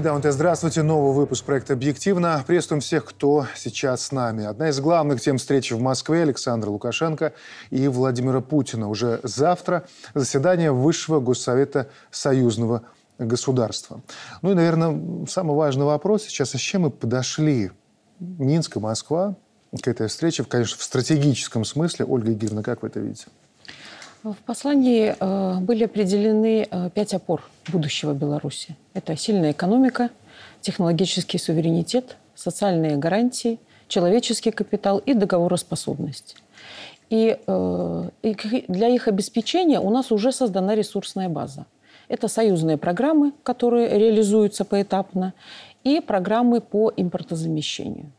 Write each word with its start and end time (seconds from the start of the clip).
МТ, 0.00 0.32
здравствуйте. 0.32 0.82
Новый 0.82 1.12
выпуск 1.12 1.44
проекта 1.44 1.74
«Объективно». 1.74 2.42
Приветствуем 2.46 2.80
всех, 2.80 3.04
кто 3.04 3.46
сейчас 3.54 4.06
с 4.06 4.12
нами. 4.12 4.44
Одна 4.44 4.70
из 4.70 4.80
главных 4.80 5.20
тем 5.20 5.36
встречи 5.36 5.74
в 5.74 5.82
Москве 5.82 6.22
Александра 6.22 6.70
Лукашенко 6.70 7.34
и 7.68 7.88
Владимира 7.88 8.40
Путина. 8.40 8.88
Уже 8.88 9.20
завтра 9.22 9.84
заседание 10.14 10.72
Высшего 10.72 11.20
Госсовета 11.20 11.90
Союзного 12.10 12.84
государства. 13.18 14.00
Ну 14.40 14.52
и, 14.52 14.54
наверное, 14.54 15.26
самый 15.26 15.54
важный 15.54 15.84
вопрос 15.84 16.22
сейчас, 16.22 16.54
а 16.54 16.58
с 16.58 16.60
чем 16.62 16.82
мы 16.82 16.90
подошли? 16.90 17.70
Минск 18.18 18.76
и 18.76 18.80
Москва 18.80 19.36
к 19.78 19.88
этой 19.88 20.06
встрече, 20.06 20.44
конечно, 20.44 20.78
в 20.78 20.82
стратегическом 20.82 21.66
смысле. 21.66 22.06
Ольга 22.06 22.32
Игоревна, 22.32 22.62
как 22.62 22.80
вы 22.80 22.88
это 22.88 23.00
видите? 23.00 23.26
В 24.22 24.36
послании 24.46 25.16
э, 25.18 25.58
были 25.58 25.84
определены 25.84 26.68
э, 26.70 26.90
пять 26.94 27.12
опор 27.12 27.42
будущего 27.66 28.12
Беларуси. 28.12 28.76
Это 28.94 29.16
сильная 29.16 29.50
экономика, 29.50 30.10
технологический 30.60 31.38
суверенитет, 31.38 32.16
социальные 32.36 32.98
гарантии, 32.98 33.58
человеческий 33.88 34.52
капитал 34.52 34.98
и 34.98 35.14
договороспособность. 35.14 36.36
И, 37.10 37.36
э, 37.44 38.08
для 38.68 38.88
их 38.88 39.08
обеспечения 39.08 39.80
у 39.80 39.90
нас 39.90 40.12
уже 40.12 40.30
создана 40.30 40.76
ресурсная 40.76 41.28
база. 41.28 41.66
Это 42.06 42.28
союзные 42.28 42.76
программы, 42.76 43.32
которые 43.42 43.98
реализуются 43.98 44.64
поэтапно, 44.64 45.34
и 45.82 46.00
программы 46.00 46.60
по 46.60 46.92
импортозамещению. 46.96 48.12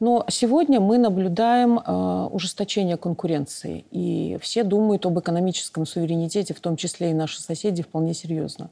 Но 0.00 0.24
сегодня 0.28 0.80
мы 0.80 0.98
наблюдаем 0.98 1.78
э, 1.78 2.28
ужесточение 2.32 2.96
конкуренции, 2.96 3.84
и 3.90 4.38
все 4.40 4.64
думают 4.64 5.06
об 5.06 5.18
экономическом 5.18 5.86
суверенитете, 5.86 6.52
в 6.54 6.60
том 6.60 6.76
числе 6.76 7.10
и 7.10 7.14
наши 7.14 7.40
соседи, 7.40 7.82
вполне 7.82 8.14
серьезно. 8.14 8.70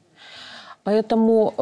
Поэтому 0.85 1.55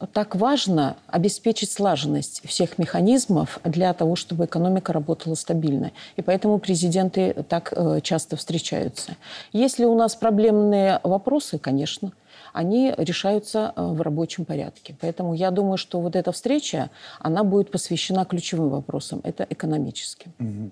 э, 0.00 0.06
так 0.12 0.36
важно 0.36 0.96
обеспечить 1.06 1.70
слаженность 1.70 2.46
всех 2.46 2.76
механизмов 2.76 3.60
для 3.64 3.94
того, 3.94 4.14
чтобы 4.14 4.44
экономика 4.44 4.92
работала 4.92 5.34
стабильно. 5.34 5.92
И 6.16 6.22
поэтому 6.22 6.58
президенты 6.58 7.44
так 7.48 7.72
э, 7.74 8.00
часто 8.02 8.36
встречаются. 8.36 9.16
Если 9.54 9.86
у 9.86 9.94
нас 9.94 10.14
проблемные 10.16 11.00
вопросы, 11.02 11.58
конечно, 11.58 12.12
они 12.56 12.94
решаются 12.96 13.72
э, 13.76 13.82
в 13.82 14.00
рабочем 14.00 14.44
порядке. 14.44 14.96
Поэтому 15.00 15.34
я 15.34 15.50
думаю, 15.50 15.76
что 15.76 16.00
вот 16.00 16.16
эта 16.16 16.32
встреча, 16.32 16.90
она 17.20 17.44
будет 17.44 17.70
посвящена 17.70 18.24
ключевым 18.24 18.70
вопросам. 18.70 19.20
Это 19.24 19.46
экономическим. 19.50 20.32
Угу. 20.40 20.70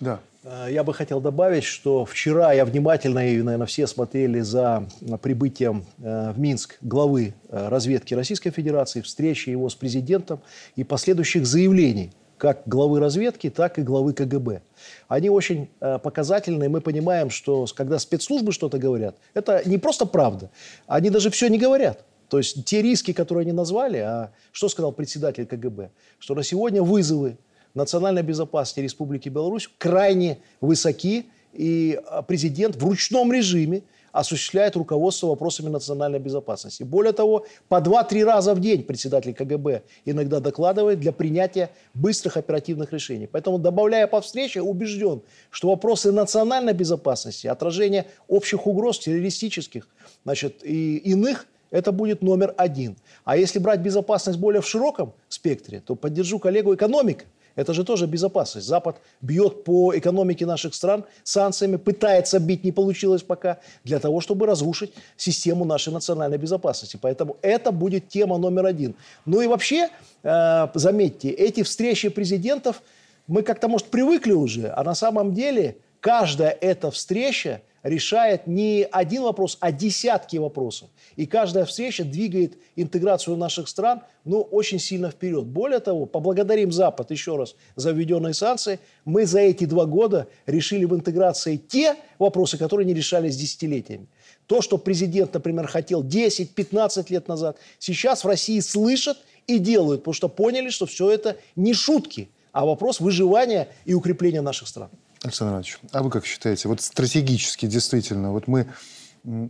Да. 0.00 0.20
Э, 0.44 0.68
я 0.70 0.84
бы 0.84 0.92
хотел 0.92 1.20
добавить, 1.20 1.64
что 1.64 2.04
вчера 2.04 2.52
я 2.52 2.66
внимательно, 2.66 3.26
и, 3.26 3.42
наверное, 3.42 3.66
все 3.66 3.86
смотрели 3.86 4.40
за 4.40 4.86
прибытием 5.22 5.86
э, 6.02 6.32
в 6.32 6.38
Минск 6.38 6.76
главы 6.82 7.32
разведки 7.50 8.12
Российской 8.12 8.50
Федерации, 8.50 9.00
встречи 9.00 9.48
его 9.48 9.70
с 9.70 9.74
президентом 9.74 10.40
и 10.76 10.84
последующих 10.84 11.46
заявлений 11.46 12.12
как 12.38 12.62
главы 12.66 13.00
разведки, 13.00 13.50
так 13.50 13.78
и 13.78 13.82
главы 13.82 14.12
КГБ 14.12 14.62
они 15.08 15.30
очень 15.30 15.68
э, 15.80 15.98
показательны. 15.98 16.68
Мы 16.68 16.80
понимаем, 16.80 17.30
что 17.30 17.66
когда 17.74 17.98
спецслужбы 17.98 18.52
что-то 18.52 18.78
говорят, 18.78 19.16
это 19.34 19.62
не 19.66 19.78
просто 19.78 20.06
правда. 20.06 20.50
Они 20.86 21.10
даже 21.10 21.30
все 21.30 21.48
не 21.48 21.58
говорят. 21.58 22.04
То 22.28 22.38
есть 22.38 22.64
те 22.64 22.82
риски, 22.82 23.12
которые 23.12 23.42
они 23.42 23.52
назвали, 23.52 23.98
а 23.98 24.30
что 24.52 24.68
сказал 24.68 24.92
председатель 24.92 25.46
КГБ? 25.46 25.90
Что 26.18 26.34
на 26.34 26.42
сегодня 26.42 26.82
вызовы 26.82 27.36
национальной 27.74 28.22
безопасности 28.22 28.80
Республики 28.80 29.28
Беларусь 29.28 29.70
крайне 29.78 30.38
высоки, 30.60 31.26
и 31.52 31.98
э, 31.98 32.22
президент 32.26 32.76
в 32.76 32.84
ручном 32.84 33.32
режиме 33.32 33.82
осуществляет 34.18 34.76
руководство 34.76 35.28
вопросами 35.28 35.68
национальной 35.68 36.18
безопасности. 36.18 36.82
Более 36.82 37.12
того, 37.12 37.44
по 37.68 37.80
2-3 37.80 38.24
раза 38.24 38.54
в 38.54 38.60
день 38.60 38.82
председатель 38.82 39.34
КГБ 39.34 39.82
иногда 40.04 40.40
докладывает 40.40 41.00
для 41.00 41.12
принятия 41.12 41.70
быстрых 41.94 42.36
оперативных 42.36 42.92
решений. 42.92 43.28
Поэтому, 43.30 43.58
добавляя 43.58 44.06
по 44.06 44.20
встрече, 44.20 44.62
убежден, 44.62 45.20
что 45.50 45.68
вопросы 45.68 46.12
национальной 46.12 46.72
безопасности, 46.72 47.46
отражение 47.46 48.06
общих 48.28 48.66
угроз 48.66 48.98
террористических 48.98 49.88
значит, 50.24 50.64
и 50.64 50.96
иных– 50.96 51.46
это 51.70 51.92
будет 51.92 52.22
номер 52.22 52.54
один. 52.56 52.96
А 53.24 53.36
если 53.36 53.58
брать 53.58 53.80
безопасность 53.80 54.38
более 54.38 54.62
в 54.62 54.68
широком 54.68 55.12
спектре, 55.28 55.80
то 55.80 55.94
поддержу 55.94 56.38
коллегу 56.38 56.74
экономика. 56.74 57.24
Это 57.56 57.72
же 57.74 57.84
тоже 57.84 58.06
безопасность. 58.06 58.66
Запад 58.66 58.98
бьет 59.20 59.64
по 59.64 59.96
экономике 59.96 60.46
наших 60.46 60.74
стран 60.74 61.04
санкциями, 61.24 61.76
пытается 61.76 62.38
бить, 62.38 62.64
не 62.64 62.72
получилось 62.72 63.22
пока, 63.22 63.58
для 63.82 63.98
того, 63.98 64.20
чтобы 64.20 64.46
разрушить 64.46 64.92
систему 65.16 65.64
нашей 65.64 65.92
национальной 65.92 66.38
безопасности. 66.38 66.98
Поэтому 67.00 67.38
это 67.42 67.72
будет 67.72 68.08
тема 68.08 68.38
номер 68.38 68.66
один. 68.66 68.94
Ну 69.24 69.40
и 69.40 69.46
вообще, 69.46 69.88
э, 70.22 70.68
заметьте, 70.74 71.30
эти 71.30 71.62
встречи 71.62 72.10
президентов, 72.10 72.82
мы 73.26 73.42
как-то, 73.42 73.68
может, 73.68 73.88
привыкли 73.88 74.32
уже, 74.32 74.72
а 74.76 74.84
на 74.84 74.94
самом 74.94 75.34
деле 75.34 75.78
каждая 76.00 76.50
эта 76.50 76.90
встреча 76.90 77.62
решает 77.86 78.46
не 78.46 78.86
один 78.90 79.22
вопрос, 79.22 79.56
а 79.60 79.70
десятки 79.70 80.36
вопросов. 80.36 80.88
И 81.14 81.24
каждая 81.26 81.64
встреча 81.64 82.04
двигает 82.04 82.58
интеграцию 82.74 83.36
наших 83.36 83.68
стран 83.68 84.02
ну, 84.24 84.40
очень 84.40 84.80
сильно 84.80 85.10
вперед. 85.10 85.46
Более 85.46 85.78
того, 85.78 86.06
поблагодарим 86.06 86.72
Запад 86.72 87.12
еще 87.12 87.36
раз 87.36 87.54
за 87.76 87.92
введенные 87.92 88.34
санкции. 88.34 88.80
Мы 89.04 89.24
за 89.24 89.40
эти 89.40 89.64
два 89.66 89.86
года 89.86 90.26
решили 90.46 90.84
в 90.84 90.94
интеграции 90.94 91.56
те 91.56 91.94
вопросы, 92.18 92.58
которые 92.58 92.86
не 92.86 92.94
решались 92.94 93.36
десятилетиями. 93.36 94.08
То, 94.46 94.62
что 94.62 94.78
президент, 94.78 95.32
например, 95.34 95.68
хотел 95.68 96.02
10-15 96.02 97.06
лет 97.10 97.28
назад, 97.28 97.56
сейчас 97.78 98.24
в 98.24 98.28
России 98.28 98.58
слышат 98.60 99.18
и 99.46 99.58
делают, 99.58 100.00
потому 100.02 100.14
что 100.14 100.28
поняли, 100.28 100.70
что 100.70 100.86
все 100.86 101.10
это 101.10 101.36
не 101.54 101.72
шутки, 101.72 102.30
а 102.50 102.66
вопрос 102.66 103.00
выживания 103.00 103.68
и 103.84 103.94
укрепления 103.94 104.40
наших 104.40 104.66
стран. 104.66 104.90
Александр 105.26 105.52
Иванович, 105.52 105.80
а 105.92 106.02
вы 106.02 106.10
как 106.10 106.24
считаете, 106.24 106.68
вот 106.68 106.80
стратегически 106.80 107.66
действительно, 107.66 108.32
вот 108.32 108.46
мы, 108.46 108.68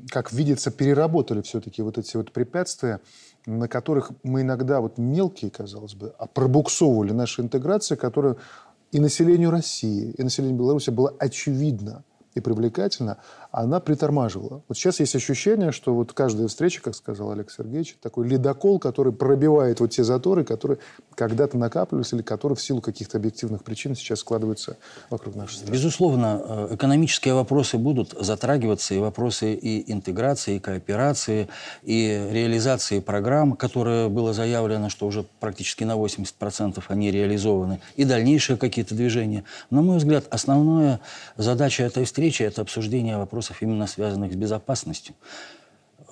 как 0.09 0.33
видится, 0.33 0.71
переработали 0.71 1.43
все-таки 1.43 1.83
вот 1.83 1.99
эти 1.99 2.17
вот 2.17 2.33
препятствия, 2.33 3.01
на 3.45 3.69
которых 3.69 4.11
мы 4.23 4.41
иногда 4.41 4.81
вот 4.81 4.99
мелкие, 4.99 5.51
казалось 5.51 5.95
бы, 5.95 6.15
а 6.19 6.27
пробуксовывали 6.27 7.13
нашу 7.13 7.43
интеграцию, 7.43 7.99
которая 7.99 8.37
и 8.93 9.01
населению 9.01 9.51
России, 9.51 10.13
и 10.17 10.23
населению 10.23 10.59
Беларуси 10.59 10.91
было 10.91 11.15
очевидно 11.19 12.05
и 12.35 12.41
привлекательно, 12.41 13.19
она 13.57 13.81
притормаживала. 13.81 14.63
Вот 14.69 14.77
сейчас 14.77 15.01
есть 15.01 15.17
ощущение, 15.17 15.73
что 15.73 15.95
вот 15.95 16.13
каждая 16.13 16.47
встреча, 16.47 16.83
как 16.83 16.95
сказал 16.95 17.31
Олег 17.31 17.51
Сергеевич, 17.51 17.97
такой 18.03 18.29
ледокол, 18.29 18.79
который 18.79 19.15
пробивает 19.15 19.81
вот 19.81 19.93
те 19.93 20.05
заторы, 20.05 20.45
которые 20.45 20.79
когда-то 21.15 21.57
накапливались 21.57 22.13
или 22.13 22.21
которые 22.21 22.57
в 22.57 22.61
силу 22.61 22.83
каких-то 22.83 23.17
объективных 23.17 23.65
причин 23.65 23.95
сейчас 23.97 24.19
складываются 24.21 24.77
вокруг 25.09 25.37
нашей 25.37 25.55
страны. 25.55 25.73
Безусловно, 25.73 26.43
э, 26.45 26.75
экономические 26.75 27.33
вопросы 27.33 27.79
будут 27.79 28.15
затрагиваться, 28.21 28.93
и 28.93 28.99
вопросы 28.99 29.55
и 29.55 29.91
интеграции, 29.91 30.57
и 30.57 30.59
кооперации, 30.59 31.49
и 31.83 32.29
реализации 32.31 33.01
программ, 33.01 33.57
которые 33.57 34.11
было 34.11 34.35
заявлено, 34.35 34.91
что 34.91 35.07
уже 35.07 35.25
практически 35.41 35.83
на 35.85 35.97
80% 35.97 36.85
они 36.89 37.11
реализованы, 37.11 37.81
и 37.97 38.05
дальнейшие 38.05 38.59
какие-то 38.59 38.95
движения. 38.95 39.45
На 39.71 39.81
мой 39.81 39.97
взгляд, 39.97 40.27
основная 40.29 41.01
задача 41.39 41.85
этой 41.85 42.05
встречи– 42.05 42.43
это 42.45 42.61
обсуждение 42.61 43.17
вопросов 43.17 43.46
вопросов, 43.47 43.63
именно 43.63 43.87
связанных 43.87 44.33
с 44.33 44.37
безопасностью. 44.37 45.15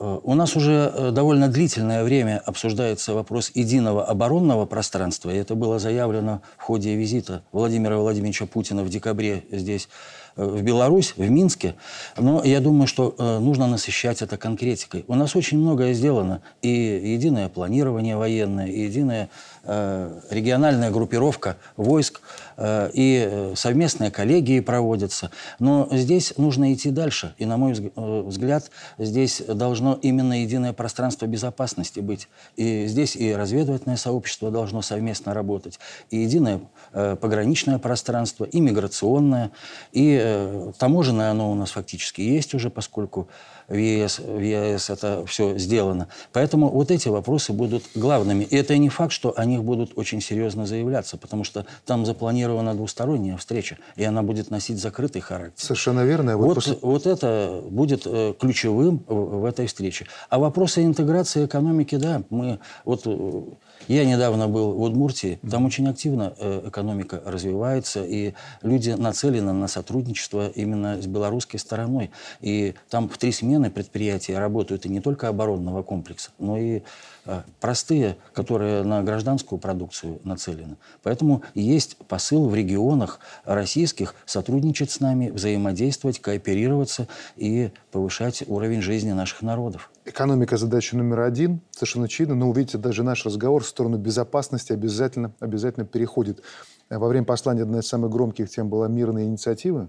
Э, 0.00 0.20
у 0.22 0.34
нас 0.34 0.56
уже 0.56 0.92
э, 0.94 1.10
довольно 1.10 1.48
длительное 1.48 2.04
время 2.04 2.42
обсуждается 2.46 3.14
вопрос 3.14 3.50
единого 3.54 4.04
оборонного 4.04 4.66
пространства, 4.66 5.30
и 5.30 5.36
это 5.36 5.54
было 5.54 5.78
заявлено 5.78 6.40
в 6.58 6.62
ходе 6.62 6.96
визита 6.96 7.42
Владимира 7.52 7.96
Владимировича 7.96 8.46
Путина 8.46 8.82
в 8.82 8.88
декабре 8.88 9.42
здесь, 9.50 9.88
э, 10.36 10.44
в 10.44 10.62
Беларусь, 10.62 11.14
в 11.16 11.30
Минске. 11.30 11.74
Но 12.18 12.42
я 12.44 12.60
думаю, 12.60 12.86
что 12.86 13.14
нужно 13.40 13.66
насыщать 13.66 14.22
это 14.22 14.36
конкретикой. 14.36 15.04
У 15.08 15.14
нас 15.14 15.36
очень 15.36 15.58
многое 15.58 15.94
сделано, 15.94 16.40
и 16.62 16.68
единое 17.14 17.48
планирование 17.48 18.16
военное, 18.16 18.66
и 18.66 18.80
единое 18.80 19.28
региональная 19.66 20.90
группировка 20.90 21.56
войск 21.76 22.20
э, 22.56 22.90
и 22.92 23.28
э, 23.30 23.54
совместные 23.56 24.10
коллегии 24.10 24.60
проводятся. 24.60 25.30
Но 25.58 25.88
здесь 25.90 26.34
нужно 26.36 26.72
идти 26.74 26.90
дальше. 26.90 27.34
И, 27.38 27.46
на 27.46 27.56
мой 27.56 27.72
взгляд, 27.72 28.70
здесь 28.98 29.42
должно 29.46 29.98
именно 30.02 30.42
единое 30.42 30.72
пространство 30.72 31.26
безопасности 31.26 32.00
быть. 32.00 32.28
И 32.56 32.86
здесь 32.86 33.16
и 33.16 33.34
разведывательное 33.34 33.96
сообщество 33.96 34.50
должно 34.50 34.82
совместно 34.82 35.34
работать, 35.34 35.78
и 36.10 36.18
единое 36.18 36.60
пограничное 36.92 37.78
пространство, 37.78 38.44
и 38.44 38.60
миграционное, 38.60 39.50
и 39.92 40.72
таможенное 40.78 41.30
оно 41.30 41.50
у 41.50 41.54
нас 41.54 41.70
фактически 41.70 42.20
есть 42.20 42.54
уже, 42.54 42.70
поскольку 42.70 43.28
в 43.68 43.74
ЕС, 43.74 44.18
в 44.18 44.40
ЕС 44.40 44.90
это 44.90 45.24
все 45.26 45.58
сделано. 45.58 46.08
Поэтому 46.32 46.70
вот 46.70 46.90
эти 46.90 47.08
вопросы 47.08 47.52
будут 47.52 47.84
главными. 47.94 48.44
И 48.44 48.56
это 48.56 48.76
не 48.76 48.88
факт, 48.88 49.12
что 49.12 49.32
о 49.36 49.44
них 49.44 49.62
будут 49.64 49.92
очень 49.96 50.20
серьезно 50.20 50.66
заявляться, 50.66 51.16
потому 51.16 51.44
что 51.44 51.66
там 51.84 52.06
запланирована 52.06 52.74
двусторонняя 52.74 53.36
встреча, 53.36 53.78
и 53.96 54.04
она 54.04 54.22
будет 54.22 54.50
носить 54.50 54.78
закрытый 54.78 55.22
характер. 55.22 55.54
Совершенно 55.56 56.04
верно. 56.04 56.36
Вот, 56.36 56.46
вот, 56.46 56.54
после... 56.54 56.78
вот 56.82 57.06
это 57.06 57.62
будет 57.68 58.02
э, 58.06 58.34
ключевым 58.38 59.04
в, 59.06 59.40
в 59.40 59.44
этой 59.44 59.66
встрече. 59.66 60.06
А 60.28 60.38
вопросы 60.38 60.84
интеграции 60.84 61.46
экономики, 61.46 61.96
да, 61.96 62.22
мы 62.30 62.58
вот 62.84 63.02
э, 63.06 63.42
я 63.88 64.04
недавно 64.04 64.48
был 64.48 64.72
в 64.72 64.82
Удмуртии, 64.82 65.38
там 65.50 65.66
очень 65.66 65.88
активно 65.88 66.34
э, 66.38 66.68
экономика 66.68 67.22
развивается, 67.24 68.04
и 68.04 68.34
люди 68.62 68.90
нацелены 68.90 69.52
на 69.52 69.68
сотрудничество 69.68 70.48
именно 70.48 71.00
с 71.00 71.06
белорусской 71.06 71.60
стороной. 71.60 72.10
И 72.40 72.74
там 72.88 73.08
в 73.08 73.18
три 73.18 73.32
смены 73.32 73.70
предприятия 73.70 74.38
работают 74.38 74.86
и 74.86 74.88
не 74.88 75.00
только 75.00 75.28
оборонного 75.28 75.82
комплекса, 75.82 76.30
но 76.38 76.56
и 76.56 76.82
Э, 77.26 77.42
простые, 77.58 78.16
которые 78.34 78.82
на 78.82 79.02
гражданскую 79.02 79.58
продукцию 79.58 80.20
нацелены. 80.24 80.76
Поэтому 81.02 81.42
есть 81.54 81.96
посыл 81.96 82.48
в 82.48 82.54
регионах 82.54 83.18
российских 83.44 84.14
сотрудничать 84.26 84.90
с 84.90 85.00
нами, 85.00 85.30
взаимодействовать, 85.30 86.18
кооперироваться 86.20 87.08
и 87.36 87.70
повышать 87.92 88.44
уровень 88.46 88.82
жизни 88.82 89.12
наших 89.12 89.40
народов. 89.40 89.90
Экономика– 90.06 90.56
задача 90.58 90.98
номер 90.98 91.20
один, 91.20 91.62
совершенно 91.70 92.04
очевидно. 92.04 92.34
Но 92.34 92.50
увидите, 92.50 92.76
даже 92.76 93.02
наш 93.02 93.24
разговор 93.24 93.62
в 93.62 93.66
сторону 93.66 93.96
безопасности 93.96 94.72
обязательно, 94.72 95.32
обязательно 95.40 95.86
переходит. 95.86 96.42
Во 96.90 97.08
время 97.08 97.24
послания 97.24 97.62
одна 97.62 97.78
из 97.78 97.86
самых 97.86 98.10
громких 98.10 98.50
тем 98.50 98.68
была 98.68 98.86
мирная 98.86 99.24
инициатива, 99.24 99.88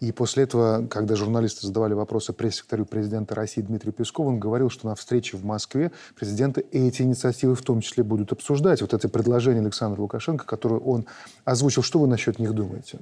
и 0.00 0.12
после 0.12 0.44
этого, 0.44 0.86
когда 0.86 1.16
журналисты 1.16 1.66
задавали 1.66 1.94
вопросы 1.94 2.32
пресс-секретарю 2.32 2.84
президента 2.84 3.34
России 3.34 3.62
Дмитрию 3.62 3.92
Пескову, 3.92 4.28
он 4.28 4.38
говорил, 4.38 4.68
что 4.68 4.86
на 4.86 4.94
встрече 4.94 5.36
в 5.36 5.44
Москве 5.44 5.92
президенты 6.14 6.66
эти 6.70 7.02
инициативы 7.02 7.54
в 7.54 7.62
том 7.62 7.80
числе 7.80 8.02
будут 8.02 8.32
обсуждать. 8.32 8.82
Вот 8.82 8.92
это 8.92 9.08
предложение 9.08 9.62
Александра 9.62 10.00
Лукашенко, 10.00 10.44
которое 10.44 10.80
он 10.80 11.06
озвучил. 11.44 11.82
Что 11.82 12.00
вы 12.00 12.06
насчет 12.06 12.38
них 12.38 12.52
думаете? 12.52 12.98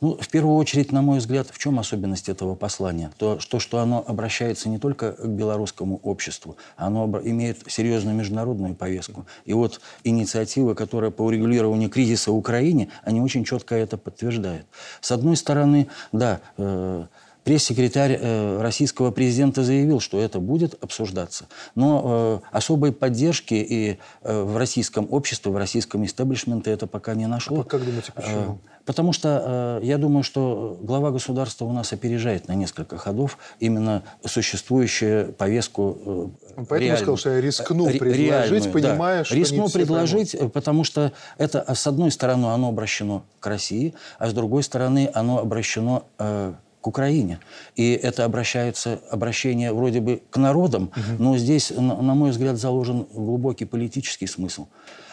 Ну, 0.00 0.16
в 0.16 0.28
первую 0.28 0.56
очередь, 0.56 0.92
на 0.92 1.02
мой 1.02 1.18
взгляд, 1.18 1.48
в 1.50 1.58
чем 1.58 1.78
особенность 1.80 2.28
этого 2.28 2.54
послания? 2.54 3.10
То, 3.18 3.40
что, 3.40 3.58
что 3.58 3.78
оно 3.78 4.04
обращается 4.06 4.68
не 4.68 4.78
только 4.78 5.12
к 5.12 5.26
белорусскому 5.26 5.98
обществу, 6.04 6.56
оно 6.76 7.06
имеет 7.24 7.70
серьезную 7.70 8.16
международную 8.16 8.76
повестку. 8.76 9.26
И 9.44 9.52
вот 9.52 9.80
инициативы, 10.04 10.76
которые 10.76 11.10
по 11.10 11.22
урегулированию 11.22 11.90
кризиса 11.90 12.30
в 12.30 12.36
Украине, 12.36 12.90
они 13.02 13.20
очень 13.20 13.44
четко 13.44 13.74
это 13.74 13.96
подтверждают. 13.96 14.66
С 15.00 15.10
одной 15.10 15.36
стороны, 15.36 15.88
да, 16.12 16.40
э, 16.58 17.06
Пресс-секретарь 17.44 18.18
э, 18.20 18.60
российского 18.60 19.10
президента 19.10 19.62
заявил, 19.62 20.00
что 20.00 20.20
это 20.20 20.38
будет 20.38 20.82
обсуждаться. 20.82 21.46
Но 21.74 22.42
э, 22.44 22.56
особой 22.56 22.92
поддержки 22.92 23.54
и 23.54 23.98
э, 24.22 24.42
в 24.42 24.56
российском 24.56 25.06
обществе, 25.10 25.50
в 25.50 25.56
российском 25.56 26.04
истеблишменте 26.04 26.70
это 26.70 26.86
пока 26.86 27.14
не 27.14 27.26
нашло. 27.26 27.60
А 27.60 27.64
как 27.64 27.84
думаете, 27.84 28.12
почему? 28.12 28.58
Э, 28.64 28.78
потому 28.84 29.12
что 29.12 29.80
э, 29.82 29.86
я 29.86 29.98
думаю, 29.98 30.22
что 30.22 30.78
глава 30.80 31.10
государства 31.10 31.64
у 31.64 31.72
нас 31.72 31.92
опережает 31.92 32.48
на 32.48 32.52
несколько 32.52 32.96
ходов 32.96 33.38
именно 33.60 34.02
существующую 34.24 35.32
повестку 35.32 35.98
э, 36.04 36.10
Он 36.10 36.66
поэтому 36.66 36.80
реальную, 36.80 36.96
сказал, 36.98 37.16
что 37.18 37.30
я 37.30 37.40
рискну 37.40 37.86
предложить, 37.86 38.18
реальную, 38.18 38.72
понимая, 38.72 39.18
да. 39.18 39.24
что 39.24 39.34
Рискну 39.34 39.68
предложить, 39.68 40.32
поймут. 40.32 40.52
потому 40.52 40.84
что 40.84 41.12
это, 41.36 41.64
с 41.74 41.86
одной 41.86 42.10
стороны, 42.10 42.46
оно 42.46 42.68
обращено 42.68 43.24
к 43.40 43.46
России, 43.46 43.94
а 44.18 44.28
с 44.28 44.32
другой 44.32 44.62
стороны, 44.62 45.10
оно 45.12 45.38
обращено 45.38 46.04
э, 46.18 46.54
Украине. 46.88 47.38
И 47.76 47.92
это 47.92 48.24
обращается, 48.24 49.00
обращение 49.10 49.72
вроде 49.72 50.00
бы 50.00 50.22
к 50.30 50.36
народам, 50.36 50.84
угу. 50.84 51.22
но 51.22 51.38
здесь, 51.38 51.70
на, 51.70 52.02
на 52.02 52.14
мой 52.14 52.30
взгляд, 52.30 52.56
заложен 52.56 53.06
глубокий 53.12 53.64
политический 53.64 54.26
смысл. 54.26 54.66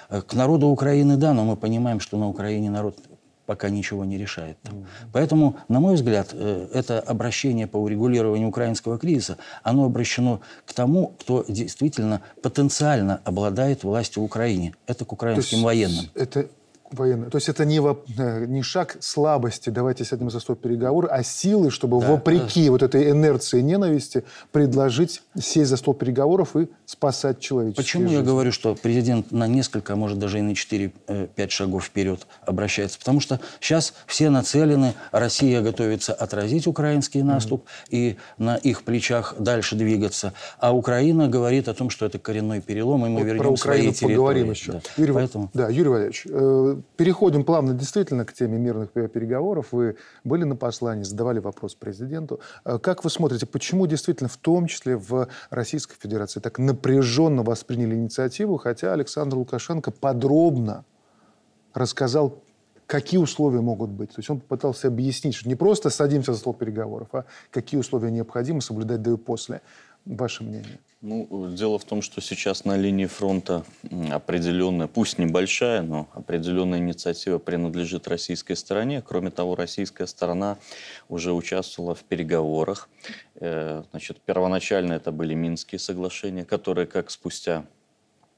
Э, 0.10 0.22
к 0.22 0.34
народу 0.34 0.68
Украины, 0.68 1.18
да, 1.18 1.34
но 1.34 1.44
мы 1.46 1.56
понимаем, 1.56 2.00
что 2.00 2.18
на 2.18 2.28
Украине 2.28 2.70
народ 2.70 2.98
пока 3.46 3.70
ничего 3.70 4.06
не 4.06 4.18
решает. 4.18 4.58
Там. 4.64 4.76
Mm-hmm. 4.76 4.86
Поэтому, 5.14 5.56
на 5.68 5.80
мой 5.80 5.96
взгляд, 5.96 6.30
э, 6.34 6.68
это 6.74 7.00
обращение 7.00 7.68
по 7.68 7.78
урегулированию 7.78 8.48
украинского 8.48 8.98
кризиса, 8.98 9.38
оно 9.64 9.86
обращено 9.86 10.42
к 10.66 10.74
тому, 10.74 11.14
кто 11.20 11.46
действительно 11.48 12.22
потенциально 12.42 13.22
обладает 13.24 13.84
властью 13.84 14.24
в 14.24 14.26
Украине. 14.26 14.74
Это 14.88 15.06
к 15.06 15.12
украинским 15.14 15.62
военным. 15.62 16.06
Это 16.16 16.48
военную. 16.92 17.32
То 17.32 17.38
есть 17.38 17.50
это 17.50 17.66
не, 17.66 17.80
во, 17.80 18.04
э, 18.18 18.46
не 18.46 18.62
шаг 18.62 18.98
слабости, 19.00 19.70
давайте 19.70 20.06
сядем 20.06 20.30
за 20.30 20.40
стол 20.40 20.56
переговоры, 20.56 21.08
а 21.08 21.24
силы, 21.24 21.72
чтобы 21.72 22.00
да, 22.00 22.12
вопреки 22.12 22.66
да. 22.66 22.72
вот 22.72 22.84
этой 22.84 23.12
инерции 23.12 23.62
ненависти 23.62 24.24
предложить 24.52 25.22
сесть 25.40 25.70
за 25.70 25.78
стол 25.78 25.94
переговоров 25.94 26.56
и 26.56 26.68
спасать 26.86 27.40
человечество. 27.40 27.82
Почему 27.82 28.04
жизнь? 28.04 28.16
я 28.16 28.22
говорю, 28.22 28.52
что 28.52 28.76
президент 28.76 29.32
на 29.32 29.48
несколько, 29.48 29.94
а 29.94 29.96
может 29.96 30.20
даже 30.20 30.40
и 30.40 30.42
на 30.42 30.52
4-5 30.52 30.92
э, 31.08 31.50
шагов 31.50 31.86
вперед 31.86 32.28
обращается? 32.46 33.00
Потому 33.00 33.20
что 33.20 33.40
сейчас 33.60 33.94
все 34.06 34.30
нацелены, 34.30 34.94
Россия 35.12 35.62
готовится 35.62 36.14
отразить 36.14 36.68
украинский 36.68 37.22
наступ 37.24 37.66
mm-hmm. 37.66 37.88
и 37.92 38.18
на 38.38 38.56
их 38.58 38.84
плечах 38.84 39.36
дальше 39.40 39.76
двигаться. 39.76 40.34
А 40.60 40.76
Украина 40.76 41.28
говорит 41.28 41.68
о 41.68 41.74
том, 41.74 41.90
что 41.90 42.06
это 42.06 42.20
коренной 42.20 42.62
перелом, 42.62 43.06
и 43.06 43.10
мы 43.10 43.20
вот 43.20 43.26
вернем 43.26 43.44
про 43.44 43.50
Украину 43.52 43.84
свои 43.84 43.94
территории. 43.94 44.16
поговорим 44.16 44.52
еще. 44.52 44.72
Да. 44.74 44.82
Юрий, 44.98 45.14
Поэтому... 45.14 45.50
да, 45.54 45.70
Юрий 45.70 45.90
Валерьевич, 45.90 46.28
э, 46.30 46.75
переходим 46.98 47.44
плавно 47.44 47.74
действительно 47.74 48.26
к 48.26 48.34
теме 48.34 48.58
мирных 48.58 48.92
переговоров. 48.92 49.68
Вы 49.72 49.98
были 50.24 50.44
на 50.44 50.56
послании, 50.56 51.04
задавали 51.04 51.40
вопрос 51.40 51.76
президенту. 51.76 52.40
Э, 52.64 52.80
как 52.80 53.04
вы 53.04 53.10
смотрите, 53.10 53.46
почему 53.46 53.88
действительно 53.88 54.30
в 54.30 54.38
том 54.38 54.68
числе 54.68 54.98
в 54.98 55.28
Российской 55.50 55.96
Федерации 55.96 56.40
так 56.40 56.60
напряженно 56.60 57.44
восприняли 57.44 57.96
инициативу, 57.96 58.58
хотя 58.58 58.94
Александр 58.94 59.38
Лукашенко 59.38 59.92
подробно 59.92 60.86
рассказал, 61.74 62.42
какие 62.88 63.20
условия 63.20 63.62
могут 63.62 63.90
быть. 63.90 64.10
То 64.10 64.20
есть 64.20 64.30
он 64.30 64.40
попытался 64.40 64.88
объяснить, 64.88 65.36
что 65.36 65.50
не 65.50 65.56
просто 65.56 65.90
садимся 65.90 66.34
за 66.34 66.40
стол 66.40 66.54
переговоров, 66.54 67.10
а 67.14 67.26
какие 67.52 67.80
условия 67.80 68.12
необходимо 68.12 68.62
соблюдать 68.62 69.02
до 69.02 69.14
и 69.14 69.18
после. 69.18 69.62
Ваше 70.06 70.44
мнение? 70.44 70.80
Ну, 71.02 71.52
дело 71.52 71.78
в 71.78 71.84
том, 71.84 72.02
что 72.02 72.22
сейчас 72.22 72.66
на 72.66 72.78
линии 72.78 73.06
фронта 73.06 73.64
определенная, 74.12 74.88
пусть 74.88 75.20
небольшая, 75.20 75.82
но 75.82 76.08
определенная 76.14 76.80
инициатива 76.80 77.38
принадлежит 77.38 78.08
российской 78.08 78.56
стороне. 78.56 79.04
Кроме 79.06 79.30
того, 79.30 79.56
российская 79.56 80.08
сторона 80.08 80.58
уже 81.10 81.34
участвовала 81.34 81.96
в 81.96 82.04
переговорах. 82.04 82.90
Э, 83.36 83.84
значит, 83.92 84.22
первоначально 84.22 84.94
это 84.94 85.12
были 85.12 85.34
Минские 85.34 85.80
соглашения, 85.80 86.46
которые, 86.46 86.88
как 86.88 87.12
спустя 87.12 87.66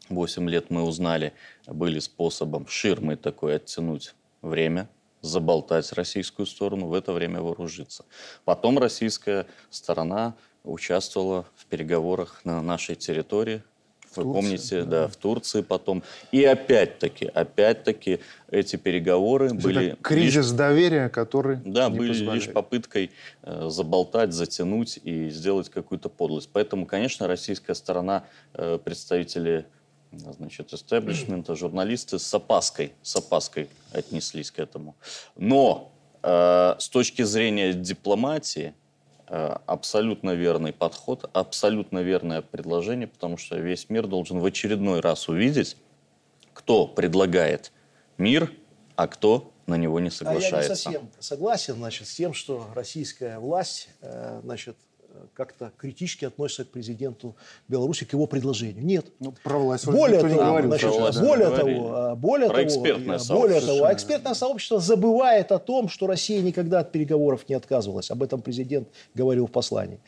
8 0.10 0.50
лет 0.50 0.70
мы 0.70 0.84
узнали, 0.84 1.34
были 1.68 2.00
способом 2.00 2.68
ширмой 2.68 3.18
такой 3.18 3.56
оттянуть 3.56 4.16
время 4.42 4.90
заболтать 5.22 5.92
российскую 5.94 6.46
сторону, 6.46 6.88
в 6.88 6.94
это 6.94 7.14
время 7.14 7.42
вооружиться. 7.42 8.06
Потом 8.46 8.78
российская 8.78 9.46
сторона 9.70 10.36
участвовала 10.64 11.46
в 11.56 11.66
переговорах 11.66 12.42
на 12.44 12.62
нашей 12.62 12.96
территории. 12.96 13.64
Вы 14.16 14.24
Турции, 14.24 14.42
помните, 14.42 14.84
да. 14.84 15.02
да, 15.02 15.08
в 15.08 15.16
Турции 15.16 15.62
потом. 15.62 16.04
И 16.32 16.44
опять-таки, 16.44 17.26
опять-таки 17.26 18.20
эти 18.50 18.76
переговоры 18.76 19.48
Это 19.48 19.56
были... 19.56 19.98
Кризис 20.02 20.48
лишь, 20.48 20.58
доверия, 20.58 21.10
который 21.10 21.58
Да, 21.64 21.90
были 21.90 22.10
позволяет. 22.10 22.46
лишь 22.46 22.54
попыткой 22.54 23.12
э, 23.44 23.68
заболтать, 23.70 24.34
затянуть 24.34 25.00
и 25.04 25.30
сделать 25.30 25.70
какую-то 25.70 26.10
подлость. 26.10 26.50
Поэтому, 26.52 26.86
конечно, 26.86 27.28
российская 27.28 27.76
сторона, 27.76 28.24
э, 28.54 28.80
представители 28.84 29.66
значит, 30.12 30.74
истеблишмента, 30.74 31.56
журналисты 31.56 32.18
с 32.18 32.34
опаской, 32.34 32.94
с 33.04 33.16
опаской 33.16 33.70
отнеслись 33.92 34.52
к 34.52 34.60
этому. 34.60 34.96
Но 35.36 35.92
э, 36.24 36.76
с 36.80 36.90
точки 36.90 37.22
зрения 37.22 37.74
дипломатии, 37.74 38.74
Э, 38.74 38.87
абсолютно 39.28 40.32
верный 40.32 40.74
подход, 40.74 41.30
абсолютно 41.34 42.00
верное 42.00 42.42
предложение, 42.42 43.08
потому 43.08 43.38
что 43.38 43.58
весь 43.58 43.90
мир 43.90 44.08
должен 44.08 44.40
в 44.40 44.46
очередной 44.46 45.00
раз 45.00 45.28
увидеть, 45.30 45.78
кто 46.54 46.88
предлагает 46.88 47.72
мир, 48.18 48.52
а 48.96 49.08
кто 49.08 49.52
на 49.68 49.76
него 49.76 50.00
не 50.00 50.10
соглашается. 50.10 50.58
А 50.58 50.64
я 50.64 50.70
не 50.70 50.76
совсем 50.76 51.10
согласен 51.20 51.76
значит, 51.76 52.08
с 52.08 52.16
тем, 52.16 52.34
что 52.34 52.68
российская 52.74 53.38
власть 53.38 53.90
э, 54.02 54.40
значит, 54.44 54.78
как-то 55.34 55.72
критически 55.78 56.26
относятся 56.26 56.66
к 56.66 56.70
президенту 56.70 57.36
Беларуси, 57.68 58.06
к 58.06 58.14
его 58.14 58.28
предложению. 58.28 58.84
Нет. 58.84 59.06
Ну, 59.20 59.34
про 59.44 59.58
власть 59.58 59.86
более 59.86 60.20
того, 60.20 60.30
не 60.30 60.36
говорил, 60.36 60.70
значит, 60.70 60.92
власть 60.92 61.20
более 61.20 61.50
того, 61.50 62.16
более 62.16 62.48
про 62.48 62.56
того, 62.58 62.68
экспертное 62.68 63.20
более 63.30 63.62
того, 63.62 63.86
а 63.86 63.94
экспертное 63.94 64.34
сообщество 64.34 64.80
забывает 64.80 65.52
о 65.52 65.60
том, 65.60 65.90
что 65.90 66.08
Россия 66.08 66.42
никогда 66.42 66.80
от 66.80 66.92
переговоров 66.92 67.48
не 67.50 67.56
отказывалась. 67.56 68.12
Об 68.12 68.24
этом 68.24 68.42
президент 68.42 68.88
говорил 69.14 69.48
в 69.48 69.52
послании. 69.52 70.00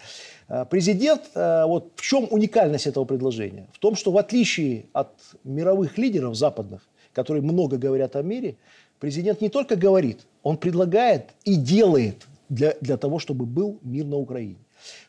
А, 0.47 0.65
президент, 0.65 1.21
а, 1.35 1.65
вот 1.67 1.91
в 1.95 2.01
чем 2.01 2.27
уникальность 2.29 2.87
этого 2.87 3.05
предложения? 3.05 3.67
В 3.73 3.79
том, 3.79 3.95
что 3.95 4.11
в 4.11 4.17
отличие 4.17 4.85
от 4.93 5.13
мировых 5.43 5.97
лидеров 5.97 6.35
западных, 6.35 6.81
которые 7.13 7.43
много 7.43 7.77
говорят 7.77 8.15
о 8.15 8.21
мире, 8.21 8.57
президент 8.99 9.41
не 9.41 9.49
только 9.49 9.75
говорит, 9.75 10.21
он 10.43 10.57
предлагает 10.57 11.29
и 11.43 11.55
делает 11.55 12.25
для, 12.49 12.75
для 12.81 12.97
того, 12.97 13.19
чтобы 13.19 13.45
был 13.45 13.79
мир 13.83 14.05
на 14.05 14.17
Украине. 14.17 14.57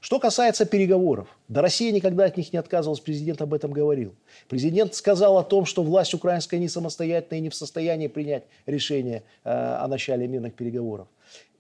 Что 0.00 0.18
касается 0.18 0.64
переговоров, 0.64 1.28
да 1.49 1.62
Россия 1.62 1.92
никогда 1.92 2.25
от 2.25 2.37
них 2.37 2.52
не 2.52 2.58
отказывалась, 2.58 3.00
президент 3.00 3.40
об 3.42 3.54
этом 3.54 3.72
говорил. 3.72 4.14
Президент 4.49 4.94
сказал 4.94 5.38
о 5.38 5.44
том, 5.44 5.64
что 5.64 5.82
власть 5.82 6.14
украинская 6.14 6.60
не 6.60 6.68
самостоятельная 6.68 7.38
и 7.38 7.42
не 7.42 7.50
в 7.50 7.54
состоянии 7.54 8.08
принять 8.08 8.44
решение 8.66 9.22
э, 9.44 9.50
о 9.50 9.87
начале 9.88 10.26
мирных 10.26 10.54
переговоров. 10.54 11.08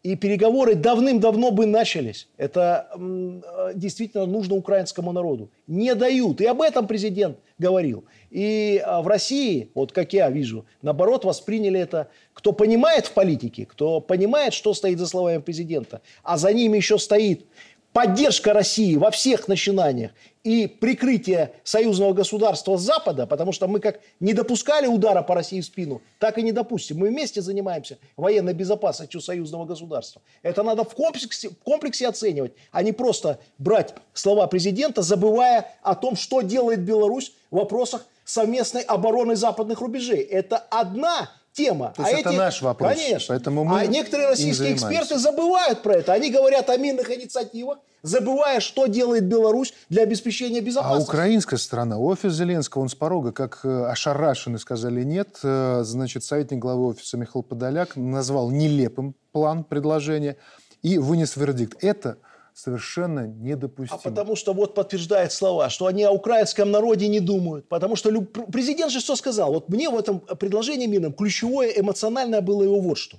И 0.02 0.16
переговоры 0.16 0.76
давным-давно 0.76 1.50
бы 1.50 1.66
начались. 1.66 2.26
Это 2.38 2.88
э, 2.94 3.72
действительно 3.74 4.24
нужно 4.24 4.54
украинскому 4.54 5.12
народу. 5.12 5.50
Не 5.66 5.94
дают. 5.94 6.40
И 6.40 6.46
об 6.46 6.62
этом 6.62 6.86
президент 6.86 7.36
говорил. 7.58 8.04
И 8.30 8.82
э, 8.82 9.02
в 9.02 9.06
России, 9.06 9.68
вот 9.74 9.92
как 9.92 10.14
я 10.14 10.30
вижу, 10.30 10.64
наоборот, 10.80 11.26
восприняли 11.26 11.78
это, 11.78 12.08
кто 12.32 12.52
понимает 12.52 13.08
в 13.08 13.12
политике, 13.12 13.66
кто 13.66 14.00
понимает, 14.00 14.54
что 14.54 14.72
стоит 14.72 14.98
за 14.98 15.06
словами 15.06 15.42
президента, 15.42 16.00
а 16.22 16.38
за 16.38 16.50
ними 16.54 16.78
еще 16.78 16.98
стоит 16.98 17.44
поддержка 17.92 18.52
России 18.52 18.96
во 18.96 19.10
всех 19.10 19.48
начинаниях 19.48 20.12
и 20.42 20.66
прикрытие 20.66 21.52
союзного 21.64 22.12
государства 22.12 22.78
Запада, 22.78 23.26
потому 23.26 23.52
что 23.52 23.66
мы 23.66 23.80
как 23.80 24.00
не 24.20 24.32
допускали 24.32 24.86
удара 24.86 25.22
по 25.22 25.34
России 25.34 25.60
в 25.60 25.66
спину, 25.66 26.00
так 26.18 26.38
и 26.38 26.42
не 26.42 26.52
допустим. 26.52 26.98
Мы 26.98 27.08
вместе 27.08 27.42
занимаемся 27.42 27.98
военной 28.16 28.54
безопасностью 28.54 29.20
союзного 29.20 29.66
государства. 29.66 30.22
Это 30.42 30.62
надо 30.62 30.84
в 30.84 30.94
комплексе, 30.94 31.50
в 31.50 31.56
комплексе 31.56 32.08
оценивать, 32.08 32.52
а 32.70 32.82
не 32.82 32.92
просто 32.92 33.38
брать 33.58 33.94
слова 34.14 34.46
президента, 34.46 35.02
забывая 35.02 35.74
о 35.82 35.94
том, 35.94 36.16
что 36.16 36.40
делает 36.40 36.80
Беларусь 36.80 37.32
в 37.50 37.56
вопросах 37.56 38.06
совместной 38.24 38.82
обороны 38.82 39.36
западных 39.36 39.80
рубежей. 39.80 40.20
Это 40.20 40.56
одна 40.56 41.30
тема. 41.52 41.92
То 41.96 42.02
есть 42.02 42.14
а 42.14 42.18
это 42.18 42.30
эти, 42.30 42.36
наш 42.36 42.62
вопрос. 42.62 42.94
Конечно. 42.94 43.34
Поэтому 43.34 43.64
мы 43.64 43.80
а 43.80 43.86
некоторые 43.86 44.28
российские 44.28 44.74
эксперты 44.74 45.18
забывают 45.18 45.82
про 45.82 45.96
это. 45.96 46.12
Они 46.12 46.30
говорят 46.30 46.70
о 46.70 46.76
мирных 46.76 47.10
инициативах, 47.10 47.78
забывая, 48.02 48.60
что 48.60 48.86
делает 48.86 49.24
Беларусь 49.24 49.74
для 49.88 50.02
обеспечения 50.02 50.60
А 50.60 50.62
безопасности. 50.62 51.08
украинская 51.08 51.58
сторона, 51.58 51.98
офис 51.98 52.32
Зеленского, 52.32 52.82
он 52.82 52.88
с 52.88 52.94
порога, 52.94 53.32
как 53.32 53.60
э, 53.64 53.84
ошарашены 53.86 54.58
сказали 54.58 55.02
нет, 55.02 55.38
э, 55.42 55.82
значит, 55.84 56.24
советник 56.24 56.58
главы 56.58 56.88
офиса 56.88 57.16
Михаил 57.16 57.42
Подоляк 57.42 57.96
назвал 57.96 58.50
нелепым 58.50 59.14
план 59.32 59.64
предложения 59.64 60.36
и 60.82 60.98
вынес 60.98 61.36
вердикт. 61.36 61.82
Это 61.82 62.18
совершенно 62.60 63.26
недопустимо. 63.26 64.00
А 64.02 64.08
потому 64.08 64.36
что 64.36 64.52
вот 64.52 64.74
подтверждает 64.74 65.32
слова, 65.32 65.70
что 65.70 65.86
они 65.86 66.04
о 66.04 66.12
украинском 66.12 66.70
народе 66.70 67.08
не 67.08 67.20
думают. 67.20 67.68
Потому 67.68 67.96
что 67.96 68.10
люб... 68.10 68.52
президент 68.52 68.92
же 68.92 69.00
что 69.00 69.16
сказал? 69.16 69.52
Вот 69.52 69.68
мне 69.68 69.88
в 69.88 69.96
этом 69.96 70.20
предложении 70.20 70.86
мирном 70.86 71.12
ключевое 71.12 71.70
эмоциональное 71.70 72.40
было 72.40 72.62
его 72.62 72.80
вот 72.80 72.98
что. 72.98 73.16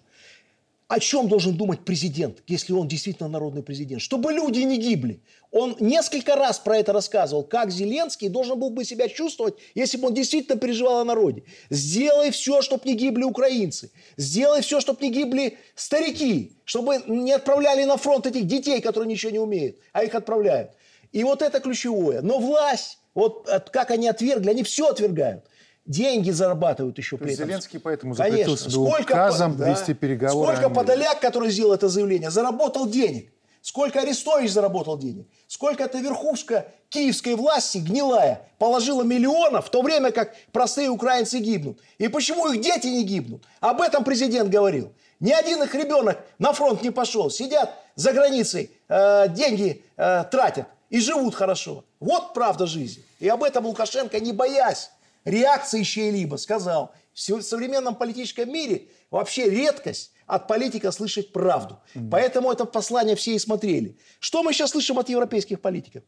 О 0.92 1.00
чем 1.00 1.30
должен 1.30 1.56
думать 1.56 1.86
президент, 1.86 2.44
если 2.48 2.74
он 2.74 2.90
действительно 2.90 3.30
народный 3.30 3.64
президент? 3.64 4.02
Чтобы 4.02 4.34
люди 4.34 4.60
не 4.60 4.78
гибли. 4.78 5.22
Он 5.50 5.78
несколько 5.80 6.36
раз 6.36 6.60
про 6.60 6.76
это 6.76 6.92
рассказывал, 6.92 7.46
как 7.46 7.72
Зеленский 7.72 8.28
должен 8.28 8.60
был 8.60 8.72
бы 8.72 8.84
себя 8.84 9.08
чувствовать, 9.08 9.54
если 9.74 9.96
бы 9.96 10.10
он 10.10 10.14
действительно 10.14 10.60
переживал 10.60 11.00
о 11.00 11.06
народе. 11.06 11.46
Сделай 11.70 12.32
все, 12.32 12.62
чтобы 12.62 12.90
не 12.90 12.96
гибли 12.96 13.24
украинцы. 13.24 13.90
Сделай 14.18 14.62
все, 14.62 14.82
чтобы 14.82 15.02
не 15.02 15.12
гибли 15.12 15.58
старики. 15.76 16.58
Чтобы 16.66 17.02
не 17.08 17.32
отправляли 17.32 17.86
на 17.86 17.96
фронт 17.96 18.28
этих 18.28 18.46
детей, 18.46 18.82
которые 18.82 19.08
ничего 19.08 19.32
не 19.32 19.40
умеют, 19.40 19.78
а 19.94 20.04
их 20.04 20.14
отправляют. 20.14 20.72
И 21.14 21.24
вот 21.24 21.42
это 21.42 21.62
ключевое. 21.62 22.22
Но 22.22 22.38
власть, 22.40 22.98
вот 23.14 23.48
как 23.72 23.92
они 23.92 24.10
отвергли, 24.10 24.50
они 24.50 24.64
все 24.64 24.90
отвергают 24.90 25.46
деньги 25.86 26.32
зарабатывают 26.32 26.98
еще 26.98 27.18
То 27.18 27.24
при 27.24 27.34
этом. 27.34 27.46
Зеленский 27.46 27.80
поэтому 27.80 28.14
запретил 28.14 28.56
Конечно. 28.56 28.72
себе 28.72 28.72
Сколько, 28.72 29.12
указом 29.12 29.58
да, 29.58 29.70
вести 29.70 29.94
переговоры. 29.94 30.56
Сколько. 30.56 30.74
Подоляк, 30.74 31.20
который 31.20 31.52
сделал 31.52 31.74
это 31.74 31.90
заявление, 31.90 32.32
заработал 32.32 32.88
денег. 32.88 33.32
Сколько 33.62 34.02
Арестович 34.02 34.52
заработал 34.52 34.98
денег. 34.98 35.28
Сколько 35.48 35.84
эта 35.84 36.00
верхушка 36.00 36.68
киевской 36.90 37.36
власти, 37.36 37.78
гнилая, 37.78 38.50
положила 38.58 39.04
миллионов, 39.04 39.68
в 39.68 39.70
то 39.70 39.84
время 39.84 40.12
как 40.12 40.34
простые 40.52 40.90
украинцы 40.90 41.38
гибнут. 41.38 41.80
И 42.00 42.08
почему 42.08 42.52
их 42.52 42.62
дети 42.62 42.88
не 42.88 43.04
гибнут? 43.04 43.44
Об 43.60 43.82
этом 43.82 44.04
президент 44.04 44.50
говорил. 44.50 44.94
Ни 45.20 45.32
один 45.32 45.62
их 45.62 45.76
ребенок 45.76 46.20
на 46.40 46.54
фронт 46.54 46.82
не 46.82 46.90
пошел. 46.90 47.30
Сидят 47.30 47.72
за 47.96 48.12
границей, 48.14 48.72
э, 48.90 49.28
деньги 49.30 49.84
э, 49.96 50.24
тратят 50.32 50.68
и 50.90 51.00
живут 51.00 51.36
хорошо. 51.36 51.86
Вот 52.00 52.34
правда 52.34 52.66
жизни. 52.66 53.04
И 53.20 53.28
об 53.28 53.44
этом 53.44 53.68
Лукашенко, 53.68 54.20
не 54.20 54.34
боясь 54.34 54.90
реакции 55.26 55.84
чьей-либо, 55.84 56.36
сказал, 56.38 56.94
в 57.14 57.42
современном 57.42 57.96
политическом 57.96 58.52
мире 58.52 58.88
вообще 59.10 59.50
редкость 59.50 60.12
от 60.26 60.48
политика 60.48 60.92
слышать 60.92 61.34
правду. 61.34 61.80
Mm-hmm. 61.94 62.10
Поэтому 62.10 62.52
это 62.52 62.66
послание 62.66 63.16
все 63.16 63.36
и 63.36 63.40
смотрели. 63.40 63.98
Что 64.20 64.44
мы 64.44 64.54
сейчас 64.54 64.72
слышим 64.72 64.98
от 64.98 65.10
европейских 65.10 65.60
политиков? 65.60 66.04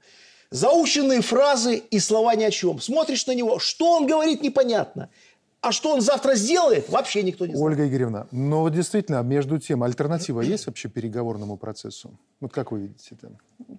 Заученные 0.49 1.21
фразы 1.21 1.77
и 1.77 1.99
слова 1.99 2.35
ни 2.35 2.43
о 2.43 2.51
чем. 2.51 2.79
Смотришь 2.79 3.25
на 3.27 3.33
него, 3.33 3.59
что 3.59 3.97
он 3.97 4.07
говорит, 4.07 4.41
непонятно. 4.41 5.09
А 5.61 5.71
что 5.71 5.93
он 5.93 6.01
завтра 6.01 6.35
сделает, 6.35 6.89
вообще 6.89 7.23
никто 7.23 7.45
не 7.45 7.55
знает. 7.55 7.65
Ольга 7.65 7.87
Игоревна, 7.87 8.27
но 8.31 8.61
вот 8.61 8.73
действительно, 8.73 9.21
между 9.23 9.59
тем, 9.59 9.81
альтернатива 9.83 10.41
есть 10.41 10.67
вообще 10.67 10.89
переговорному 10.89 11.55
процессу? 11.55 12.19
Вот 12.41 12.51
как 12.51 12.73
вы 12.73 12.81
видите 12.81 13.15
это? 13.15 13.31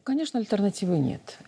Конечно, 0.03 0.39
альтернативы 0.41 0.99
нет. 0.99 1.39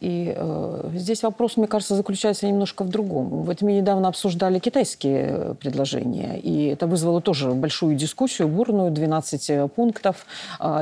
И 0.00 0.34
э, 0.36 0.90
здесь 0.94 1.22
вопрос, 1.22 1.56
мне 1.56 1.66
кажется, 1.66 1.94
заключается 1.94 2.46
немножко 2.46 2.84
в 2.84 2.88
другом. 2.88 3.42
Вот 3.42 3.62
мы 3.62 3.72
недавно 3.72 4.08
обсуждали 4.08 4.58
китайские 4.58 5.54
предложения, 5.60 6.38
и 6.38 6.66
это 6.66 6.86
вызвало 6.86 7.20
тоже 7.20 7.50
большую 7.52 7.96
дискуссию, 7.96 8.48
бурную, 8.48 8.90
12 8.90 9.72
пунктов. 9.72 10.26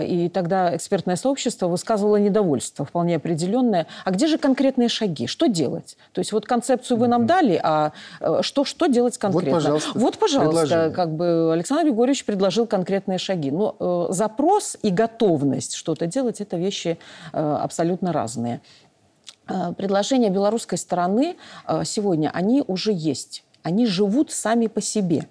И 0.03 0.31
тогда 0.33 0.77
экспертное 0.77 1.17
сообщество 1.17 1.69
высказывало 1.69 2.17
недовольство 2.17 2.85
вполне 2.85 3.17
определенное. 3.17 3.87
А 4.05 4.11
где 4.11 4.27
же 4.27 4.39
конкретные 4.39 4.89
шаги? 4.89 5.27
Что 5.27 5.47
делать? 5.47 5.97
То 6.13 6.21
есть 6.21 6.33
вот 6.33 6.47
концепцию 6.47 6.99
вы 6.99 7.09
нам 7.09 7.27
дали, 7.27 7.61
а 7.63 7.93
что, 8.43 8.65
что 8.65 8.87
делать 8.87 9.19
конкретно? 9.19 9.53
Вот, 9.53 9.63
пожалуйста. 9.63 9.91
Вот, 9.99 10.19
пожалуйста, 10.19 10.93
как 10.95 11.15
бы 11.15 11.53
Александр 11.53 11.85
Григорьевич 11.85 12.25
предложил 12.25 12.67
конкретные 12.67 13.19
шаги. 13.19 13.51
Но 13.51 13.77
э, 13.79 14.13
запрос 14.13 14.77
и 14.83 14.91
готовность 14.91 15.75
что-то 15.75 16.07
делать– 16.07 16.41
это 16.41 16.57
вещи 16.57 16.89
э, 16.89 17.02
абсолютно 17.33 18.13
разные. 18.13 18.61
Э, 19.49 19.73
предложения 19.77 20.31
белорусской 20.31 20.79
стороны 20.79 21.37
э, 21.67 21.83
сегодня, 21.85 22.31
они 22.33 22.63
уже 22.67 22.93
есть. 22.93 23.45
Они 23.63 23.87
живут 23.87 24.31
сами 24.31 24.67
по 24.67 24.81
себе. 24.81 25.29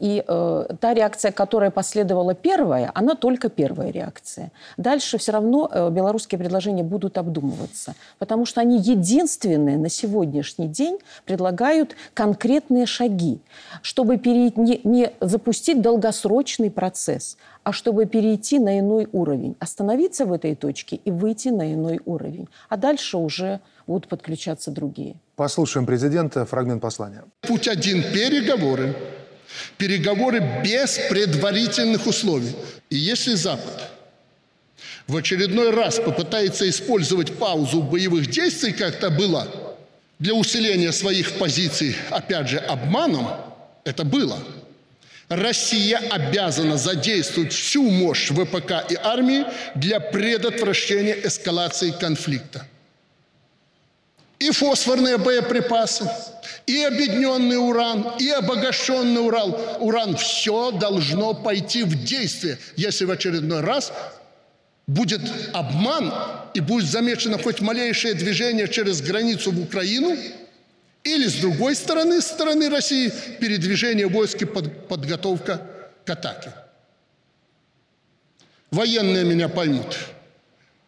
И 0.00 0.24
э, 0.26 0.66
та 0.80 0.94
реакция, 0.94 1.32
которая 1.32 1.70
последовала 1.70 2.34
первая, 2.34 2.90
она 2.94 3.14
только 3.14 3.48
первая 3.48 3.90
реакция. 3.90 4.52
Дальше 4.76 5.18
все 5.18 5.32
равно 5.32 5.70
э, 5.70 5.90
белорусские 5.90 6.38
предложения 6.38 6.82
будут 6.82 7.18
обдумываться, 7.18 7.94
потому 8.18 8.46
что 8.46 8.60
они 8.60 8.78
единственные 8.78 9.78
на 9.78 9.88
сегодняшний 9.88 10.68
день 10.68 10.98
предлагают 11.24 11.96
конкретные 12.14 12.86
шаги, 12.86 13.40
чтобы 13.82 14.16
не 14.16 15.12
запустить 15.20 15.80
долгосрочный 15.82 16.70
процесс, 16.70 17.36
а 17.62 17.72
чтобы 17.72 18.06
перейти 18.06 18.58
на 18.58 18.78
иной 18.78 19.08
уровень, 19.12 19.56
остановиться 19.60 20.24
в 20.24 20.32
этой 20.32 20.54
точке 20.54 20.96
и 20.96 21.10
выйти 21.10 21.48
на 21.48 21.72
иной 21.72 22.00
уровень. 22.04 22.48
А 22.68 22.76
дальше 22.76 23.18
уже 23.18 23.60
будут 23.86 24.08
подключаться 24.08 24.70
другие. 24.70 25.16
Послушаем 25.36 25.86
президента, 25.86 26.44
фрагмент 26.46 26.82
послания. 26.82 27.24
Путь 27.40 27.68
один– 27.68 28.02
переговоры. 28.14 28.94
Переговоры 29.78 30.62
без 30.64 30.98
предварительных 31.08 32.06
условий. 32.06 32.54
И 32.90 32.96
если 32.96 33.34
Запад 33.34 33.90
в 35.06 35.16
очередной 35.16 35.70
раз 35.70 35.96
попытается 35.96 36.68
использовать 36.68 37.36
паузу 37.36 37.82
боевых 37.82 38.28
действий, 38.28 38.72
как 38.72 38.96
это 38.96 39.10
было, 39.10 39.48
для 40.18 40.34
усиления 40.34 40.92
своих 40.92 41.38
позиций, 41.38 41.96
опять 42.10 42.48
же, 42.48 42.58
обманом, 42.58 43.28
это 43.84 44.04
было. 44.04 44.38
Россия 45.28 45.98
обязана 46.10 46.76
задействовать 46.76 47.52
всю 47.52 47.88
мощь 47.88 48.30
ВПК 48.30 48.84
и 48.90 48.96
армии 48.96 49.44
для 49.76 50.00
предотвращения 50.00 51.16
эскалации 51.24 51.92
конфликта. 51.92 52.66
И 54.40 54.50
фосфорные 54.50 55.18
боеприпасы, 55.18 56.10
и 56.66 56.82
объединенный 56.82 57.58
уран, 57.58 58.14
и 58.18 58.28
обогащенный 58.30 59.24
уран. 59.24 59.54
Уран 59.80 60.16
все 60.16 60.72
должно 60.72 61.34
пойти 61.34 61.84
в 61.84 62.04
действие, 62.04 62.58
если 62.74 63.04
в 63.04 63.10
очередной 63.10 63.60
раз 63.60 63.92
будет 64.86 65.20
обман 65.52 66.12
и 66.54 66.60
будет 66.60 66.86
замечено 66.86 67.38
хоть 67.38 67.60
малейшее 67.60 68.14
движение 68.14 68.66
через 68.66 69.00
границу 69.02 69.52
в 69.52 69.60
Украину, 69.60 70.16
или 71.04 71.26
с 71.26 71.34
другой 71.34 71.74
стороны, 71.76 72.20
с 72.20 72.26
стороны 72.26 72.68
России, 72.68 73.12
передвижение 73.40 74.06
войск 74.06 74.42
и 74.42 74.44
под, 74.44 74.88
подготовка 74.88 75.66
к 76.04 76.10
атаке. 76.10 76.52
Военные 78.70 79.24
меня 79.24 79.48
поймут. 79.48 79.98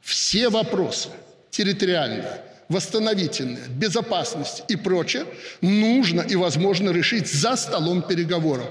Все 0.01 0.49
вопросы 0.49 1.09
территориальные, 1.51 2.41
восстановительные, 2.69 3.65
безопасность 3.69 4.65
и 4.69 4.77
прочее 4.77 5.25
нужно 5.61 6.21
и 6.23 6.37
возможно 6.37 6.91
решить 6.91 7.33
за 7.33 7.57
столом 7.57 8.03
переговоров. 8.03 8.69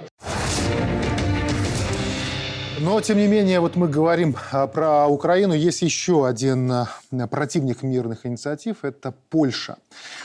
Но, 2.82 3.00
тем 3.00 3.20
не 3.20 3.28
менее, 3.28 3.60
вот 3.60 3.76
мы 3.76 3.88
говорим 3.88 4.36
а, 4.52 4.66
про 4.66 5.06
Украину. 5.06 5.54
Есть 5.54 5.84
еще 5.84 6.26
один 6.26 6.72
а, 6.72 6.88
противник 7.30 7.84
мирных 7.84 8.26
инициатив– 8.26 8.78
это 8.82 9.14
Польша. 9.30 9.78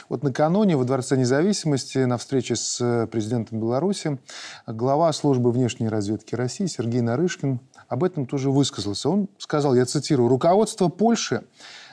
Вот 0.09 0.23
накануне 0.23 0.75
во 0.75 0.85
Дворце 0.85 1.19
независимости 1.19 1.99
на 1.99 2.17
встрече 2.17 2.57
с 2.57 2.81
э, 2.81 3.07
президентом 3.09 3.61
Беларуси 3.61 4.19
глава 4.67 5.13
службы 5.13 5.53
внешней 5.53 5.91
разведки 5.91 6.35
России 6.35 6.65
Сергей 6.65 7.03
Нарышкин 7.03 7.61
об 7.89 8.05
этом 8.05 8.25
тоже 8.25 8.51
высказался. 8.51 9.11
Он 9.11 9.29
сказал, 9.37 9.75
я 9.75 9.85
цитирую, 9.85 10.31
«Руководство 10.31 10.89
Польши 10.89 11.43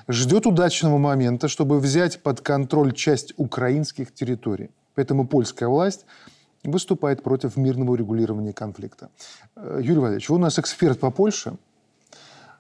ждет 0.08 0.46
удачного 0.46 0.98
момента, 0.98 1.48
чтобы 1.48 1.80
взять 1.80 2.22
под 2.22 2.42
контроль 2.42 2.94
часть 2.94 3.34
украинских 3.38 4.14
территорий. 4.14 4.72
Поэтому 4.96 5.28
польская 5.28 5.68
власть– 5.68 6.06
выступает 6.64 7.24
против 7.24 7.58
мирного 7.58 7.92
урегулирования 7.92 8.54
конфликта. 8.54 9.10
Э, 9.56 9.80
Юрий 9.82 10.00
Валерьевич, 10.00 10.30
вы 10.30 10.36
у 10.36 10.40
нас 10.40 10.60
эксперт 10.60 11.00
по 11.00 11.12
Польше. 11.12 11.58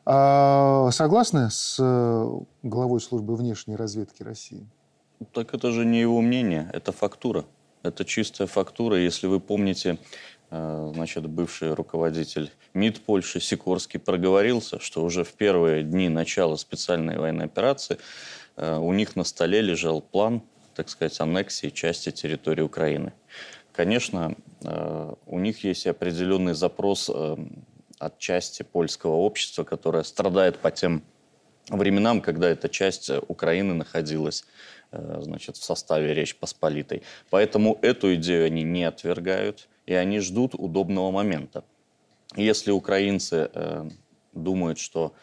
А 0.06 0.90
согласны 0.92 1.50
с 1.50 1.78
э, 1.80 2.40
главой 2.64 3.00
службы 3.00 3.36
внешней 3.36 3.78
разведки 3.78 4.22
России? 4.24 4.68
Так 5.32 5.54
это 5.54 5.72
же 5.72 5.86
не 5.86 6.02
его 6.02 6.22
мнение, 6.22 6.70
это 6.74 6.92
фактура. 6.92 7.46
Это 7.84 8.04
чистая 8.04 8.48
фактура. 8.48 8.98
Если 8.98 9.28
вы 9.28 9.40
помните, 9.40 9.98
значит, 10.94 11.26
бывший 11.28 11.74
руководитель 11.74 12.52
МИД 12.74 13.02
Польши 13.02 13.40
Сикорский 13.40 14.00
проговорился, 14.00 14.80
что 14.80 15.04
уже 15.04 15.24
в 15.24 15.34
первые 15.34 15.84
дни 15.84 16.10
начала 16.10 16.56
специальной 16.58 17.18
военной 17.18 17.46
операции 17.46 17.98
у 18.56 18.94
них 18.94 19.16
на 19.16 19.24
столе 19.24 19.62
лежал 19.62 20.02
план, 20.02 20.44
так 20.76 20.90
сказать, 20.90 21.20
аннексии 21.20 21.70
части 21.70 22.12
территории 22.12 22.62
Украины. 22.62 23.14
Конечно, 23.74 24.36
э, 24.64 25.14
у 25.26 25.40
них 25.40 25.64
есть 25.64 25.88
определенный 25.88 26.54
запрос 26.54 27.10
э, 27.14 27.38
от 27.98 28.20
части 28.20 28.62
польского 28.62 29.16
общества, 29.16 29.64
которое 29.64 30.04
страдает 30.04 30.60
по 30.60 30.70
тем 30.70 31.04
временам, 31.70 32.22
когда 32.22 32.50
эта 32.50 32.70
часть 32.70 33.10
Украины 33.28 33.74
находилась 33.74 34.46
э, 34.92 35.20
значит, 35.22 35.58
в 35.58 35.64
составе 35.64 36.14
Речь 36.14 36.36
Посполитой. 36.36 37.02
Поэтому 37.32 37.80
эту 37.82 38.14
идею 38.14 38.46
они 38.46 38.62
не 38.62 38.84
отвергают, 38.84 39.68
и 39.86 39.94
они 39.94 40.20
ждут 40.20 40.56
удобного 40.56 41.12
момента. 41.12 41.64
Если 42.36 42.72
украинцы 42.72 43.50
думают, 44.34 44.80
что 44.80 45.14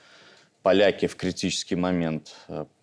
поляки 0.63 1.07
в 1.07 1.17
критический 1.17 1.77
момент 1.77 2.35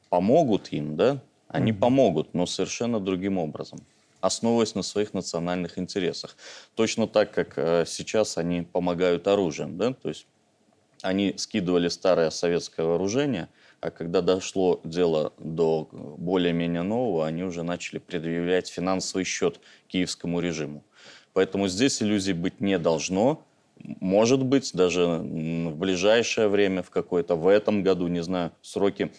помогут 0.09 0.73
им, 0.73 0.95
да, 0.95 1.21
они 1.47 1.71
mm-hmm. 1.71 1.79
помогут, 1.79 2.33
но 2.33 2.45
совершенно 2.45 2.99
другим 2.99 3.37
образом 3.37 3.79
основываясь 4.21 4.75
на 4.75 4.83
своих 4.83 5.13
национальных 5.13 5.77
интересах. 5.77 6.35
Точно 6.75 7.07
так, 7.07 7.31
как 7.31 7.53
э, 7.57 7.85
сейчас 7.87 8.37
они 8.37 8.61
помогают 8.61 9.27
оружием. 9.27 9.77
Да? 9.77 9.93
То 9.93 10.09
есть 10.09 10.27
они 11.01 11.35
скидывали 11.37 11.87
старое 11.89 12.29
советское 12.29 12.85
вооружение, 12.85 13.49
а 13.79 13.91
когда 13.91 14.21
дошло 14.21 14.81
дело 14.83 15.33
до 15.37 15.87
более-менее 15.91 16.81
нового, 16.81 17.27
они 17.27 17.43
уже 17.43 17.63
начали 17.63 17.99
предъявлять 17.99 18.67
финансовый 18.67 19.23
счет 19.23 19.59
киевскому 19.87 20.39
режиму. 20.39 20.83
Поэтому 21.37 21.67
здесь 21.67 22.01
иллюзий 22.01 22.33
быть 22.33 22.61
не 22.61 22.79
должно. 22.79 23.43
Может 23.99 24.43
быть, 24.43 24.71
даже 24.73 25.05
в 25.05 25.75
ближайшее 25.75 26.47
время, 26.47 26.81
в 26.81 26.89
какое-то 26.89 27.35
в 27.35 27.47
этом 27.47 27.83
году, 27.83 28.07
не 28.07 28.23
знаю, 28.23 28.53
сроки 28.63 29.11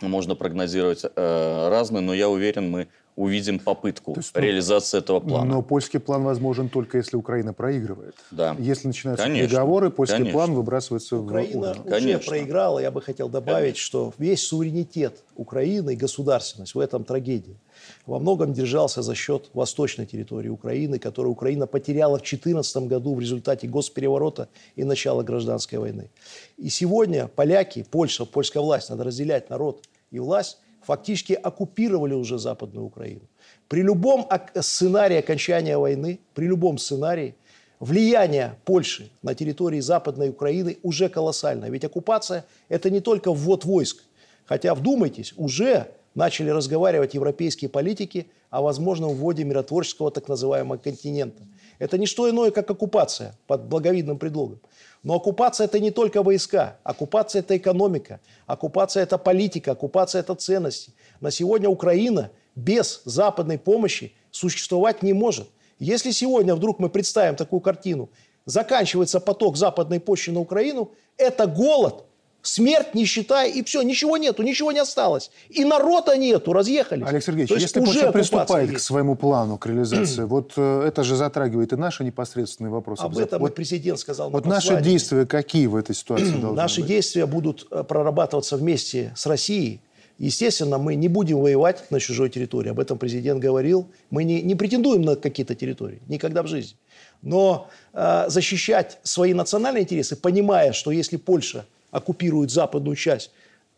можно 0.00 0.34
прогнозировать 0.34 1.04
э, 1.04 1.68
разные, 1.68 2.00
но 2.00 2.14
я 2.14 2.30
уверен, 2.30 2.70
мы 2.70 2.88
увидим 3.14 3.58
попытку 3.58 4.14
есть, 4.16 4.34
ну, 4.34 4.40
реализации 4.40 4.96
этого 4.96 5.20
плана. 5.20 5.44
Но 5.44 5.60
польский 5.60 6.00
план 6.00 6.24
возможен 6.24 6.70
только 6.70 6.96
если 6.96 7.18
Украина 7.18 7.52
проигрывает. 7.52 8.14
Да. 8.30 8.56
Если 8.58 8.86
начинаются 8.86 9.26
Конечно. 9.26 9.46
переговоры, 9.46 9.90
польский 9.90 10.16
Конечно. 10.16 10.38
план 10.38 10.54
выбрасывается 10.54 11.16
Украина 11.18 11.74
в 11.74 11.80
Украина 11.80 11.80
уже 11.84 11.90
Конечно. 11.90 12.30
проиграла. 12.30 12.78
Я 12.78 12.90
бы 12.90 13.02
хотел 13.02 13.28
добавить, 13.28 13.74
Конечно. 13.74 13.84
что 13.84 14.14
весь 14.16 14.46
суверенитет 14.46 15.22
Украины 15.36 15.92
и 15.92 15.96
государственность 15.96 16.74
в 16.74 16.78
этом 16.78 17.04
трагедии 17.04 17.58
во 18.06 18.18
многом 18.18 18.52
держался 18.52 19.02
за 19.02 19.14
счет 19.14 19.50
восточной 19.54 20.06
территории 20.06 20.48
Украины, 20.48 20.98
которую 20.98 21.32
Украина 21.32 21.66
потеряла 21.66 22.18
в 22.18 22.22
2014 22.22 22.88
году 22.88 23.14
в 23.14 23.20
результате 23.20 23.68
госпереворота 23.68 24.48
и 24.76 24.84
начала 24.84 25.22
гражданской 25.22 25.78
войны. 25.78 26.10
И 26.56 26.68
сегодня 26.68 27.28
поляки, 27.28 27.84
Польша, 27.90 28.24
польская 28.24 28.60
власть, 28.60 28.90
надо 28.90 29.04
разделять 29.04 29.50
народ 29.50 29.84
и 30.10 30.18
власть, 30.18 30.58
фактически 30.82 31.34
оккупировали 31.34 32.14
уже 32.14 32.38
Западную 32.38 32.86
Украину. 32.86 33.22
При 33.68 33.82
любом 33.82 34.28
сценарии 34.60 35.16
окончания 35.16 35.78
войны, 35.78 36.18
при 36.34 36.46
любом 36.46 36.78
сценарии, 36.78 37.34
влияние 37.78 38.56
Польши 38.64 39.10
на 39.22 39.34
территории 39.34 39.80
Западной 39.80 40.30
Украины 40.30 40.78
уже 40.82 41.08
колоссальное. 41.08 41.70
Ведь 41.70 41.84
оккупация– 41.84 42.44
это 42.68 42.90
не 42.90 43.00
только 43.00 43.32
ввод 43.32 43.64
войск. 43.64 44.04
Хотя, 44.44 44.74
вдумайтесь, 44.74 45.32
уже 45.36 45.92
начали 46.14 46.50
разговаривать 46.50 47.14
европейские 47.14 47.68
политики 47.68 48.26
о 48.50 48.62
возможном 48.62 49.14
вводе 49.14 49.44
миротворческого 49.44 50.10
так 50.10 50.28
называемого 50.28 50.76
континента. 50.76 51.42
Это 51.78 51.98
не 51.98 52.06
что 52.06 52.28
иное, 52.28 52.50
как 52.50 52.70
оккупация 52.70 53.36
под 53.46 53.64
благовидным 53.64 54.18
предлогом. 54.18 54.60
Но 55.02 55.14
оккупация 55.14 55.64
это 55.64 55.78
не 55.80 55.90
только 55.90 56.22
войска, 56.22 56.78
оккупация 56.82 57.40
это 57.40 57.56
экономика, 57.56 58.20
оккупация 58.46 59.02
это 59.02 59.16
политика, 59.18 59.72
оккупация 59.72 60.20
это 60.20 60.34
ценности. 60.34 60.92
На 61.20 61.30
сегодня 61.30 61.68
Украина 61.68 62.30
без 62.54 63.00
западной 63.04 63.58
помощи 63.58 64.12
существовать 64.30 65.02
не 65.02 65.12
может. 65.12 65.48
Если 65.78 66.10
сегодня 66.10 66.54
вдруг 66.54 66.78
мы 66.78 66.90
представим 66.90 67.36
такую 67.36 67.60
картину, 67.60 68.10
заканчивается 68.44 69.20
поток 69.20 69.56
западной 69.56 70.00
помощи 70.00 70.30
на 70.30 70.40
Украину, 70.40 70.90
это 71.16 71.46
голод– 71.46 72.04
Смерть, 72.42 72.94
нищета, 72.94 73.44
и 73.44 73.62
все, 73.62 73.82
ничего 73.82 74.16
нету, 74.16 74.42
ничего 74.42 74.72
не 74.72 74.78
осталось. 74.78 75.30
И 75.50 75.64
народа 75.64 76.16
нету, 76.16 76.52
разъехались. 76.52 77.06
Олег 77.06 77.22
Сергеевич, 77.22 77.50
если 77.50 77.80
Польша 77.80 78.12
приступает 78.12 78.70
есть. 78.70 78.82
к 78.82 78.86
своему 78.86 79.14
плану, 79.14 79.58
к 79.58 79.66
реализации, 79.66 80.24
вот 80.24 80.52
э, 80.56 80.84
это 80.86 81.04
же 81.04 81.16
затрагивает 81.16 81.72
и 81.72 81.76
наши 81.76 82.02
непосредственные 82.02 82.70
вопросы. 82.70 83.02
Об 83.02 83.18
этом 83.18 83.40
вот, 83.40 83.54
президент 83.54 83.98
сказал 83.98 84.30
Вот 84.30 84.46
наши 84.46 84.80
действия 84.80 85.26
какие 85.26 85.66
в 85.66 85.76
этой 85.76 85.94
ситуации 85.94 86.30
должны 86.40 86.56
Наши 86.56 86.80
быть? 86.80 86.88
действия 86.88 87.26
будут 87.26 87.66
э, 87.70 87.84
прорабатываться 87.84 88.56
вместе 88.56 89.12
с 89.16 89.26
Россией. 89.26 89.80
Естественно, 90.18 90.76
мы 90.76 90.96
не 90.96 91.08
будем 91.08 91.40
воевать 91.40 91.90
на 91.90 91.98
чужой 91.98 92.28
территории. 92.28 92.70
Об 92.70 92.78
этом 92.78 92.98
президент 92.98 93.40
говорил. 93.40 93.88
Мы 94.10 94.24
не, 94.24 94.42
не 94.42 94.54
претендуем 94.54 95.00
на 95.00 95.16
какие-то 95.16 95.54
территории. 95.54 96.02
Никогда 96.08 96.42
в 96.42 96.46
жизни. 96.46 96.76
Но 97.22 97.68
э, 97.94 98.24
защищать 98.28 98.98
свои 99.02 99.32
национальные 99.32 99.84
интересы, 99.84 100.16
понимая, 100.16 100.72
что 100.72 100.90
если 100.90 101.16
Польша 101.16 101.64
оккупируют 101.90 102.50
западную 102.50 102.96
часть, 102.96 103.30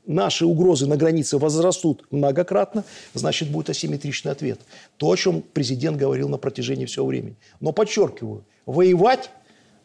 наши 0.07 0.47
угрозы 0.47 0.87
на 0.87 0.97
границе 0.97 1.39
возрастут 1.39 2.05
многократно, 2.11 2.85
значит, 3.15 3.51
будет 3.51 3.71
асимметричный 3.71 4.33
ответ. 4.33 4.61
То, 4.97 5.11
о 5.11 5.17
чем 5.17 5.43
президент 5.43 5.97
говорил 5.97 6.29
на 6.29 6.39
протяжении 6.39 6.87
всего 6.87 7.07
времени. 7.07 7.37
Но 7.61 7.73
подчеркиваю, 7.73 8.45
воевать, 8.67 9.31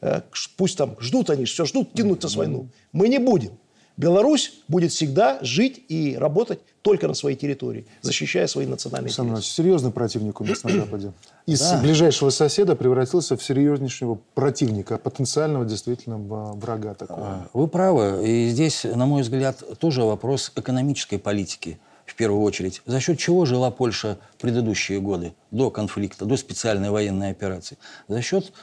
э, 0.02 0.22
пусть 0.56 0.78
там 0.78 0.96
ждут 1.00 1.30
они, 1.30 1.46
все 1.46 1.66
ждут, 1.66 1.94
тянутся 1.94 2.30
с 2.30 2.36
войну, 2.36 2.70
мы 2.92 3.10
не 3.10 3.20
будем. 3.20 3.58
Беларусь 3.98 4.54
будет 4.68 4.92
всегда 4.92 5.40
жить 5.42 5.84
и 5.90 6.16
работать 6.18 6.60
только 6.84 7.08
на 7.08 7.16
своей 7.16 7.36
территории, 7.36 7.88
защищая 8.02 8.46
свои 8.46 8.68
национальные 8.68 9.08
Александр 9.08 9.34
интересы. 9.34 9.56
серьезный 9.56 9.92
противник 9.92 10.40
у 10.40 10.46
нас 10.46 10.64
на 10.64 10.70
Западе. 10.70 11.12
Из 11.48 11.60
да. 11.60 11.82
ближайшего 11.82 12.30
соседа 12.30 12.76
превратился 12.76 13.36
в 13.36 13.44
серьезнейшего 13.44 14.20
противника, 14.36 15.00
потенциального 15.00 15.66
действительно 15.66 16.18
врага 16.18 16.94
такого. 16.94 17.20
А, 17.22 17.48
вы 17.54 17.68
правы. 17.68 18.28
И 18.28 18.50
здесь, 18.50 18.84
на 18.84 19.08
мой 19.08 19.24
взгляд, 19.24 19.64
тоже 19.80 20.04
вопрос 20.04 20.52
экономической 20.56 21.18
политики 21.18 21.80
в 22.06 22.16
первую 22.16 22.42
очередь. 22.42 22.82
За 22.86 23.00
счет 23.00 23.18
чего 23.20 23.46
жила 23.46 23.70
Польша 23.70 24.18
в 24.38 24.42
предыдущие 24.42 25.00
годы, 25.00 25.34
до 25.52 25.70
конфликта, 25.70 26.26
до 26.26 26.38
специальной 26.38 26.90
военной 26.90 27.32
операции? 27.32 27.78
За 28.08 28.22
счет 28.22 28.54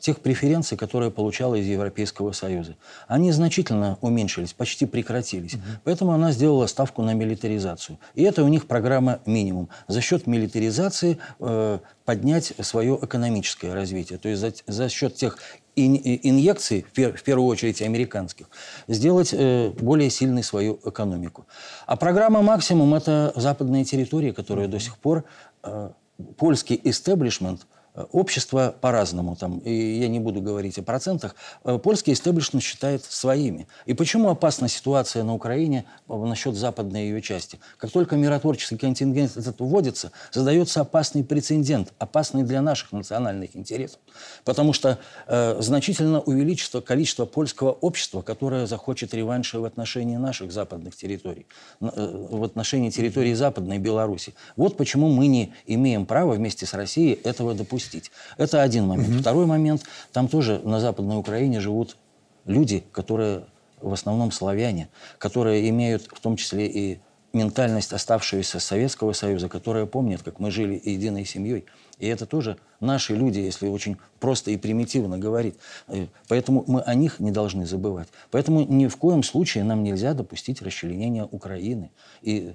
тех 0.00 0.20
преференций, 0.20 0.78
которые 0.78 1.10
получала 1.10 1.54
из 1.54 1.66
Европейского 1.66 2.32
Союза. 2.32 2.76
Они 3.08 3.30
значительно 3.30 3.98
уменьшились, 4.00 4.54
почти 4.54 4.86
прекратились. 4.86 5.54
Угу. 5.54 5.62
Поэтому 5.84 6.12
она 6.12 6.32
сделала 6.32 6.66
ставку 6.66 7.02
на 7.02 7.12
милитаризацию. 7.12 7.98
И 8.14 8.22
это 8.22 8.42
у 8.42 8.48
них 8.48 8.66
программа 8.66 9.20
минимум. 9.26 9.68
За 9.86 10.00
счет 10.00 10.26
милитаризации 10.26 11.18
э, 11.40 11.78
поднять 12.06 12.54
свое 12.60 12.98
экономическое 13.02 13.74
развитие. 13.74 14.18
То 14.18 14.28
есть 14.28 14.40
за, 14.40 14.52
за 14.66 14.88
счет 14.88 15.14
тех 15.16 15.38
инъекций, 15.76 16.82
в, 16.82 16.92
пер, 16.92 17.16
в 17.16 17.22
первую 17.22 17.48
очередь 17.48 17.82
американских, 17.82 18.46
сделать 18.88 19.32
э, 19.32 19.70
более 19.78 20.10
сильной 20.10 20.42
свою 20.42 20.80
экономику. 20.84 21.46
А 21.86 21.96
программа 21.96 22.42
«Максимум»– 22.42 22.94
это 22.96 23.32
западные 23.36 23.84
территории, 23.84 24.32
которые 24.32 24.68
до 24.68 24.80
сих 24.80 24.98
пор 24.98 25.24
э, 25.62 25.90
польский 26.38 26.80
истеблишмент– 26.82 27.66
общества 28.12 28.74
по-разному, 28.80 29.36
там, 29.36 29.58
и 29.58 29.72
я 29.72 30.08
не 30.08 30.20
буду 30.20 30.40
говорить 30.40 30.78
о 30.78 30.82
процентах, 30.82 31.34
э, 31.64 31.78
польский 31.78 32.12
истеблишмент 32.12 32.62
считает 32.62 33.04
своими. 33.04 33.66
И 33.86 33.94
почему 33.94 34.30
опасна 34.30 34.68
ситуация 34.68 35.22
на 35.24 35.34
Украине 35.34 35.84
насчет 36.08 36.54
западной 36.54 37.04
ее 37.04 37.22
части? 37.22 37.58
Как 37.78 37.90
только 37.90 38.16
миротворческий 38.16 38.78
контингент 38.78 39.36
этот 39.36 39.60
вводится, 39.60 40.12
задается 40.32 40.80
опасный 40.80 41.24
прецедент, 41.24 41.92
опасный 41.98 42.42
для 42.42 42.62
наших 42.62 42.92
национальных 42.92 43.56
интересов. 43.56 44.00
Потому 44.44 44.72
что 44.72 44.98
э, 45.26 45.56
значительно 45.60 46.20
увеличится 46.20 46.80
количество 46.80 47.26
польского 47.26 47.72
общества, 47.72 48.22
которое 48.22 48.66
захочет 48.66 49.14
реванша 49.14 49.60
в 49.60 49.64
отношении 49.64 50.16
наших 50.16 50.52
западных 50.52 50.96
территорий, 50.96 51.46
э, 51.80 51.86
в 52.30 52.44
отношении 52.44 52.90
территории 52.90 53.34
Западной 53.34 53.78
Беларуси. 53.78 54.34
Вот 54.56 54.76
почему 54.76 55.08
мы 55.08 55.26
не 55.26 55.52
имеем 55.66 56.06
права 56.06 56.32
вместе 56.34 56.66
с 56.66 56.74
Россией 56.74 57.14
этого 57.24 57.54
допустить. 57.54 57.89
Это 58.36 58.62
один 58.62 58.86
момент. 58.86 59.08
Угу. 59.10 59.18
Второй 59.20 59.46
момент. 59.46 59.82
Там 60.12 60.28
тоже 60.28 60.60
на 60.64 60.80
Западной 60.80 61.16
Украине 61.16 61.60
живут 61.60 61.96
люди, 62.44 62.84
которые 62.92 63.44
в 63.80 63.92
основном 63.92 64.30
славяне, 64.32 64.88
которые 65.18 65.68
имеют 65.70 66.04
в 66.04 66.20
том 66.20 66.36
числе 66.36 66.66
и 66.66 67.00
ментальность 67.32 67.92
оставшуюся 67.92 68.58
Советского 68.60 69.12
Союза, 69.12 69.48
которая 69.48 69.86
помнит, 69.86 70.22
как 70.22 70.40
мы 70.40 70.50
жили 70.50 70.80
единой 70.84 71.24
семьей. 71.24 71.64
И 71.98 72.06
это 72.06 72.26
тоже 72.26 72.56
наши 72.80 73.14
люди, 73.14 73.38
если 73.38 73.68
очень 73.68 73.98
просто 74.18 74.50
и 74.50 74.56
примитивно 74.56 75.18
говорить. 75.18 75.54
Э, 75.86 76.06
поэтому 76.28 76.64
мы 76.66 76.80
о 76.80 76.94
них 76.94 77.20
не 77.20 77.30
должны 77.30 77.66
забывать. 77.66 78.08
Поэтому 78.30 78.64
ни 78.64 78.86
в 78.88 78.96
коем 78.96 79.22
случае 79.22 79.64
нам 79.64 79.84
нельзя 79.84 80.14
допустить 80.14 80.62
расчленения 80.62 81.24
Украины. 81.24 81.90
И 82.22 82.54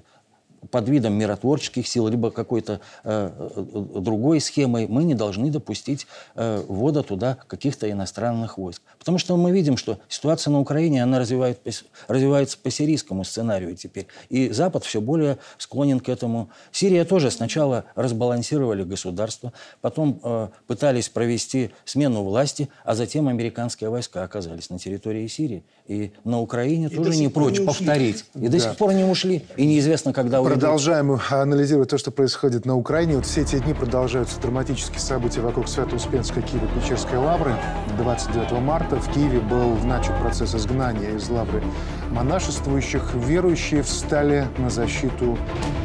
под 0.70 0.88
видом 0.88 1.14
миротворческих 1.14 1.86
сил, 1.86 2.08
либо 2.08 2.30
какой-то 2.30 2.80
э, 3.04 3.30
э, 3.38 4.00
другой 4.00 4.40
схемой, 4.40 4.86
мы 4.86 5.04
не 5.04 5.14
должны 5.14 5.50
допустить 5.50 6.06
э, 6.34 6.62
ввода 6.68 7.02
туда 7.02 7.38
каких-то 7.46 7.90
иностранных 7.90 8.58
войск. 8.58 8.82
Потому 8.98 9.18
что 9.18 9.36
мы 9.36 9.50
видим, 9.50 9.76
что 9.76 9.98
ситуация 10.08 10.50
на 10.50 10.60
Украине, 10.60 11.02
она 11.02 11.18
развивает, 11.18 11.60
развивается 12.08 12.58
по 12.58 12.70
сирийскому 12.70 13.24
сценарию 13.24 13.76
теперь. 13.76 14.06
И 14.28 14.50
Запад 14.50 14.84
все 14.84 15.00
более 15.00 15.38
склонен 15.58 16.00
к 16.00 16.08
этому. 16.08 16.50
Сирия 16.72 17.04
тоже 17.04 17.30
сначала 17.30 17.84
разбалансировали 17.94 18.82
государство, 18.84 19.52
потом 19.80 20.20
э, 20.22 20.48
пытались 20.66 21.08
провести 21.08 21.70
смену 21.84 22.22
власти, 22.22 22.68
а 22.84 22.94
затем 22.94 23.28
американские 23.28 23.90
войска 23.90 24.22
оказались 24.22 24.70
на 24.70 24.78
территории 24.78 25.26
Сирии. 25.26 25.64
И 25.88 26.10
на 26.24 26.40
Украине 26.40 26.88
и 26.90 26.96
тоже 26.96 27.16
не 27.16 27.28
прочь 27.28 27.60
не 27.60 27.64
повторить. 27.64 28.24
И 28.34 28.48
да. 28.48 28.50
до 28.50 28.58
сих 28.58 28.76
пор 28.76 28.92
не 28.92 29.04
ушли. 29.04 29.44
И 29.56 29.64
неизвестно, 29.66 30.12
когда 30.12 30.42
Продолжаем 30.42 31.20
анализировать 31.30 31.90
то, 31.90 31.98
что 31.98 32.10
происходит 32.10 32.66
на 32.66 32.76
Украине. 32.76 33.16
Вот 33.16 33.26
все 33.26 33.42
эти 33.42 33.58
дни 33.58 33.72
продолжаются 33.72 34.40
драматические 34.40 34.98
события 34.98 35.40
вокруг 35.42 35.68
Свято-Успенской 35.68 36.42
Киево-Печерской 36.42 37.18
лавры. 37.18 37.54
29 37.98 38.60
марта 38.60 38.96
в 38.96 39.12
Киеве 39.12 39.38
был 39.40 39.76
начат 39.84 40.18
процесс 40.20 40.54
изгнания 40.56 41.16
из 41.16 41.28
лавры 41.28 41.62
монашествующих. 42.10 43.14
Верующие 43.14 43.82
встали 43.82 44.48
на 44.58 44.70
защиту 44.70 45.38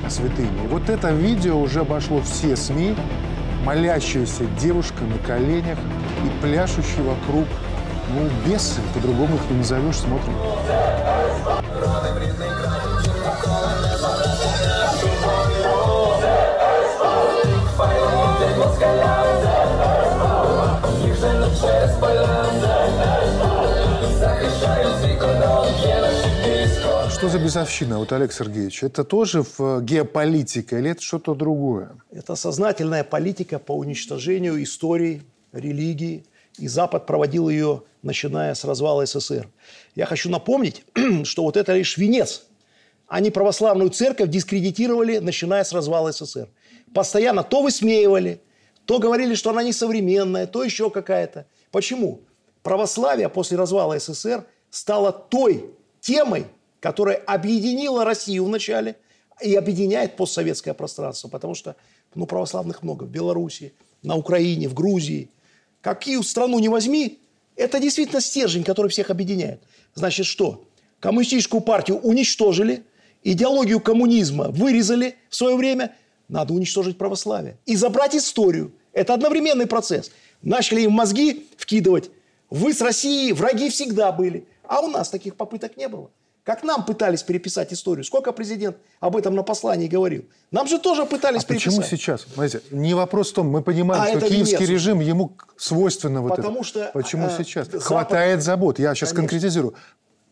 святыни. 0.10 0.66
И 0.66 0.68
вот 0.68 0.90
это 0.90 1.12
видео 1.12 1.60
уже 1.60 1.82
обошло 1.82 2.22
все 2.22 2.56
СМИ. 2.56 2.96
Молящаяся 3.66 4.46
девушка 4.60 5.04
на 5.04 5.20
коленях 5.20 5.78
и 5.78 6.42
пляшущий 6.42 7.04
вокруг 7.04 7.46
ну, 8.14 8.30
бесы, 8.46 8.82
по-другому 8.94 9.36
их 9.36 9.50
не 9.50 9.58
назовешь, 9.58 9.98
смотрим. 9.98 10.36
Что 27.10 27.30
за 27.30 27.38
безовщина, 27.38 28.00
вот, 28.00 28.12
Олег 28.14 28.34
Сергеевич? 28.34 28.84
Это 28.84 29.04
тоже 29.04 29.44
в 29.44 29.82
геополитика 29.82 30.80
или 30.80 30.90
это 30.90 31.04
что-то 31.04 31.36
другое? 31.36 31.92
Это 32.12 32.36
сознательная 32.36 33.04
политика 33.04 33.60
по 33.60 33.74
уничтожению 33.74 34.62
истории, 34.64 35.22
религии, 35.54 36.26
и 36.58 36.68
Запад 36.68 37.06
проводил 37.06 37.48
ее, 37.48 37.84
начиная 38.02 38.54
с 38.54 38.64
развала 38.66 39.06
СССР. 39.06 39.50
Я 39.96 40.06
хочу 40.06 40.30
напомнить, 40.30 40.84
что 41.24 41.44
вот 41.44 41.58
это 41.58 41.74
лишь 41.74 41.98
венец. 41.98 42.46
Они 43.08 43.30
православную 43.30 43.90
церковь 43.90 44.30
дискредитировали, 44.30 45.18
начиная 45.18 45.64
с 45.64 45.74
развала 45.74 46.12
СССР. 46.12 46.50
Постоянно 46.94 47.44
то 47.44 47.62
высмеивали, 47.62 48.42
то 48.86 49.00
говорили, 49.00 49.36
что 49.36 49.50
она 49.50 49.64
несовременная, 49.64 50.48
то 50.48 50.64
еще 50.64 50.90
какая-то. 50.90 51.46
Почему? 51.72 52.22
Православие 52.64 53.30
после 53.30 53.58
развала 53.58 54.00
СССР 54.00 54.46
стало 54.70 55.12
той 55.12 55.74
темой, 56.00 56.46
которая 56.80 57.18
объединила 57.18 58.06
Россию 58.06 58.46
вначале 58.46 58.98
и 59.42 59.56
объединяет 59.56 60.16
постсоветское 60.16 60.74
пространство. 60.74 61.28
Потому 61.28 61.56
что 61.56 61.76
ну, 62.16 62.26
православных 62.26 62.84
много 62.84 63.04
в 63.04 63.10
Беларуси, 63.10 63.74
на 64.02 64.16
Украине, 64.16 64.68
в 64.68 64.74
Грузии– 64.74 65.30
Какую 65.82 66.22
страну 66.22 66.60
не 66.60 66.70
возьми, 66.70 67.20
это 67.62 67.80
действительно 67.80 68.22
стержень, 68.22 68.64
который 68.64 68.90
всех 68.90 69.10
объединяет. 69.10 69.62
Значит, 69.94 70.26
что? 70.26 70.66
Коммунистическую 71.00 71.62
партию 71.62 72.00
уничтожили, 72.00 72.84
идеологию 73.24 73.80
коммунизма 73.80 74.50
вырезали 74.50 75.16
в 75.30 75.36
свое 75.36 75.56
время, 75.56 75.96
надо 76.28 76.54
уничтожить 76.54 76.98
православие. 76.98 77.58
И 77.66 77.76
забрать 77.76 78.16
историю. 78.16 78.74
Это 78.94 79.14
одновременный 79.14 79.68
процесс. 79.68 80.12
Начали 80.42 80.82
им 80.82 80.92
мозги 80.92 81.48
вкидывать. 81.58 82.10
Вы 82.50 82.74
с 82.74 82.82
Россией 82.82 83.34
враги 83.34 83.70
всегда 83.70 84.12
были. 84.12 84.48
А 84.64 84.82
у 84.82 84.88
нас 84.88 85.10
таких 85.10 85.36
попыток 85.36 85.78
не 85.78 85.88
было. 85.88 86.10
Как 86.44 86.64
нам 86.64 86.84
пытались 86.86 87.22
переписать 87.22 87.72
историю. 87.72 88.04
Сколько 88.04 88.32
президент 88.32 88.78
об 89.00 89.16
этом 89.16 89.36
на 89.36 89.44
послании 89.44 89.88
говорил. 89.88 90.26
Нам 90.50 90.68
же 90.68 90.80
тоже 90.80 91.06
пытались 91.06 91.44
а 91.44 91.48
переписать. 91.48 91.76
почему 91.76 91.84
сейчас? 91.84 92.26
Знаете, 92.34 92.62
не 92.72 92.96
вопрос 92.96 93.32
в 93.32 93.36
том, 93.36 93.48
мы 93.48 93.62
понимаем, 93.62 94.18
а 94.18 94.20
что 94.20 94.28
киевский 94.28 94.60
нет, 94.60 94.70
режим, 94.70 95.00
ему 95.02 95.38
свойственно 95.56 96.22
вот 96.22 96.36
Потому 96.36 96.62
это. 96.62 96.68
что... 96.68 96.92
Почему 96.94 97.28
а, 97.28 97.30
сейчас? 97.30 97.68
Запад... 97.68 97.84
Хватает 97.84 98.42
забот. 98.42 98.80
Я 98.80 98.96
сейчас 98.96 99.10
Конечно. 99.10 99.30
конкретизирую. 99.30 99.76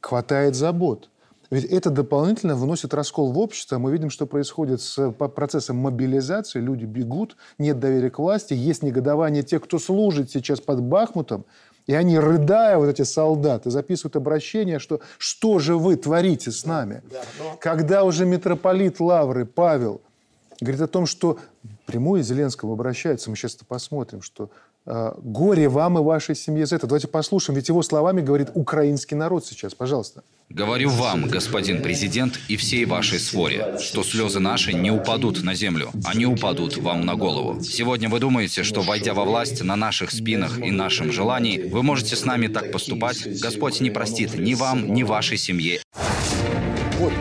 Хватает 0.01 0.55
забот. 0.55 1.09
Ведь 1.51 1.65
это 1.65 1.89
дополнительно 1.89 2.55
вносит 2.55 2.93
раскол 2.93 3.31
в 3.31 3.39
общество. 3.39 3.77
Мы 3.79 3.91
видим, 3.91 4.09
что 4.09 4.25
происходит 4.25 4.81
с 4.81 5.11
процессом 5.11 5.77
мобилизации. 5.77 6.59
Люди 6.59 6.85
бегут, 6.85 7.37
нет 7.57 7.79
доверия 7.79 8.11
к 8.11 8.19
власти, 8.19 8.53
есть 8.53 8.83
негодование 8.83 9.41
тех, 9.41 9.63
кто 9.63 9.79
служит 9.79 10.29
сейчас 10.29 10.59
под 10.59 10.81
Бахмутом. 10.81 11.45
И 11.89 11.93
они, 11.95 12.19
рыдая, 12.19 12.77
вот 12.77 12.87
эти 12.87 13.01
солдаты, 13.01 13.71
записывают 13.71 14.15
обращение, 14.15 14.77
что 14.77 15.01
«что 15.17 15.57
же 15.57 15.75
вы 15.75 15.95
творите 15.95 16.51
с 16.51 16.63
нами?» 16.63 17.01
да, 17.11 17.23
но... 17.39 17.57
Когда 17.59 18.03
уже 18.03 18.27
митрополит 18.27 18.99
Лавры 18.99 19.47
Павел 19.47 19.99
говорит 20.61 20.81
о 20.81 20.87
том, 20.87 21.07
что 21.07 21.39
прямую 21.87 22.21
Зеленскому 22.21 22.73
обращается, 22.73 23.31
мы 23.31 23.35
сейчас 23.35 23.55
это 23.55 23.65
посмотрим, 23.65 24.21
что 24.21 24.51
э, 24.85 25.13
«горе 25.17 25.67
вам 25.67 25.97
и 25.97 26.03
вашей 26.03 26.35
семье 26.35 26.67
за 26.67 26.75
это». 26.75 26.85
Давайте 26.85 27.07
послушаем, 27.07 27.55
ведь 27.55 27.69
его 27.69 27.81
словами 27.81 28.21
говорит 28.21 28.51
украинский 28.53 29.17
народ 29.17 29.47
сейчас. 29.47 29.73
Пожалуйста. 29.73 30.21
Говорю 30.49 30.89
вам, 30.89 31.27
господин 31.27 31.83
президент, 31.83 32.39
и 32.47 32.57
всей 32.57 32.85
вашей 32.85 33.19
своре, 33.19 33.77
что 33.77 34.01
слезы 34.01 34.39
наши 34.39 34.73
не 34.73 34.89
упадут 34.89 35.43
на 35.43 35.53
землю, 35.53 35.91
они 36.03 36.25
упадут 36.25 36.75
вам 36.77 37.05
на 37.05 37.13
голову. 37.13 37.61
Сегодня 37.61 38.09
вы 38.09 38.19
думаете, 38.19 38.63
что, 38.63 38.81
войдя 38.81 39.13
во 39.13 39.25
власть 39.25 39.63
на 39.63 39.75
наших 39.75 40.09
спинах 40.09 40.57
и 40.57 40.71
нашем 40.71 41.11
желании, 41.11 41.69
вы 41.69 41.83
можете 41.83 42.15
с 42.15 42.25
нами 42.25 42.47
так 42.47 42.71
поступать? 42.71 43.39
Господь 43.39 43.79
не 43.79 43.91
простит 43.91 44.39
ни 44.39 44.55
вам, 44.55 44.91
ни 44.91 45.03
вашей 45.03 45.37
семье. 45.37 45.81
Вот, 46.97 47.13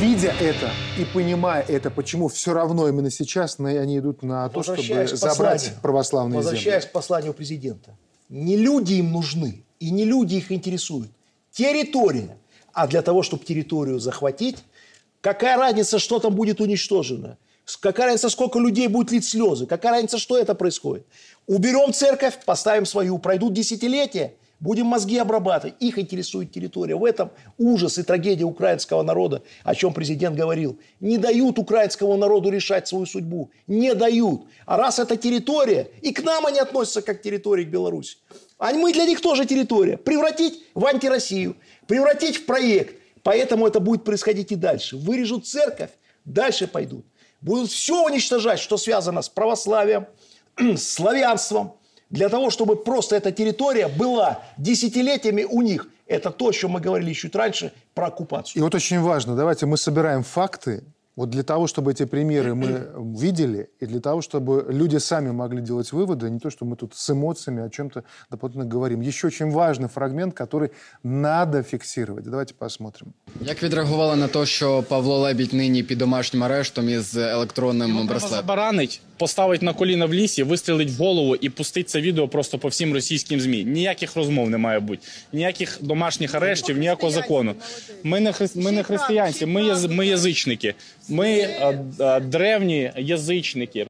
видя 0.00 0.34
это 0.40 0.72
и 0.98 1.04
понимая 1.04 1.62
это, 1.62 1.88
почему 1.88 2.26
все 2.26 2.52
равно 2.52 2.88
именно 2.88 3.12
сейчас 3.12 3.60
они 3.60 4.00
идут 4.00 4.24
на 4.24 4.48
то, 4.48 4.64
чтобы 4.64 5.06
забрать 5.06 5.72
православные 5.82 6.38
Возвращаясь 6.38 6.82
земли. 6.82 6.90
к 6.90 6.92
посланию 6.92 7.32
президента. 7.32 7.96
Не 8.28 8.56
люди 8.56 8.94
им 8.94 9.12
нужны, 9.12 9.62
и 9.78 9.92
не 9.92 10.04
люди 10.04 10.34
их 10.34 10.50
интересуют. 10.50 11.12
Территория 11.52 12.38
а 12.72 12.86
для 12.86 13.02
того, 13.02 13.22
чтобы 13.22 13.44
территорию 13.44 13.98
захватить, 13.98 14.58
какая 15.20 15.56
разница, 15.56 15.98
что 15.98 16.18
там 16.18 16.34
будет 16.34 16.60
уничтожено? 16.60 17.36
Какая 17.80 18.06
разница, 18.06 18.28
сколько 18.28 18.58
людей 18.58 18.88
будет 18.88 19.12
лить 19.12 19.24
слезы? 19.24 19.66
Какая 19.66 19.92
разница, 19.92 20.18
что 20.18 20.36
это 20.36 20.54
происходит? 20.54 21.06
Уберем 21.46 21.92
церковь, 21.92 22.38
поставим 22.44 22.86
свою. 22.86 23.18
Пройдут 23.18 23.52
десятилетия, 23.52 24.34
будем 24.58 24.86
мозги 24.86 25.16
обрабатывать. 25.18 25.74
Их 25.78 25.98
интересует 25.98 26.50
территория. 26.50 26.96
В 26.96 27.04
этом 27.04 27.30
ужас 27.58 27.98
и 27.98 28.02
трагедия 28.02 28.44
украинского 28.44 29.02
народа, 29.02 29.42
о 29.62 29.74
чем 29.74 29.94
президент 29.94 30.36
говорил. 30.36 30.78
Не 31.00 31.18
дают 31.18 31.58
украинскому 31.58 32.16
народу 32.16 32.50
решать 32.50 32.88
свою 32.88 33.06
судьбу. 33.06 33.50
Не 33.68 33.94
дают. 33.94 34.42
А 34.66 34.76
раз 34.76 34.98
это 34.98 35.16
территория, 35.16 35.88
и 36.00 36.12
к 36.12 36.22
нам 36.22 36.46
они 36.46 36.58
относятся 36.58 37.00
как 37.00 37.20
к 37.20 37.22
территории 37.22 37.64
к 37.64 37.68
Беларуси. 37.68 38.16
А 38.58 38.72
мы 38.72 38.92
для 38.92 39.04
них 39.04 39.20
тоже 39.20 39.44
территория. 39.44 39.96
Превратить 39.96 40.62
в 40.74 40.86
антироссию 40.86 41.56
превратить 41.92 42.38
в 42.38 42.46
проект. 42.46 42.96
Поэтому 43.22 43.66
это 43.66 43.78
будет 43.78 44.02
происходить 44.02 44.50
и 44.50 44.56
дальше. 44.56 44.96
Вырежут 44.96 45.46
церковь, 45.46 45.90
дальше 46.24 46.66
пойдут. 46.66 47.04
Будут 47.42 47.70
все 47.70 48.06
уничтожать, 48.06 48.60
что 48.60 48.78
связано 48.78 49.20
с 49.20 49.28
православием, 49.28 50.06
славянством, 50.78 51.74
для 52.08 52.30
того, 52.30 52.48
чтобы 52.48 52.76
просто 52.76 53.16
эта 53.16 53.30
территория 53.30 53.88
была 53.88 54.42
десятилетиями 54.56 55.44
у 55.44 55.60
них. 55.60 55.86
Это 56.06 56.30
то, 56.30 56.46
о 56.46 56.52
чем 56.52 56.70
мы 56.70 56.80
говорили 56.80 57.12
чуть 57.12 57.34
раньше, 57.34 57.74
про 57.92 58.06
оккупацию. 58.06 58.60
И 58.60 58.62
вот 58.62 58.74
очень 58.74 59.00
важно, 59.00 59.36
давайте 59.36 59.66
мы 59.66 59.76
собираем 59.76 60.22
факты, 60.22 60.82
вот 61.15 61.29
для 61.31 61.43
того, 61.43 61.65
чтобы 61.65 61.91
эти 61.91 62.05
примеры 62.05 62.53
мы 62.53 62.91
видели, 63.19 63.69
и 63.79 63.87
для 63.87 63.99
того, 63.99 64.21
чтобы 64.21 64.65
люди 64.69 64.97
сами 64.99 65.31
могли 65.31 65.61
делать 65.61 65.91
выводы, 65.91 66.27
а 66.27 66.29
не 66.29 66.39
то, 66.39 66.51
что 66.51 66.65
мы 66.65 66.75
тут 66.75 66.93
с 66.95 67.09
эмоциями 67.09 67.63
о 67.65 67.69
чем-то 67.69 68.03
дополнительно 68.31 68.65
говорим. 68.65 69.01
Еще 69.01 69.27
очень 69.27 69.51
важный 69.51 69.87
фрагмент, 69.87 70.35
который 70.39 70.69
надо 71.03 71.63
фіксувати. 71.63 72.29
Давайте 72.29 72.53
посмотрим. 72.53 73.13
Як 73.41 73.63
відреагували 73.63 74.15
на 74.15 74.27
те, 74.27 74.45
що 74.45 74.83
Павло 74.83 75.19
Лебідь 75.19 75.53
нині 75.53 75.83
під 75.83 75.97
домашнім 75.97 76.43
арештом 76.43 76.89
із 76.89 77.17
електронним 77.17 77.87
Його 77.89 77.99
треба 77.99 78.09
браслетом? 78.13 78.37
забаранить, 78.37 79.01
поставить 79.21 79.61
на 79.61 79.73
коліна 79.73 80.05
в 80.05 80.13
лісі, 80.13 80.43
вистрілить 80.43 80.91
в 80.91 80.97
голову 80.97 81.35
і 81.35 81.49
пустить 81.49 81.89
це 81.89 82.01
відео 82.01 82.27
просто 82.27 82.59
по 82.59 82.67
всім 82.67 82.93
російським 82.93 83.39
змі. 83.39 83.63
Ніяких 83.63 84.15
розмов 84.15 84.49
не 84.49 84.57
має 84.57 84.79
бути, 84.79 85.07
ніяких 85.33 85.77
домашніх 85.81 86.35
арештів, 86.35 86.77
ніякого 86.77 87.11
закону. 87.11 87.55
Ми 88.03 88.19
не 88.19 88.33
хри... 88.33 88.49
ми 88.55 88.71
не 88.71 88.83
християнці, 88.83 89.45
ми, 89.45 89.63
яз... 89.63 89.85
ми 89.85 90.07
язичники. 90.07 90.75
Ми 91.09 91.29
е, 91.29 91.79
е, 91.99 92.19
древні 92.19 92.91
язичники. 92.97 93.87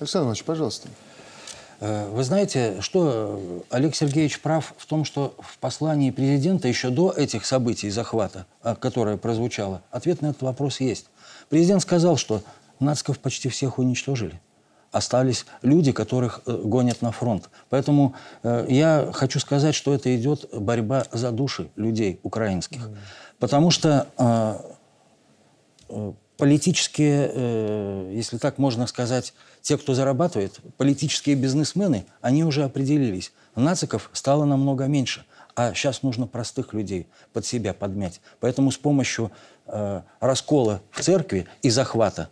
Александр 0.00 0.22
Иванович, 0.22 0.42
пожалуйста. 0.42 0.88
Э, 1.80 2.08
Вы 2.10 2.24
знаете, 2.24 2.76
что 2.80 3.64
Олег 3.70 3.94
Сергеевич 3.94 4.40
прав 4.40 4.74
в 4.76 4.86
том, 4.86 5.04
что 5.04 5.34
в 5.38 5.58
послании 5.58 6.10
президента 6.10 6.68
еще 6.68 6.90
до 6.90 7.10
этих 7.10 7.44
событий 7.46 7.90
захвата, 7.90 8.46
а, 8.62 8.74
которое 8.74 9.16
прозвучало, 9.16 9.82
ответ 9.90 10.22
на 10.22 10.28
этот 10.28 10.42
вопрос 10.42 10.80
есть. 10.80 11.06
Президент 11.48 11.82
сказал, 11.82 12.16
что 12.16 12.42
нациков 12.79 13.19
почти 13.19 13.49
всех 13.49 13.79
уничтожили. 13.79 14.39
Остались 14.91 15.45
люди, 15.61 15.91
которых 15.91 16.41
э, 16.45 16.61
гонят 16.63 17.01
на 17.01 17.11
фронт. 17.11 17.49
Поэтому 17.69 18.15
э, 18.43 18.65
я 18.69 19.09
хочу 19.13 19.39
сказать, 19.39 19.75
что 19.75 19.93
это 19.93 20.15
идет 20.15 20.49
борьба 20.53 21.05
за 21.11 21.31
души 21.31 21.69
людей 21.75 22.19
украинских. 22.23 22.89
Потому 23.39 23.71
что 23.71 24.07
э, 24.17 24.57
э, 25.89 26.13
политические, 26.37 27.31
э, 27.33 28.11
если 28.13 28.37
так 28.37 28.57
можно 28.57 28.87
сказать, 28.87 29.33
те, 29.61 29.77
кто 29.77 29.93
зарабатывает, 29.93 30.59
политические 30.77 31.35
бизнесмены, 31.35 32.05
они 32.21 32.43
уже 32.43 32.63
определились. 32.63 33.33
Нациков 33.55 34.09
стало 34.13 34.45
намного 34.45 34.85
меньше. 34.85 35.25
А 35.55 35.73
сейчас 35.73 36.03
нужно 36.03 36.27
простых 36.27 36.73
людей 36.73 37.07
под 37.31 37.45
себя 37.45 37.73
подмять. 37.73 38.19
Поэтому 38.41 38.71
с 38.71 38.77
помощью 38.77 39.31
э, 39.67 40.01
раскола 40.19 40.81
в 40.91 41.01
церкви 41.01 41.47
и 41.61 41.69
захвата 41.69 42.29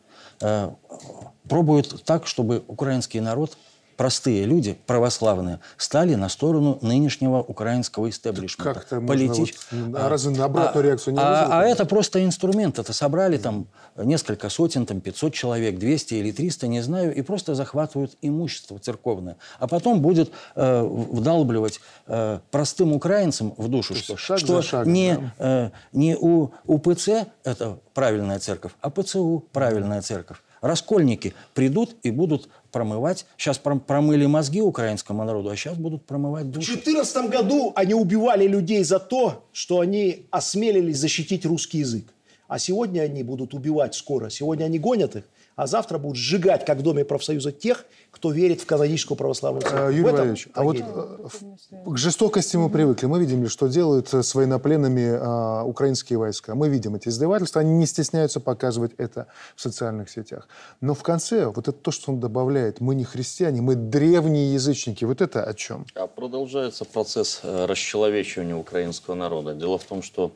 пробуют 1.48 2.04
так, 2.06 2.28
чтобы 2.28 2.64
украинский 2.68 3.20
народ, 3.20 3.58
простые 3.96 4.46
люди, 4.46 4.78
православные, 4.86 5.60
стали 5.78 6.16
на 6.16 6.30
сторону 6.30 6.80
нынешнего 6.82 7.38
украинского 7.38 8.10
истеблишмента. 8.10 8.74
Как-то 8.74 9.00
можно 9.00 9.28
вот, 9.28 9.50
а 9.96 10.10
разве 10.10 10.32
на 10.32 10.46
обратную 10.46 10.86
реакцию 10.86 11.14
не 11.14 11.20
а, 11.20 11.30
вызовет? 11.30 11.52
а 11.52 11.64
это 11.64 11.86
просто 11.86 12.24
инструмент. 12.24 12.80
Это 12.80 12.94
собрали 12.94 13.38
там 13.38 13.68
несколько 13.96 14.50
сотен, 14.50 14.86
там 14.86 15.02
500 15.02 15.34
человек, 15.34 15.78
200 15.78 16.14
или 16.16 16.32
300, 16.32 16.68
не 16.68 16.82
знаю, 16.82 17.14
и 17.14 17.22
просто 17.22 17.56
захватывают 17.56 18.18
имущество 18.22 18.80
церковное. 18.80 19.38
А 19.60 19.68
потом 19.68 20.02
будет 20.02 20.32
э, 20.56 20.84
вдалбливать 20.84 21.80
э, 22.08 22.40
простым 22.52 22.94
украинцам 22.94 23.54
в 23.58 23.68
душу, 23.68 23.96
что, 23.96 24.18
шаг 24.18 24.40
что 24.40 24.62
шагом, 24.62 24.94
не, 24.94 25.32
э, 25.38 25.70
не 25.92 26.16
у 26.16 26.52
УПЦ 26.66 27.28
это 27.44 27.80
правильная 27.94 28.40
церковь, 28.40 28.74
а 28.82 28.90
ПЦУ 28.90 29.46
правильная 29.52 30.02
церковь. 30.02 30.38
Раскольники 30.62 31.34
придут 31.54 31.96
и 32.04 32.12
будут 32.12 32.48
промывать. 32.74 33.26
Сейчас 33.38 33.58
пром- 33.58 33.80
промыли 33.80 34.26
мозги 34.26 34.62
украинскому 34.62 35.24
народу, 35.24 35.50
а 35.50 35.56
сейчас 35.56 35.78
будут 35.78 36.06
промывать 36.06 36.46
В 36.48 36.52
душу. 36.52 36.74
2014 36.74 37.30
году 37.30 37.72
они 37.76 37.94
убивали 37.94 38.46
людей 38.48 38.84
за 38.84 39.00
то, 39.00 39.46
что 39.54 39.80
они 39.80 40.26
осмелились 40.32 40.98
защитить 40.98 41.46
русский 41.46 41.78
язык. 41.80 42.06
А 42.48 42.60
сегодня 42.60 43.02
они 43.02 43.24
будут 43.24 43.54
убивать 43.54 43.96
скоро. 43.96 44.30
Сегодня 44.30 44.66
они 44.66 44.80
гонят 44.80 45.16
их, 45.16 45.24
а 45.56 45.68
завтра 45.68 45.98
будут 45.98 46.18
сжигать, 46.18 46.66
как 46.66 46.80
в 46.80 46.82
Доме 46.82 47.06
профсоюза, 47.06 47.52
тех, 47.52 47.86
кто 48.12 48.32
верит 48.32 48.62
в 48.62 48.66
каноническую 48.66 49.18
православную 49.18 49.64
Э, 49.66 49.70
церковь. 49.70 49.96
Юрий 49.96 50.04
В 50.04 50.08
этом 50.08 50.18
Валерьевич, 50.18 50.48
а 50.54 50.64
вот 50.64 50.78
э, 50.80 51.92
к 51.92 51.98
жестокости 51.98 52.58
мы 52.58 52.70
привыкли. 52.70 53.06
Мы 53.06 53.20
видим, 53.20 53.48
что 53.50 53.68
делают 53.68 54.14
э, 54.14 54.24
с 54.24 54.36
военнопленными 54.36 55.18
а, 55.20 55.64
украинские 55.64 56.20
войска. 56.20 56.56
Мы 56.56 56.70
видим 56.70 56.96
эти 56.96 57.10
издевательства. 57.10 57.62
Они 57.62 57.74
не 57.74 57.86
стесняются 57.86 58.40
показывать 58.40 58.92
это 58.98 59.28
в 59.56 59.62
социальных 59.62 60.10
сетях. 60.10 60.48
Но 60.82 60.94
в 60.94 61.04
конце, 61.04 61.48
вот 61.48 61.68
это 61.68 61.72
то, 61.72 61.92
что 61.92 62.12
он 62.12 62.20
добавляет, 62.20 62.82
мы 62.82 62.96
не 62.96 63.04
христиане, 63.04 63.62
мы 63.62 63.76
древние 63.76 64.54
язычники. 64.54 65.06
Вот 65.06 65.22
это 65.22 65.44
о 65.44 65.54
чем? 65.54 65.86
А 65.96 66.08
продолжается 66.08 66.86
процесс 66.86 67.42
э, 67.44 67.66
расчеловечивания 67.66 68.56
украинского 68.56 69.16
народа. 69.16 69.54
Дело 69.54 69.78
в 69.78 69.84
том, 69.84 70.02
что 70.02 70.32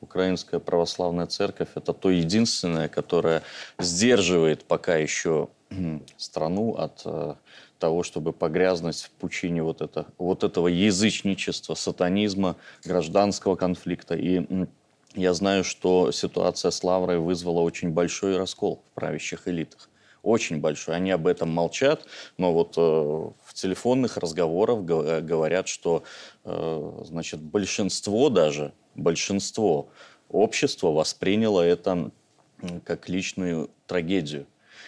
Украинская 0.00 0.60
православная 0.60 1.26
церковь– 1.26 1.68
это 1.74 1.92
то 1.92 2.10
единственное, 2.10 2.88
которое 2.88 3.42
сдерживает 3.78 4.64
пока 4.64 4.96
еще 4.96 5.48
страну 6.16 6.74
от 6.74 7.02
э, 7.04 7.34
того, 7.78 8.02
чтобы 8.02 8.32
погрязнуть 8.32 9.02
в 9.02 9.10
пучине 9.10 9.62
вот, 9.62 9.80
это, 9.82 10.06
вот 10.18 10.42
этого 10.42 10.68
язычничества, 10.68 11.74
сатанизма, 11.74 12.56
гражданского 12.84 13.54
конфликта. 13.56 14.16
И 14.16 14.66
я 15.14 15.34
знаю, 15.34 15.62
что 15.62 16.10
ситуация 16.12 16.70
с 16.70 16.82
Лаврой 16.82 17.18
вызвала 17.18 17.60
очень 17.60 17.90
большой 17.90 18.36
раскол 18.36 18.82
в 18.90 18.94
правящих 18.94 19.46
элитах 19.46 19.88
очень 20.22 20.60
большой. 20.60 20.96
Они 20.96 21.10
об 21.10 21.26
этом 21.26 21.48
молчат, 21.48 22.04
но 22.36 22.52
вот 22.52 22.74
э, 22.76 22.80
в 22.80 23.54
телефонных 23.54 24.18
разговорах 24.18 24.80
го- 24.80 25.20
говорят, 25.22 25.66
что 25.66 26.02
э, 26.44 27.02
значит, 27.04 27.40
большинство 27.40 28.28
даже, 28.28 28.74
большинство 29.00 29.88
общества 30.28 30.88
восприняло 30.88 31.62
это 31.62 32.10
как 32.84 33.08
личную 33.08 33.70
трагедию. 33.86 34.46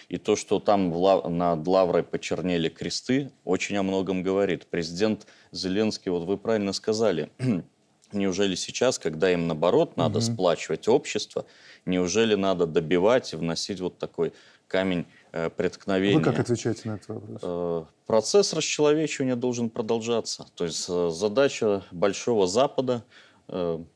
И 0.09 0.17
то, 0.17 0.35
что 0.35 0.59
там 0.59 0.89
над 1.37 1.67
Лаврой 1.67 2.03
почернели 2.03 2.69
кресты, 2.69 3.31
очень 3.45 3.77
о 3.77 3.83
многом 3.83 4.21
говорит. 4.21 4.67
Президент 4.67 5.27
Зеленский, 5.51 6.11
вот 6.11 6.25
вы 6.25 6.37
правильно 6.37 6.73
сказали, 6.73 7.31
неужели 8.11 8.55
сейчас, 8.55 8.99
когда 8.99 9.31
им 9.31 9.47
наоборот 9.47 9.97
надо 9.97 10.21
сплачивать 10.21 10.87
общество, 10.87 11.45
неужели 11.85 12.35
надо 12.35 12.65
добивать 12.65 13.33
и 13.33 13.37
вносить 13.37 13.79
вот 13.79 13.97
такой 13.97 14.33
камень 14.67 15.05
э, 15.31 15.49
преткновения? 15.49 16.17
Вы 16.17 16.23
как 16.23 16.39
отвечаете 16.39 16.89
на 16.89 16.95
этот 16.95 17.09
вопрос? 17.09 17.39
Э, 17.43 17.83
Процесс 18.05 18.53
расчеловечивания 18.53 19.35
должен 19.35 19.69
продолжаться. 19.69 20.45
То 20.55 20.65
есть 20.65 20.85
э, 20.89 21.09
задача 21.11 21.83
Большого 21.91 22.47
Запада, 22.47 23.03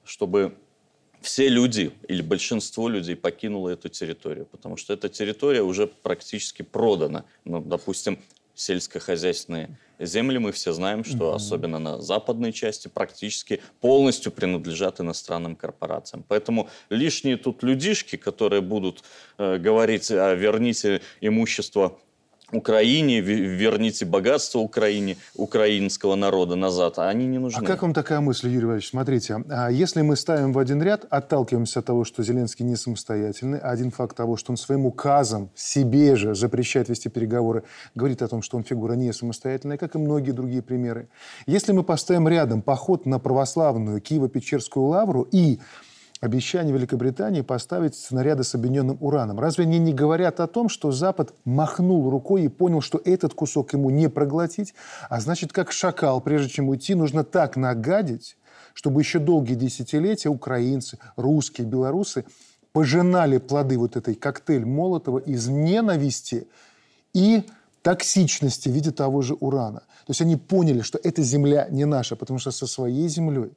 чтобы 0.04 0.58
все 1.22 1.50
люди 1.50 1.92
или 2.08 2.22
большинство 2.22 2.90
людей 2.90 3.16
покинуло 3.16 3.70
эту 3.70 3.90
территорию, 3.90 4.46
потому 4.46 4.78
что 4.78 4.94
эта 4.94 5.10
территория 5.10 5.62
уже 5.62 5.88
практически 5.88 6.62
продана. 6.62 7.26
Ну, 7.44 7.62
допустим, 7.62 8.20
сельскохозяйственные 8.58 9.78
земли, 10.00 10.40
мы 10.40 10.52
все 10.52 10.74
знаем, 10.74 11.04
что 11.04 11.34
особенно 11.34 11.80
на 11.80 12.02
западной 12.02 12.52
части 12.52 12.88
практически 12.88 13.62
полностью 13.82 14.32
принадлежат 14.32 15.00
иностранным 15.00 15.56
корпорациям. 15.56 16.26
Поэтому 16.28 16.70
лишние 16.90 17.38
тут 17.38 17.62
людишки, 17.62 18.16
которые 18.16 18.62
будут 18.62 19.04
э, 19.38 19.58
говорить, 19.58 20.10
а, 20.10 20.34
верните 20.34 21.02
имущество 21.22 22.00
Украине, 22.54 23.20
ве- 23.20 23.42
верните 23.58 24.06
богатство 24.06 24.60
Украине, 24.60 25.18
украинского 25.36 26.16
народа 26.16 26.56
назад, 26.56 26.98
а 26.98 27.10
они 27.10 27.28
не 27.28 27.38
А 27.38 27.40
нужны. 27.42 27.66
как 27.68 27.82
вам 27.82 27.94
такая 27.94 28.22
мысль, 28.22 28.48
Юрий 28.48 28.66
Валерьевич? 28.66 28.90
Смотрите, 28.90 29.44
а 29.50 29.70
если 29.70 30.02
мы 30.02 30.16
ставим 30.16 30.54
в 30.54 30.60
один 30.60 30.82
ряд, 30.82 31.06
отталкиваемся 31.10 31.80
от 31.80 31.86
того, 31.86 32.06
что 32.06 32.24
Зеленский 32.24 32.64
не 32.66 32.78
самостоятельный, 32.78 33.60
а 33.60 33.72
один 33.72 33.92
факт 33.92 34.16
того, 34.16 34.38
что 34.38 34.54
он 34.54 34.58
своим 34.58 34.86
указом 34.86 35.50
себе 35.56 36.16
же 36.16 36.36
запрещает 36.36 36.88
вести 36.88 37.10
переговоры, 37.10 37.64
говорит 37.96 38.22
о 38.22 38.28
том, 38.30 38.42
что 38.42 38.56
он 38.56 38.64
фигура 38.64 38.94
не 38.94 39.12
самостоятельная, 39.12 39.78
как 39.78 39.96
и 39.96 39.98
многие 39.98 40.32
другие 40.32 40.62
примеры. 40.62 41.10
Если 41.48 41.74
мы 41.74 41.84
поставим 41.84 42.30
рядом 42.30 42.62
поход 42.62 43.06
на 43.06 43.20
православную 43.20 44.00
Киево-Печерскую 44.00 44.88
лавру 44.88 45.28
и 45.34 45.60
обещание 46.22 46.74
Великобритании 46.74 47.42
поставить 47.42 47.96
снаряды 47.96 48.44
с 48.44 48.56
объединенным 48.56 48.98
ураном. 49.00 49.40
Разве 49.40 49.66
они 49.66 49.80
не 49.80 49.94
говорят 49.94 50.40
о 50.40 50.48
том, 50.48 50.70
что 50.70 50.92
Запад 50.92 51.34
махнул 51.46 52.10
рукой 52.10 52.44
и 52.44 52.48
понял, 52.48 52.82
что 52.82 53.00
этот 53.04 53.34
кусок 53.34 53.74
ему 53.74 53.90
не 53.90 54.10
проглотить, 54.10 54.74
а 55.10 55.20
значит, 55.20 55.54
как 55.54 55.72
шакал, 55.72 56.22
прежде 56.22 56.50
чем 56.50 56.70
уйти, 56.70 56.96
нужно 56.96 57.24
так 57.24 57.56
нагадить, 57.56 58.38
чтобы 58.74 59.02
еще 59.02 59.20
долгие 59.20 59.56
десятилетия 59.56 60.30
украинцы, 60.30 61.00
русские, 61.16 61.68
белорусы 61.68 62.26
пожинали 62.74 63.38
плоды 63.38 63.78
вот 63.78 63.96
этой 63.96 64.14
коктейль 64.14 64.66
Молотова 64.66 65.18
из 65.18 65.48
ненависти 65.48 66.48
и 67.14 67.44
токсичности 67.82 68.70
в 68.70 68.72
виде 68.72 68.92
того 68.92 69.22
же 69.22 69.34
урана. 69.34 69.80
То 69.80 70.12
есть 70.12 70.22
они 70.22 70.36
поняли, 70.36 70.82
что 70.82 71.00
эта 71.04 71.24
земля 71.24 71.68
не 71.70 71.86
наша, 71.86 72.16
потому 72.16 72.38
что 72.38 72.52
со 72.52 72.68
своей 72.68 73.08
землей 73.08 73.52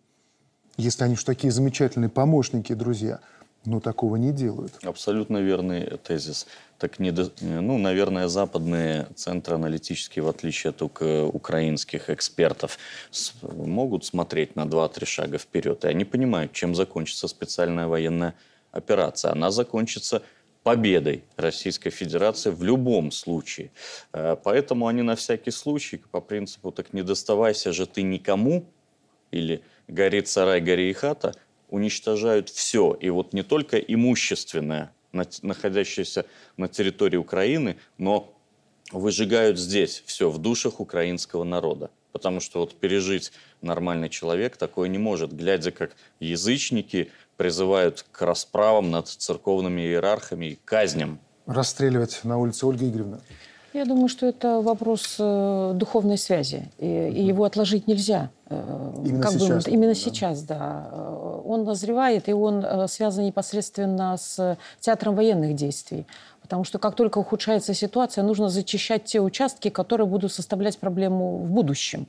если 0.76 1.04
они 1.04 1.14
уж 1.14 1.24
такие 1.24 1.52
замечательные 1.52 2.08
помощники 2.08 2.72
друзья, 2.74 3.20
Но 3.66 3.78
такого 3.78 4.16
не 4.16 4.32
делают. 4.32 4.72
Абсолютно 4.82 5.36
верный 5.36 5.98
тезис. 5.98 6.46
Так, 6.78 6.98
не, 6.98 7.12
ну, 7.42 7.76
наверное, 7.76 8.26
западные 8.26 9.06
центры 9.14 9.56
аналитические, 9.56 10.22
в 10.22 10.28
отличие 10.28 10.70
от 10.70 10.80
украинских 10.80 12.08
экспертов, 12.08 12.78
могут 13.42 14.06
смотреть 14.06 14.56
на 14.56 14.62
2-3 14.62 15.04
шага 15.04 15.36
вперед. 15.36 15.84
И 15.84 15.88
они 15.88 16.06
понимают, 16.06 16.52
чем 16.52 16.74
закончится 16.74 17.28
специальная 17.28 17.86
военная 17.86 18.34
операция. 18.72 19.32
Она 19.32 19.50
закончится 19.50 20.22
победой 20.62 21.24
Российской 21.36 21.90
Федерации 21.90 22.50
в 22.50 22.62
любом 22.62 23.10
случае. 23.10 23.70
Э, 24.12 24.36
поэтому 24.42 24.86
они 24.86 25.02
на 25.02 25.16
всякий 25.16 25.50
случай, 25.50 26.02
по 26.10 26.20
принципу 26.20 26.70
«так 26.70 26.92
не 26.92 27.02
доставайся 27.02 27.72
же 27.72 27.86
ты 27.86 28.02
никому» 28.02 28.64
или 29.30 29.62
«горит 29.90 30.28
сарай, 30.28 30.60
гори 30.60 30.90
и 30.90 30.92
хата», 30.92 31.34
уничтожают 31.68 32.48
все. 32.48 32.96
И 33.00 33.10
вот 33.10 33.32
не 33.32 33.42
только 33.42 33.78
имущественное, 33.78 34.92
находящееся 35.42 36.26
на 36.56 36.68
территории 36.68 37.16
Украины, 37.16 37.76
но 37.98 38.34
выжигают 38.92 39.58
здесь 39.58 40.02
все, 40.06 40.30
в 40.30 40.38
душах 40.38 40.80
украинского 40.80 41.44
народа. 41.44 41.90
Потому 42.12 42.40
что 42.40 42.60
вот 42.60 42.74
пережить 42.74 43.32
нормальный 43.62 44.08
человек 44.08 44.56
такое 44.56 44.88
не 44.88 44.98
может, 44.98 45.32
глядя 45.32 45.70
как 45.70 45.92
язычники 46.18 47.10
призывают 47.36 48.04
к 48.10 48.22
расправам 48.22 48.90
над 48.90 49.08
церковными 49.08 49.80
иерархами 49.82 50.46
и 50.46 50.58
казням. 50.64 51.20
Расстреливать 51.46 52.20
на 52.24 52.38
улице 52.38 52.66
Ольга 52.66 52.88
Игоревна? 52.88 53.20
Я 53.72 53.84
думаю, 53.84 54.08
что 54.08 54.26
это 54.26 54.60
вопрос 54.60 55.16
э, 55.18 55.72
духовной 55.74 56.18
связи, 56.18 56.70
и, 56.78 56.86
и 56.86 57.22
его 57.22 57.44
отложить 57.44 57.86
нельзя. 57.86 58.30
Э, 58.48 58.92
именно 59.04 59.22
как 59.22 59.32
сейчас? 59.32 59.64
Бы, 59.64 59.70
именно 59.70 59.92
да. 59.92 59.94
сейчас, 59.94 60.42
да. 60.42 60.88
Э, 60.90 61.40
он 61.44 61.64
назревает, 61.64 62.28
и 62.28 62.32
он 62.32 62.88
связан 62.88 63.24
непосредственно 63.24 64.16
с 64.16 64.58
театром 64.80 65.14
военных 65.14 65.54
действий. 65.54 66.04
Потому 66.42 66.64
что 66.64 66.80
как 66.80 66.96
только 66.96 67.18
ухудшается 67.18 67.74
ситуация, 67.74 68.24
нужно 68.24 68.48
зачищать 68.48 69.04
те 69.04 69.20
участки, 69.20 69.68
которые 69.70 70.08
будут 70.08 70.32
составлять 70.32 70.78
проблему 70.78 71.38
в 71.38 71.48
будущем. 71.48 72.08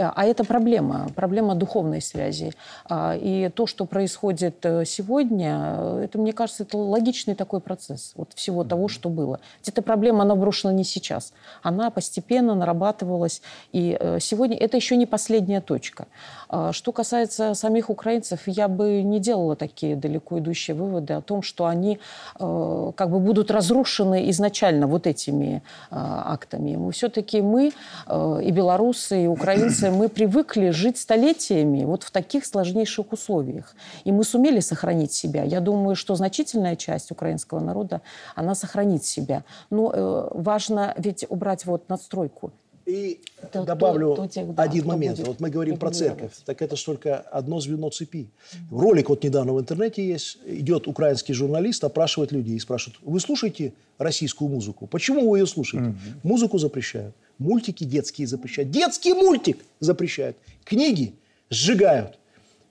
Э, 0.00 0.12
а 0.14 0.24
это 0.24 0.44
проблема, 0.44 1.08
проблема 1.14 1.54
духовной 1.54 2.00
связи. 2.00 2.52
А, 2.88 3.16
и 3.16 3.50
то, 3.50 3.66
что 3.66 3.84
происходит 3.84 4.64
э, 4.64 4.84
сегодня, 4.84 5.74
э, 5.76 6.04
это, 6.04 6.18
мне 6.18 6.32
кажется, 6.32 6.62
это 6.62 6.78
логичный 6.78 7.34
такой 7.34 7.60
процесс 7.60 8.12
вот 8.16 8.32
всего 8.34 8.64
того, 8.64 8.88
что 8.88 9.08
было. 9.08 9.40
Эта 9.66 9.82
проблема, 9.82 10.22
она 10.22 10.34
брошена 10.34 10.72
не 10.72 10.84
сейчас. 10.84 11.32
Она 11.62 11.90
постепенно 11.90 12.54
нарабатывалась. 12.54 13.42
И 13.72 13.98
сегодня 14.20 14.56
это 14.56 14.76
еще 14.76 14.96
не 14.96 15.06
последняя 15.06 15.60
точка. 15.60 16.06
А, 16.48 16.72
что 16.72 16.92
касается 16.92 17.54
самих 17.54 17.90
украинцев, 17.90 18.40
я 18.46 18.68
бы 18.68 19.02
не 19.02 19.20
делала 19.20 19.56
такие 19.56 19.96
далеко 19.96 20.38
идущие 20.38 20.74
выводы 20.74 21.12
о 21.14 21.20
том, 21.20 21.42
что 21.42 21.66
они 21.66 21.98
как 22.38 23.10
бы 23.10 23.18
будут 23.18 23.50
разрушены 23.50 24.30
изначально 24.30 24.86
вот 24.86 25.06
этими 25.06 25.62
актами. 25.90 26.76
Мы 26.76 26.92
все-таки 26.92 27.42
мы, 27.42 27.72
и 28.08 28.50
белорусы, 28.50 29.24
и 29.24 29.26
украинцы, 29.26 29.89
мы 29.90 30.08
привыкли 30.08 30.70
жить 30.70 30.98
столетиями 30.98 31.84
вот 31.84 32.02
в 32.02 32.10
таких 32.10 32.46
сложнейших 32.46 33.12
условиях. 33.12 33.74
И 34.04 34.12
мы 34.12 34.24
сумели 34.24 34.60
сохранить 34.60 35.12
себя. 35.12 35.42
Я 35.44 35.60
думаю, 35.60 35.96
что 35.96 36.14
значительная 36.14 36.76
часть 36.76 37.10
украинского 37.10 37.60
народа, 37.60 38.00
она 38.34 38.54
сохранит 38.54 39.04
себя. 39.04 39.44
Но 39.70 39.92
э, 39.92 40.28
важно 40.34 40.94
ведь 40.96 41.26
убрать 41.28 41.66
вот 41.66 41.88
надстройку. 41.88 42.52
И 42.90 43.20
то, 43.52 43.64
добавлю 43.64 44.16
то, 44.16 44.26
то, 44.26 44.44
да, 44.44 44.62
один 44.62 44.86
момент. 44.86 45.16
Будет, 45.16 45.28
вот 45.28 45.40
мы 45.40 45.48
говорим 45.48 45.76
про 45.76 45.90
церковь. 45.90 46.32
Так 46.44 46.60
это 46.60 46.74
же 46.76 46.84
только 46.84 47.18
одно 47.18 47.60
звено 47.60 47.88
цепи. 47.90 48.26
Mm-hmm. 48.26 48.78
Ролик 48.80 49.08
вот 49.10 49.22
недавно 49.22 49.52
в 49.52 49.60
интернете 49.60 50.06
есть. 50.06 50.38
Идет 50.44 50.88
украинский 50.88 51.32
журналист, 51.32 51.84
опрашивает 51.84 52.32
людей 52.32 52.56
и 52.56 52.58
спрашивает, 52.58 52.98
вы 53.02 53.20
слушаете 53.20 53.74
российскую 53.98 54.48
музыку? 54.50 54.86
Почему 54.86 55.30
вы 55.30 55.38
ее 55.38 55.46
слушаете? 55.46 55.90
Mm-hmm. 55.90 56.20
Музыку 56.24 56.58
запрещают. 56.58 57.14
Мультики 57.38 57.84
детские 57.84 58.26
запрещают. 58.26 58.70
Детский 58.70 59.14
мультик 59.14 59.58
запрещают. 59.78 60.36
Книги 60.64 61.14
сжигают. 61.48 62.18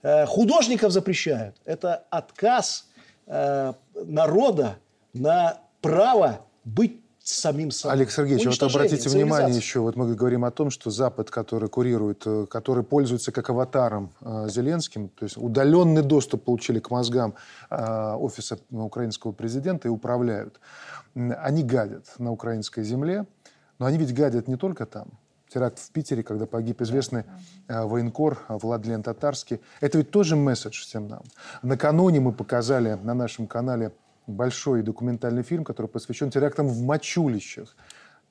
Э, 0.02 0.26
художников 0.26 0.92
запрещают. 0.92 1.56
Это 1.64 2.04
отказ 2.10 2.86
э, 3.26 3.72
народа 3.94 4.76
на 5.14 5.58
право 5.80 6.44
быть 6.64 7.00
самим 7.34 7.70
собой. 7.70 7.96
Олег 7.96 8.10
Сергеевич, 8.10 8.46
вот 8.46 8.62
обратите 8.62 9.08
внимание 9.08 9.56
еще, 9.56 9.80
вот 9.80 9.96
мы 9.96 10.14
говорим 10.14 10.44
о 10.44 10.50
том, 10.50 10.70
что 10.70 10.90
Запад, 10.90 11.30
который 11.30 11.68
курирует, 11.68 12.22
э, 12.26 12.46
который 12.48 12.84
пользуется 12.84 13.32
как 13.32 13.50
аватаром 13.50 14.12
э, 14.20 14.48
Зеленским, 14.48 15.08
то 15.08 15.24
есть 15.24 15.36
удаленный 15.36 16.02
доступ 16.02 16.44
получили 16.44 16.80
к 16.80 16.90
мозгам 16.90 17.34
э, 17.70 18.14
офиса 18.14 18.58
украинского 18.70 19.32
президента 19.32 19.88
и 19.88 19.90
управляют. 19.90 20.60
Они 21.14 21.62
гадят 21.62 22.06
на 22.18 22.32
украинской 22.32 22.82
земле, 22.84 23.26
но 23.78 23.86
они 23.86 23.98
ведь 23.98 24.14
гадят 24.14 24.48
не 24.48 24.56
только 24.56 24.86
там. 24.86 25.08
Теракт 25.52 25.80
в 25.80 25.90
Питере, 25.90 26.22
когда 26.22 26.46
погиб 26.46 26.80
известный 26.80 27.24
э, 27.66 27.82
военкор 27.82 28.38
Владлен 28.48 29.02
Татарский. 29.02 29.60
Это 29.80 29.98
ведь 29.98 30.10
тоже 30.10 30.36
месседж 30.36 30.82
всем 30.82 31.08
нам. 31.08 31.22
Накануне 31.62 32.20
мы 32.20 32.32
показали 32.32 32.94
на 33.02 33.14
нашем 33.14 33.48
канале 33.48 33.90
большой 34.26 34.82
документальный 34.82 35.42
фильм, 35.42 35.64
который 35.64 35.86
посвящен 35.86 36.30
терактам 36.30 36.68
в 36.68 36.82
мочулищах. 36.82 37.76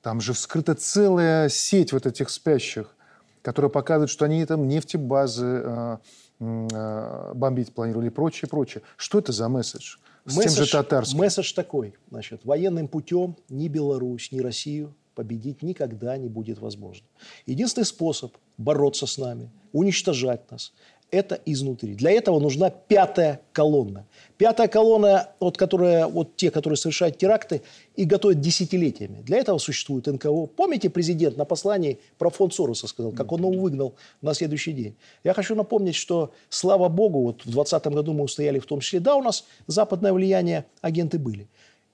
Там 0.02 0.20
же 0.20 0.32
вскрыта 0.32 0.74
целая 0.74 1.48
сеть 1.48 1.92
вот 1.92 2.06
этих 2.06 2.30
спящих, 2.30 2.96
которая 3.42 3.70
показывает, 3.70 4.10
что 4.10 4.24
они 4.24 4.44
там 4.46 4.66
нефтебазы 4.66 5.62
э, 5.64 5.96
э, 6.40 7.32
бомбить 7.34 7.74
планировали 7.74 8.06
и 8.06 8.10
прочее, 8.10 8.48
прочее. 8.48 8.82
Что 8.96 9.18
это 9.18 9.32
за 9.32 9.48
месседж? 9.48 9.96
С 10.24 10.36
месседж, 10.36 10.54
тем 10.54 10.64
же 10.64 10.72
татарским. 10.72 11.18
Месседж 11.18 11.54
такой. 11.54 11.94
Значит, 12.10 12.44
военным 12.44 12.88
путем 12.88 13.36
ни 13.48 13.68
Беларусь, 13.68 14.32
ни 14.32 14.40
Россию 14.40 14.94
победить 15.14 15.62
никогда 15.62 16.16
не 16.16 16.28
будет 16.28 16.60
возможно. 16.60 17.06
Единственный 17.44 17.84
способ 17.84 18.36
бороться 18.56 19.06
с 19.06 19.18
нами, 19.18 19.50
уничтожать 19.72 20.50
нас, 20.50 20.72
это 21.10 21.40
изнутри. 21.44 21.94
Для 21.94 22.10
этого 22.10 22.38
нужна 22.40 22.70
пятая 22.70 23.40
колонна. 23.52 24.06
Пятая 24.38 24.68
колонна, 24.68 25.30
вот, 25.40 25.56
которая, 25.56 26.06
вот 26.06 26.36
те, 26.36 26.50
которые 26.50 26.76
совершают 26.76 27.18
теракты 27.18 27.62
и 27.96 28.04
готовят 28.04 28.40
десятилетиями. 28.40 29.22
Для 29.22 29.38
этого 29.38 29.58
существует 29.58 30.06
НКО. 30.06 30.46
Помните, 30.46 30.88
президент 30.88 31.36
на 31.36 31.44
послании 31.44 31.98
про 32.18 32.30
фонд 32.30 32.54
Сороса 32.54 32.86
сказал, 32.86 33.12
как 33.12 33.32
он 33.32 33.40
его 33.40 33.52
выгнал 33.52 33.94
на 34.22 34.34
следующий 34.34 34.72
день. 34.72 34.96
Я 35.24 35.34
хочу 35.34 35.54
напомнить, 35.54 35.94
что, 35.94 36.32
слава 36.48 36.88
богу, 36.88 37.22
вот 37.22 37.40
в 37.42 37.50
2020 37.50 37.86
году 37.88 38.12
мы 38.12 38.24
устояли 38.24 38.58
в 38.58 38.66
том 38.66 38.80
числе, 38.80 39.00
да, 39.00 39.16
у 39.16 39.22
нас 39.22 39.44
западное 39.66 40.12
влияние, 40.12 40.64
агенты 40.80 41.18
были. 41.18 41.48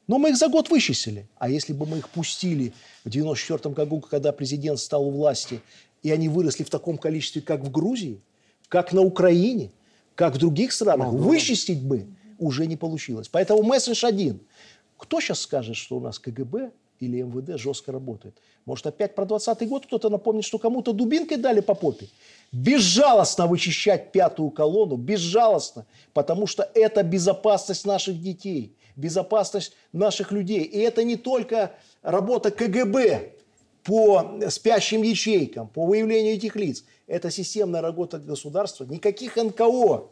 Но 0.06 0.18
мы 0.18 0.30
их 0.30 0.36
за 0.36 0.48
год 0.48 0.70
вычислили. 0.70 1.26
А 1.36 1.48
если 1.48 1.72
бы 1.72 1.84
мы 1.84 1.98
их 1.98 2.08
пустили 2.08 2.72
в 3.04 3.08
1994 3.08 3.74
году, 3.74 4.00
когда 4.00 4.30
президент 4.30 4.78
стал 4.78 5.08
у 5.08 5.10
власти, 5.10 5.60
и 6.02 6.12
они 6.12 6.28
выросли 6.28 6.62
в 6.62 6.70
таком 6.70 6.98
количестве, 6.98 7.42
как 7.42 7.62
в 7.62 7.70
Грузии, 7.72 8.20
как 8.68 8.92
на 8.92 9.02
Украине, 9.02 9.70
как 10.14 10.34
в 10.34 10.38
других 10.38 10.72
странах, 10.72 11.12
ну, 11.12 11.18
вычистить 11.18 11.82
бы 11.82 12.06
уже 12.38 12.66
не 12.66 12.76
получилось. 12.76 13.28
Поэтому 13.28 13.62
месседж 13.62 14.04
один. 14.04 14.40
Кто 14.96 15.20
сейчас 15.20 15.40
скажет, 15.40 15.76
что 15.76 15.96
у 15.96 16.00
нас 16.00 16.18
КГБ 16.18 16.70
или 17.00 17.22
МВД 17.22 17.58
жестко 17.58 17.92
работает? 17.92 18.36
Может, 18.64 18.86
опять 18.86 19.14
про 19.14 19.26
20 19.26 19.68
год 19.68 19.86
кто-то 19.86 20.08
напомнит, 20.08 20.44
что 20.44 20.58
кому-то 20.58 20.92
дубинкой 20.92 21.36
дали 21.36 21.60
по 21.60 21.74
попе? 21.74 22.08
Безжалостно 22.50 23.46
вычищать 23.46 24.12
пятую 24.12 24.50
колонну, 24.50 24.96
безжалостно, 24.96 25.86
потому 26.12 26.46
что 26.46 26.68
это 26.74 27.02
безопасность 27.02 27.84
наших 27.84 28.20
детей, 28.20 28.74
безопасность 28.96 29.72
наших 29.92 30.32
людей. 30.32 30.62
И 30.62 30.78
это 30.78 31.04
не 31.04 31.16
только 31.16 31.72
работа 32.02 32.50
КГБ 32.50 33.32
по 33.84 34.40
спящим 34.48 35.02
ячейкам, 35.02 35.68
по 35.68 35.86
выявлению 35.86 36.34
этих 36.34 36.56
лиц. 36.56 36.84
Это 37.06 37.30
системная 37.30 37.82
работа 37.82 38.18
государства. 38.18 38.84
Никаких 38.84 39.36
НКО 39.36 40.08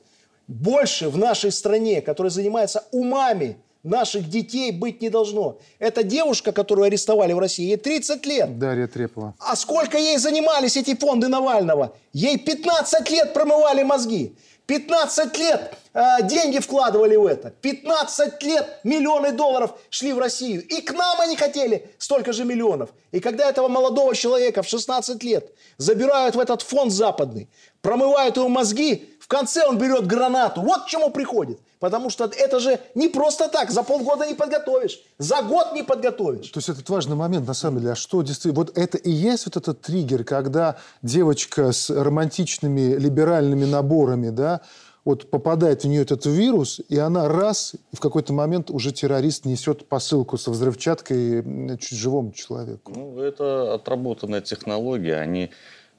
больше 0.47 1.09
в 1.09 1.19
нашей 1.19 1.51
стране, 1.51 2.01
которые 2.01 2.31
занимаются 2.31 2.85
умами 2.93 3.57
наших 3.83 4.29
детей, 4.31 4.71
быть 4.73 5.03
не 5.03 5.11
должно. 5.11 5.59
Это 5.79 6.03
девушка, 6.03 6.53
которую 6.53 6.87
арестовали 6.87 7.33
в 7.33 7.39
России, 7.39 7.67
ей 7.67 7.77
30 7.77 8.27
лет. 8.27 8.59
Дарья 8.59 8.87
Трепова. 8.87 9.35
А 9.39 9.57
сколько 9.57 9.99
ей 9.99 10.19
занимались 10.19 10.77
эти 10.77 10.95
фонды 10.95 11.29
Навального? 11.29 11.97
Ей 12.13 12.39
15 12.39 13.11
лет 13.11 13.35
промывали 13.35 13.83
мозги. 13.83 14.37
15 14.67 15.39
лет 15.39 15.75
э, 15.93 16.23
деньги 16.23 16.59
вкладывали 16.59 17.17
в 17.17 17.27
это. 17.27 17.51
15 17.51 18.43
лет 18.43 18.81
миллионы 18.83 19.33
долларов 19.33 19.73
шли 19.91 20.13
в 20.13 20.19
Россию. 20.19 20.67
И 20.67 20.81
к 20.81 20.93
нам 20.93 21.21
они 21.21 21.37
хотели 21.37 21.91
столько 21.99 22.33
же 22.33 22.45
миллионов. 22.45 22.91
И 23.13 23.21
когда 23.21 23.49
этого 23.49 23.69
молодого 23.69 24.15
человека 24.15 24.63
в 24.63 24.69
16 24.69 25.23
лет 25.23 25.53
забирают 25.77 26.35
в 26.35 26.41
этот 26.41 26.63
фонд 26.63 26.93
западный, 26.93 27.49
промывают 27.83 28.37
его 28.37 28.49
мозги, 28.49 29.14
в 29.25 29.27
конце 29.27 29.67
он 29.67 29.79
берет 29.79 30.07
гранату. 30.07 30.61
Вот 30.61 30.85
к 30.85 30.87
чему 30.87 31.09
приходит. 31.09 31.59
Потому 31.81 32.11
что 32.11 32.25
это 32.27 32.61
же 32.61 32.79
не 32.95 33.09
просто 33.09 33.49
так. 33.49 33.71
За 33.71 33.83
полгода 33.83 34.27
не 34.27 34.35
подготовишь. 34.35 35.01
За 35.17 35.41
год 35.41 35.73
не 35.73 35.83
подготовишь. 35.83 36.51
То 36.51 36.59
есть 36.59 36.69
этот 36.69 36.87
важный 36.91 37.17
момент, 37.17 37.49
на 37.49 37.55
самом 37.55 37.79
деле. 37.79 37.93
А 37.93 37.95
что 37.95 38.21
действительно... 38.21 38.63
Вот 38.63 38.77
это 38.77 38.99
и 38.99 39.11
есть 39.11 39.47
вот 39.47 39.57
этот 39.57 39.81
триггер, 39.81 40.25
когда 40.25 40.77
девочка 41.01 41.73
с 41.73 41.89
романтичными 41.89 42.97
либеральными 42.97 43.65
наборами, 43.65 44.29
да, 44.29 44.61
вот 45.07 45.31
попадает 45.31 45.85
в 45.85 45.89
нее 45.89 46.03
этот 46.03 46.27
вирус, 46.27 46.83
и 46.91 46.99
она 46.99 47.27
раз, 47.27 47.77
и 47.93 47.97
в 47.97 48.01
какой-то 48.01 48.35
момент 48.35 48.71
уже 48.71 48.93
террорист 48.93 49.47
несет 49.47 49.89
посылку 49.89 50.37
со 50.37 50.51
взрывчаткой 50.51 51.79
чуть 51.79 51.99
живому 51.99 52.33
человеку. 52.33 52.93
Ну, 52.95 53.19
это 53.21 53.73
отработанная 53.73 54.43
технология. 54.43 55.17
Они 55.17 55.51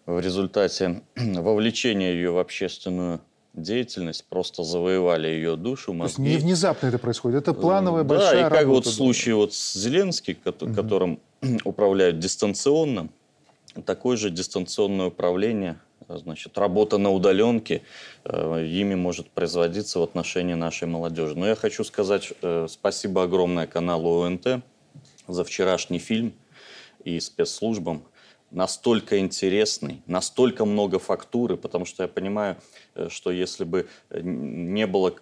в 0.05 0.19
результате 0.19 1.01
вовлечения 1.15 2.13
ее 2.13 2.31
в 2.31 2.37
общественную 2.37 3.21
деятельность, 3.53 4.25
просто 4.25 4.63
завоевали 4.63 5.27
ее 5.27 5.55
душу, 5.55 5.93
мозги. 5.93 6.15
То 6.17 6.23
есть 6.23 6.35
не 6.35 6.45
внезапно 6.45 6.87
это 6.87 6.99
происходит, 6.99 7.43
это 7.43 7.53
плановая 7.53 8.03
да, 8.03 8.09
большая 8.09 8.41
Да, 8.41 8.47
и 8.47 8.49
как 8.49 8.67
вот 8.67 8.85
в 8.85 8.91
случае 8.91 9.35
вот 9.35 9.53
с 9.53 9.73
Зеленским, 9.73 10.35
которым 10.75 11.19
угу. 11.41 11.59
управляют 11.63 12.19
дистанционно, 12.19 13.09
такое 13.85 14.17
же 14.17 14.29
дистанционное 14.29 15.07
управление, 15.07 15.79
значит, 16.07 16.57
работа 16.57 16.97
на 16.97 17.11
удаленке, 17.11 17.81
э, 18.25 18.65
ими 18.65 18.95
может 18.95 19.29
производиться 19.29 19.99
в 19.99 20.03
отношении 20.03 20.53
нашей 20.53 20.87
молодежи. 20.87 21.35
Но 21.35 21.47
я 21.47 21.55
хочу 21.55 21.83
сказать 21.83 22.33
э, 22.41 22.67
спасибо 22.69 23.23
огромное 23.23 23.67
каналу 23.67 24.21
ОНТ 24.21 24.61
за 25.27 25.43
вчерашний 25.43 25.99
фильм 25.99 26.33
и 27.03 27.19
спецслужбам 27.19 28.03
настолько 28.55 29.19
интересный, 29.19 30.01
настолько 30.07 30.65
много 30.65 30.97
фактуры, 30.97 31.57
потому 31.57 31.85
что 31.85 32.03
я 32.03 32.07
понимаю, 32.09 32.57
э, 32.95 33.09
что 33.09 33.31
если 33.31 33.63
бы 33.65 33.87
э, 34.09 34.21
не 34.21 34.87
было 34.87 35.13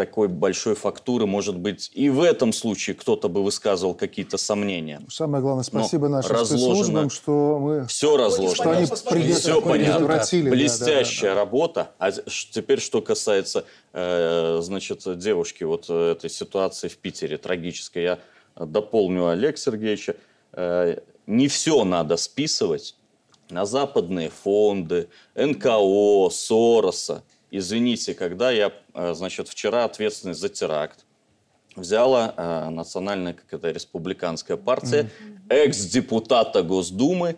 такой 0.00 0.28
большой 0.28 0.74
фактуры, 0.74 1.26
может 1.26 1.58
быть, 1.58 1.90
и 1.94 2.08
в 2.08 2.22
этом 2.22 2.54
случае 2.54 2.96
кто-то 2.96 3.28
бы 3.28 3.44
высказывал 3.44 3.94
какие-то 3.94 4.38
сомнения. 4.38 5.02
Самое 5.10 5.42
главное, 5.42 5.62
спасибо 5.62 6.08
Но 6.08 6.16
нашим 6.16 6.36
спецслужбам, 6.46 7.10
что 7.10 7.58
мы... 7.60 7.86
Все 7.86 8.16
разложено. 8.16 8.54
Что 8.54 9.10
они 9.12 9.32
все 9.34 9.60
понятно. 9.60 10.06
Блестящая 10.50 11.30
да, 11.30 11.34
да, 11.34 11.34
да. 11.34 11.40
работа. 11.40 11.90
А 11.98 12.12
теперь, 12.12 12.80
что 12.80 13.02
касается, 13.02 13.66
э, 13.92 14.60
значит, 14.62 15.02
девушки, 15.18 15.64
вот 15.64 15.90
этой 15.90 16.30
ситуации 16.30 16.88
в 16.88 16.96
Питере, 16.96 17.36
трагической, 17.36 18.02
я 18.02 18.18
дополню 18.56 19.28
Олег 19.28 19.58
Сергеевича. 19.58 20.16
Э, 20.52 20.96
не 21.30 21.46
все 21.46 21.84
надо 21.84 22.16
списывать 22.16 22.96
на 23.50 23.64
западные 23.64 24.30
фонды, 24.30 25.08
НКО, 25.34 26.28
Сороса. 26.30 27.22
Извините, 27.52 28.14
когда 28.14 28.50
я, 28.50 28.72
э, 28.94 29.14
значит, 29.14 29.48
вчера 29.48 29.84
ответственность 29.84 30.40
за 30.40 30.48
теракт 30.48 31.04
взяла 31.76 32.34
э, 32.36 32.68
национальная 32.70 33.34
какая-то 33.34 33.70
республиканская 33.70 34.56
партия 34.56 35.02
mm-hmm. 35.02 35.54
экс-депутата 35.54 36.62
Госдумы 36.62 37.36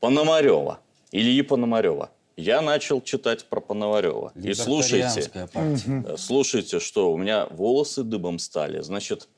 Пономарева, 0.00 0.80
Ильи 1.12 1.42
Пономарева. 1.42 2.10
Я 2.36 2.62
начал 2.62 3.00
читать 3.00 3.44
про 3.44 3.60
Пономарева. 3.60 4.32
И 4.34 4.54
слушайте, 4.54 5.30
партия. 5.52 6.16
слушайте, 6.16 6.80
что 6.80 7.12
у 7.12 7.16
меня 7.16 7.46
волосы 7.50 8.02
дыбом 8.02 8.38
стали. 8.38 8.80
Значит, 8.80 9.28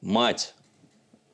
мать 0.00 0.54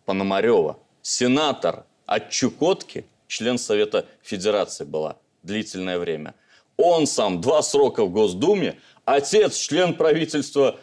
Пономарева– 0.05 0.79
сенатор 1.03 1.85
от 2.07 2.31
Чукотки, 2.31 3.05
член 3.29 3.59
Совета 3.59 4.07
Федерации 4.23 4.85
была 4.85 5.17
длительное 5.43 5.99
время. 5.99 6.35
Он 6.77 7.07
сам 7.07 7.41
два 7.41 7.63
срока 7.63 8.05
в 8.05 8.11
Госдуме, 8.11 8.79
отец 9.05 9.57
член 9.57 9.95
правительства 9.95 10.79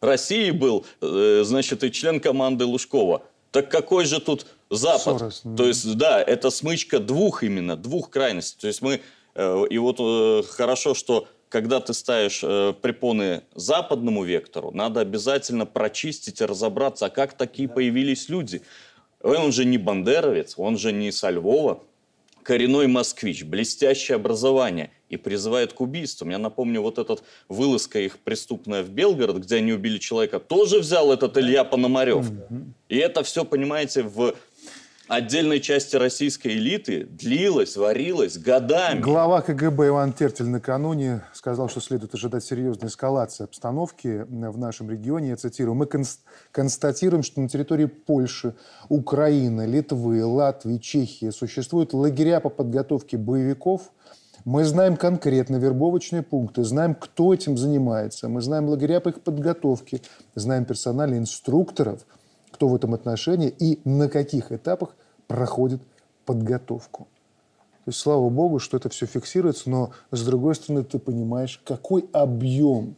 России 0.00 0.50
был, 0.50 0.86
э, 1.00 1.42
значит, 1.44 1.84
и 1.84 1.90
член 1.90 2.20
команды 2.20 2.64
Лужкова. 2.64 3.22
Так 3.50 3.70
какой 3.70 4.04
же 4.04 4.20
тут 4.20 4.46
Запад? 4.70 5.18
Сорос, 5.18 5.42
То 5.56 5.66
есть, 5.66 5.96
да, 5.96 6.22
это 6.22 6.50
смычка 6.50 6.98
двух 6.98 7.42
именно, 7.42 7.76
двух 7.76 8.10
крайностей. 8.10 8.60
То 8.60 8.66
есть 8.66 8.82
мы, 8.82 9.00
э, 9.34 9.64
и 9.70 9.78
вот 9.78 9.96
э, 9.98 10.42
хорошо, 10.48 10.94
что 10.94 11.28
когда 11.48 11.78
ты 11.78 11.94
ставишь 11.94 12.40
препоны 12.40 13.44
западному 13.54 14.24
вектору, 14.24 14.72
надо 14.72 15.00
обязательно 15.00 15.64
прочистить 15.64 16.40
и 16.40 16.44
разобраться, 16.44 17.06
а 17.06 17.08
как 17.08 17.34
такие 17.34 17.68
появились 17.68 18.28
люди. 18.28 18.62
Он 19.22 19.52
же 19.52 19.64
не 19.64 19.78
бандеровец, 19.78 20.54
он 20.56 20.78
же 20.78 20.92
не 20.92 21.10
со 21.10 21.30
Львова, 21.30 21.82
коренной 22.42 22.86
москвич, 22.86 23.44
блестящее 23.44 24.16
образование 24.16 24.92
и 25.08 25.16
призывает 25.16 25.72
к 25.72 25.80
убийствам. 25.80 26.30
Я 26.30 26.38
напомню, 26.38 26.80
вот 26.80 26.98
этот 26.98 27.22
вылазка 27.48 27.98
их 27.98 28.18
преступная 28.18 28.82
в 28.82 28.90
Белгород, 28.90 29.38
где 29.38 29.56
они 29.56 29.72
убили 29.72 29.98
человека, 29.98 30.38
тоже 30.38 30.78
взял 30.78 31.12
этот 31.12 31.36
Илья 31.38 31.64
Пономарев. 31.64 32.30
И 32.88 32.96
это 32.96 33.22
все, 33.24 33.44
понимаете, 33.44 34.02
в 34.02 34.34
отдельной 35.08 35.60
части 35.60 35.96
российской 35.96 36.48
элиты 36.48 37.04
длилось, 37.04 37.76
варилось 37.76 38.38
годами. 38.38 39.00
Глава 39.00 39.42
КГБ 39.42 39.88
Иван 39.88 40.12
Тертель 40.12 40.48
накануне 40.48 41.22
сказал, 41.32 41.68
что 41.68 41.80
следует 41.80 42.14
ожидать 42.14 42.44
серьезной 42.44 42.88
эскалации 42.88 43.44
обстановки 43.44 44.26
в 44.28 44.58
нашем 44.58 44.90
регионе. 44.90 45.30
Я 45.30 45.36
цитирую. 45.36 45.74
«Мы 45.74 45.88
констатируем, 46.52 47.22
что 47.22 47.40
на 47.40 47.48
территории 47.48 47.86
Польши, 47.86 48.54
Украины, 48.88 49.66
Литвы, 49.66 50.24
Латвии, 50.24 50.78
Чехии 50.78 51.30
существуют 51.30 51.92
лагеря 51.92 52.40
по 52.40 52.48
подготовке 52.48 53.16
боевиков, 53.16 53.92
мы 54.44 54.64
знаем 54.64 54.96
конкретно 54.96 55.56
вербовочные 55.56 56.22
пункты, 56.22 56.62
знаем, 56.62 56.94
кто 56.94 57.34
этим 57.34 57.56
занимается, 57.56 58.28
мы 58.28 58.40
знаем 58.40 58.68
лагеря 58.68 59.00
по 59.00 59.08
их 59.08 59.20
подготовке, 59.22 60.02
знаем 60.36 60.64
персонали 60.64 61.18
инструкторов, 61.18 62.06
кто 62.56 62.68
в 62.68 62.74
этом 62.74 62.94
отношении 62.94 63.50
и 63.50 63.80
на 63.84 64.08
каких 64.08 64.50
этапах 64.50 64.96
проходит 65.26 65.82
подготовку. 66.24 67.06
То 67.84 67.90
есть, 67.90 67.98
слава 67.98 68.30
богу, 68.30 68.58
что 68.58 68.78
это 68.78 68.88
все 68.88 69.04
фиксируется, 69.04 69.68
но, 69.68 69.90
с 70.10 70.24
другой 70.24 70.54
стороны, 70.54 70.82
ты 70.82 70.98
понимаешь, 70.98 71.60
какой 71.66 72.08
объем 72.12 72.96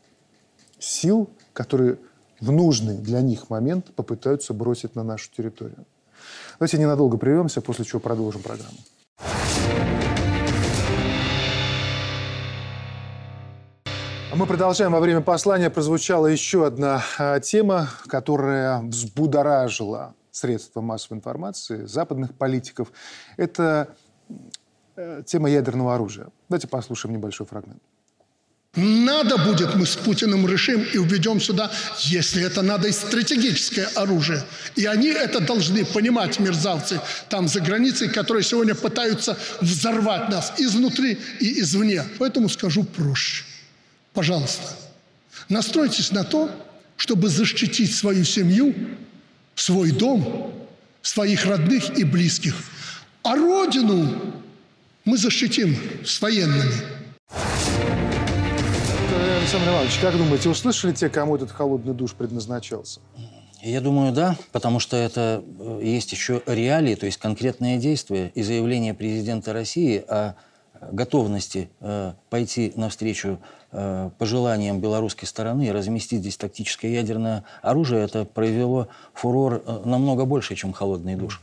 сил, 0.79 1.29
которые 1.53 1.99
в 2.41 2.53
нужный 2.53 2.99
для 2.99 3.21
них 3.21 3.51
момент 3.51 3.93
попытаются 3.97 4.55
бросить 4.55 4.95
на 4.95 5.03
нашу 5.03 5.29
территорию. 5.37 5.85
Давайте 6.61 6.79
ненадолго 6.79 7.19
прервемся, 7.19 7.61
после 7.61 7.85
чего 7.85 7.99
продолжим 7.99 8.43
программу. 8.43 8.79
Мы 14.39 14.47
продолжаем. 14.47 14.93
Во 14.93 15.01
время 15.01 15.21
послания 15.21 15.69
прозвучала 15.69 16.29
еще 16.29 16.65
одна 16.65 17.03
а, 17.19 17.41
тема, 17.41 17.91
которая 18.07 18.79
взбудоражила 18.83 20.15
средства 20.31 20.81
массовой 20.81 21.17
информации 21.17 21.87
западных 21.87 22.33
политиков. 22.35 22.93
Это 23.37 23.97
э, 24.95 25.25
тема 25.27 25.51
ядерного 25.51 25.97
оружия. 25.97 26.29
Давайте 26.49 26.69
послушаем 26.69 27.17
небольшой 27.17 27.49
фрагмент. 27.49 27.83
Надо 28.77 29.39
будет, 29.39 29.75
мы 29.75 29.87
с 29.87 29.97
Путиным 29.97 30.47
решим 30.47 30.85
и 30.85 30.99
уведем 30.99 31.41
сюда, 31.41 31.73
если 32.03 32.47
это 32.47 32.63
надо, 32.63 32.87
и 32.87 32.93
стратегическое 32.93 33.89
оружие. 33.97 34.45
И 34.77 34.87
они 34.87 35.09
это 35.09 35.41
должны 35.41 35.85
понимать, 35.85 36.39
мерзавцы, 36.39 37.01
там 37.29 37.49
за 37.49 37.61
границей, 37.61 38.09
которые 38.09 38.45
сегодня 38.45 38.77
пытаются 38.77 39.37
взорвать 39.61 40.29
нас 40.29 40.53
изнутри 40.59 41.19
и 41.41 41.59
извне. 41.61 42.05
Поэтому 42.21 42.49
скажу 42.49 42.85
проще 42.85 43.48
пожалуйста, 44.19 44.75
настройтесь 45.49 46.11
на 46.11 46.25
то, 46.25 46.51
чтобы 46.97 47.29
защитить 47.29 47.95
свою 47.95 48.25
семью, 48.25 48.75
свой 49.55 49.93
дом, 49.93 50.53
своих 51.03 51.47
родных 51.47 51.97
и 51.97 52.03
близких. 52.03 52.57
А 53.23 53.37
Родину 53.37 54.35
мы 55.05 55.17
защитим 55.17 55.77
с 56.05 56.21
военными. 56.21 56.75
Александр 59.39 59.69
Иванович, 59.69 59.99
как 60.03 60.17
думаете, 60.17 60.49
услышали 60.49 60.93
те, 60.93 61.09
кому 61.09 61.37
этот 61.37 61.53
холодный 61.53 61.95
душ 61.95 62.15
предназначался? 62.15 62.99
Я 63.63 63.81
думаю, 63.81 64.13
да, 64.13 64.37
потому 64.51 64.81
что 64.81 64.97
это 64.97 65.45
э, 65.61 65.81
есть 65.85 66.11
еще 66.11 66.43
реалии, 66.47 66.97
то 66.97 67.07
есть 67.07 67.19
конкретные 67.19 67.79
действия 67.79 68.33
и 68.35 68.43
заявление 68.43 68.95
президента 68.95 69.53
России 69.53 69.99
о 70.09 70.35
готовности 70.93 71.69
э, 71.81 72.13
пойти 72.31 72.73
навстречу 72.77 73.39
э, 73.73 74.11
пожеланиям 74.19 74.81
белорусской 74.81 75.29
стороны 75.29 75.67
и 75.67 75.71
разместить 75.71 76.21
здесь 76.21 76.37
тактическое 76.37 76.91
ядерное 76.91 77.45
оружие, 77.63 78.05
это 78.05 78.25
произвело 78.25 78.89
фурор 79.15 79.63
э, 79.65 79.83
намного 79.85 80.25
больше, 80.25 80.55
чем 80.55 80.73
холодный 80.73 81.17
душ. 81.17 81.41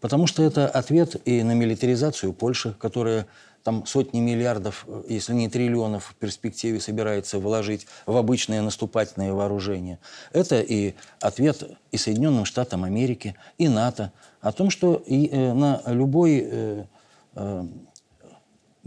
Потому 0.00 0.26
что 0.26 0.42
это 0.42 0.68
ответ 0.68 1.16
и 1.24 1.42
на 1.42 1.52
милитаризацию 1.52 2.32
Польши, 2.32 2.74
которая 2.78 3.26
там 3.64 3.84
сотни 3.86 4.20
миллиардов, 4.20 4.84
э, 4.86 5.02
если 5.08 5.34
не 5.34 5.48
триллионов 5.48 6.06
в 6.06 6.14
перспективе 6.14 6.80
собирается 6.80 7.38
вложить 7.38 7.86
в 8.06 8.16
обычное 8.16 8.62
наступательное 8.62 9.32
вооружение. 9.32 9.98
Это 10.32 10.60
и 10.60 10.94
ответ 11.20 11.64
и 11.90 11.96
Соединенным 11.96 12.44
Штатам 12.44 12.84
Америки, 12.84 13.34
и 13.58 13.68
НАТО 13.68 14.12
о 14.40 14.52
том, 14.52 14.70
что 14.70 15.02
и, 15.06 15.28
э, 15.28 15.52
на 15.52 15.82
любой 15.86 16.42
э, 16.44 16.84
э, 17.34 17.64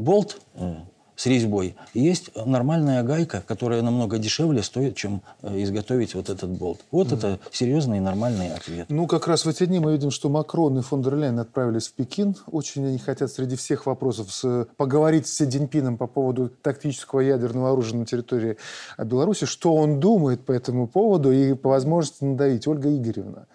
болт, 0.01 0.41
э, 0.55 0.75
с 1.21 1.27
резьбой. 1.27 1.75
Есть 1.93 2.31
нормальная 2.35 3.03
гайка, 3.03 3.43
которая 3.47 3.83
намного 3.83 4.17
дешевле 4.17 4.63
стоит, 4.63 4.95
чем 4.95 5.21
э, 5.43 5.61
изготовить 5.61 6.15
вот 6.15 6.31
этот 6.31 6.49
болт. 6.49 6.79
Вот 6.89 7.09
mm. 7.09 7.17
это 7.17 7.39
серьезный 7.51 7.97
и 7.97 7.99
нормальный 7.99 8.51
ответ. 8.51 8.87
Ну, 8.89 9.05
как 9.05 9.27
раз 9.27 9.45
в 9.45 9.49
эти 9.49 9.67
дни 9.67 9.79
мы 9.79 9.91
видим, 9.91 10.09
что 10.09 10.29
Макрон 10.29 10.79
и 10.79 10.81
фон 10.81 11.03
дер 11.03 11.15
Ляйен 11.15 11.37
отправились 11.37 11.89
в 11.89 11.93
Пекин. 11.93 12.35
Очень 12.47 12.87
они 12.87 12.97
хотят 12.97 13.31
среди 13.31 13.55
всех 13.55 13.85
вопросов 13.85 14.33
с, 14.33 14.67
поговорить 14.77 15.27
с 15.27 15.35
Си 15.35 15.45
Цзиньпином 15.45 15.97
по 15.97 16.07
поводу 16.07 16.49
тактического 16.49 17.19
ядерного 17.19 17.71
оружия 17.73 17.99
на 17.99 18.07
территории 18.07 18.57
Беларуси. 18.97 19.45
Что 19.45 19.75
он 19.75 19.99
думает 19.99 20.43
по 20.43 20.51
этому 20.51 20.87
поводу 20.87 21.31
и 21.31 21.53
по 21.53 21.69
возможности 21.69 22.23
надавить. 22.23 22.67
Ольга 22.67 22.89
Игоревна. 22.89 23.45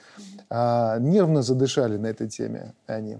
А, 0.49 1.01
нервно 1.01 1.43
задышали 1.43 1.97
на 1.97 2.07
этой 2.07 2.29
теме 2.29 2.75
они. 2.87 3.19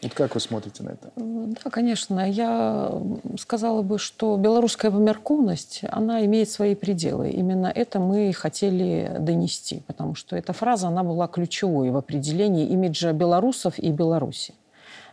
Вот 0.00 0.14
как 0.14 0.34
вы 0.34 0.40
смотрите 0.40 0.84
на 0.84 0.90
это? 0.90 1.10
Да, 1.16 1.70
конечно. 1.70 2.30
Я 2.30 2.92
сказала 3.38 3.82
бы, 3.82 3.98
что 3.98 4.36
белорусская 4.36 4.92
померковность, 4.92 5.80
она 5.90 6.24
имеет 6.24 6.48
свои 6.50 6.76
пределы. 6.76 7.30
Именно 7.30 7.66
это 7.66 7.98
мы 7.98 8.32
хотели 8.32 9.16
донести, 9.18 9.82
потому 9.88 10.14
что 10.14 10.36
эта 10.36 10.52
фраза, 10.52 10.88
она 10.88 11.02
была 11.02 11.26
ключевой 11.26 11.90
в 11.90 11.96
определении 11.96 12.66
имиджа 12.68 13.12
белорусов 13.12 13.78
и 13.78 13.90
Беларуси. 13.90 14.54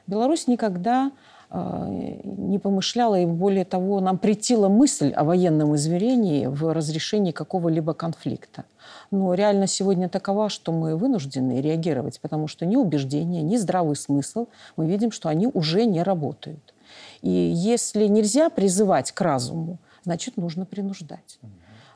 Беларусь 0.05 0.47
никогда 0.47 1.11
не 1.55 2.59
помышляла, 2.59 3.19
и 3.19 3.25
более 3.25 3.65
того, 3.65 3.99
нам 3.99 4.17
претила 4.17 4.67
мысль 4.69 5.11
о 5.11 5.23
военном 5.23 5.75
измерении 5.75 6.45
в 6.47 6.73
разрешении 6.73 7.31
какого-либо 7.31 7.93
конфликта. 7.93 8.65
Но 9.11 9.33
реально 9.33 9.67
сегодня 9.67 10.09
такова, 10.09 10.49
что 10.49 10.71
мы 10.71 10.95
вынуждены 10.95 11.61
реагировать, 11.61 12.19
потому 12.19 12.47
что 12.47 12.65
ни 12.65 12.75
убеждения, 12.75 13.41
ни 13.41 13.57
здравый 13.57 13.95
смысл, 13.95 14.47
мы 14.75 14.87
видим, 14.87 15.11
что 15.11 15.29
они 15.29 15.47
уже 15.47 15.85
не 15.85 16.03
работают. 16.03 16.73
И 17.21 17.29
если 17.29 18.07
нельзя 18.07 18.49
призывать 18.49 19.11
к 19.11 19.21
разуму, 19.21 19.79
значит, 20.03 20.37
нужно 20.37 20.65
принуждать 20.65 21.39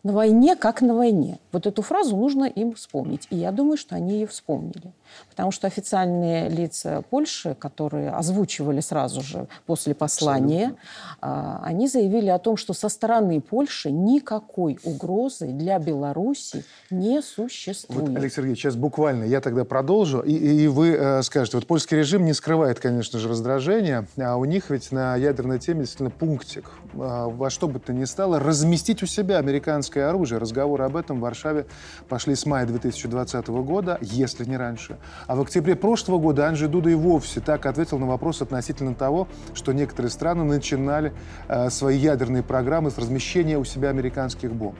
на 0.03 0.13
войне, 0.13 0.55
как 0.55 0.81
на 0.81 0.93
войне. 0.93 1.39
Вот 1.51 1.67
эту 1.67 1.81
фразу 1.81 2.15
нужно 2.15 2.45
им 2.45 2.73
вспомнить. 2.73 3.27
И 3.29 3.35
я 3.35 3.51
думаю, 3.51 3.77
что 3.77 3.95
они 3.95 4.13
ее 4.13 4.27
вспомнили. 4.27 4.93
Потому 5.29 5.51
что 5.51 5.67
официальные 5.67 6.49
лица 6.49 7.03
Польши, 7.09 7.55
которые 7.55 8.11
озвучивали 8.11 8.79
сразу 8.79 9.21
же 9.21 9.47
после 9.65 9.95
послания, 9.95 10.75
Абсолютно. 11.19 11.65
они 11.65 11.87
заявили 11.87 12.27
о 12.27 12.39
том, 12.39 12.57
что 12.57 12.73
со 12.73 12.89
стороны 12.89 13.41
Польши 13.41 13.91
никакой 13.91 14.79
угрозы 14.83 15.47
для 15.47 15.79
Беларуси 15.79 16.63
не 16.89 17.21
существует. 17.21 18.09
Вот, 18.09 18.17
Алексей 18.17 18.37
Сергеевич, 18.37 18.61
сейчас 18.61 18.75
буквально 18.75 19.23
я 19.23 19.41
тогда 19.41 19.65
продолжу, 19.65 20.19
и, 20.19 20.33
и 20.33 20.67
вы 20.67 20.89
э, 20.89 21.23
скажете, 21.23 21.57
вот 21.57 21.67
польский 21.67 21.97
режим 21.97 22.25
не 22.25 22.33
скрывает, 22.33 22.79
конечно 22.79 23.19
же, 23.19 23.29
раздражения, 23.29 24.07
а 24.17 24.35
у 24.37 24.45
них 24.45 24.69
ведь 24.69 24.91
на 24.91 25.15
ядерной 25.15 25.59
теме 25.59 25.81
действительно 25.81 26.11
пунктик. 26.11 26.71
А, 26.93 27.27
во 27.27 27.49
что 27.49 27.67
бы 27.67 27.79
то 27.79 27.93
ни 27.93 28.05
стало, 28.05 28.39
разместить 28.39 29.03
у 29.03 29.05
себя 29.05 29.41
американское 29.89 30.09
оружие. 30.09 30.39
Разговоры 30.39 30.83
об 30.85 30.95
этом 30.95 31.17
в 31.17 31.21
Варшаве 31.21 31.65
пошли 32.07 32.35
с 32.35 32.45
мая 32.45 32.65
2020 32.65 33.47
года, 33.47 33.97
если 34.01 34.45
не 34.45 34.57
раньше. 34.57 34.97
А 35.27 35.35
в 35.35 35.41
октябре 35.41 35.75
прошлого 35.75 36.19
года 36.19 36.47
Анджей 36.47 36.67
Дуда 36.67 36.89
и 36.89 36.95
вовсе 36.95 37.39
так 37.39 37.65
ответил 37.65 37.99
на 37.99 38.05
вопрос 38.05 38.41
относительно 38.41 38.93
того, 38.93 39.27
что 39.53 39.73
некоторые 39.73 40.11
страны 40.11 40.43
начинали 40.43 41.13
э, 41.47 41.69
свои 41.69 41.97
ядерные 41.97 42.43
программы 42.43 42.91
с 42.91 42.97
размещения 42.97 43.57
у 43.57 43.65
себя 43.65 43.89
американских 43.89 44.53
бомб. 44.53 44.77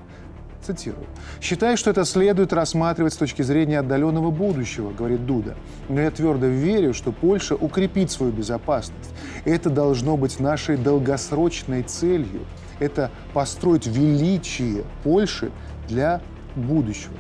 Цитирую. 0.62 1.05
«Считаю, 1.39 1.78
что 1.78 1.89
это 1.89 2.03
следует 2.03 2.51
рассматривать 2.51 3.14
с 3.14 3.18
точки 3.18 3.43
зрения 3.43 3.80
отдаленного 3.80 4.30
будущего», 4.30 4.91
говорит 4.91 5.26
Дуда. 5.26 5.55
«Но 5.88 6.01
я 6.01 6.12
твердо 6.12 6.47
верю, 6.47 6.93
что 6.93 7.14
Польша 7.14 7.55
укрепит 7.55 8.12
свою 8.12 8.34
безопасность. 8.34 9.14
Это 9.45 9.70
должно 9.70 10.18
быть 10.18 10.39
нашей 10.39 10.76
долгосрочной 10.76 11.84
целью. 11.84 12.41
Это 12.80 13.11
построить 13.34 13.88
величие 13.88 14.84
Польши 15.03 15.51
для 15.88 16.21
будущего». 16.55 17.13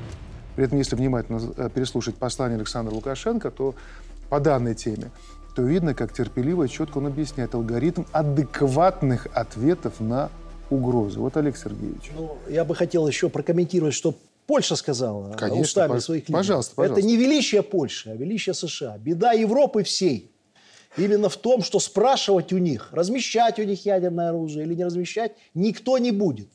При 0.55 0.65
этом, 0.65 0.77
если 0.77 0.95
внимательно 0.95 1.41
э, 1.55 1.69
переслушать 1.73 2.15
послание 2.15 2.57
Александра 2.57 2.93
Лукашенко, 2.93 3.49
то 3.49 3.75
по 4.29 4.39
данной 4.39 4.75
теме, 4.75 5.11
то 5.55 5.61
видно, 5.61 5.93
как 5.93 6.13
терпеливо 6.13 6.63
и 6.63 6.69
четко 6.69 6.97
он 6.97 7.07
объясняет 7.07 7.55
алгоритм 7.55 8.03
адекватных 8.11 9.27
ответов 9.33 9.99
на 9.99 10.29
угрозы. 10.69 11.19
Вот, 11.19 11.35
Олег 11.37 11.57
Сергеевич. 11.57 12.11
Ну, 12.15 12.37
я 12.49 12.63
бы 12.63 12.75
хотел 12.75 13.07
еще 13.07 13.29
прокомментировать, 13.29 13.93
что 13.93 14.15
Польша 14.47 14.75
сказала 14.75 15.33
Конечно, 15.33 15.61
устами 15.61 15.93
пож- 15.93 15.99
своих 16.01 16.23
лидеров. 16.23 16.39
Пожалуйста, 16.39 16.75
пожалуйста. 16.75 16.99
Это 16.99 17.07
не 17.07 17.17
величие 17.17 17.61
Польши, 17.63 18.09
а 18.09 18.15
величие 18.15 18.53
США. 18.53 18.97
Беда 18.97 19.31
Европы 19.31 19.83
всей 19.83 20.31
именно 20.97 21.29
в 21.29 21.37
том, 21.37 21.61
что 21.61 21.79
спрашивать 21.79 22.53
у 22.53 22.57
них, 22.57 22.89
размещать 22.91 23.59
у 23.59 23.63
них 23.63 23.85
ядерное 23.85 24.29
оружие 24.29 24.65
или 24.65 24.75
не 24.75 24.85
размещать, 24.85 25.33
никто 25.53 25.97
не 25.97 26.11
будет. 26.11 26.49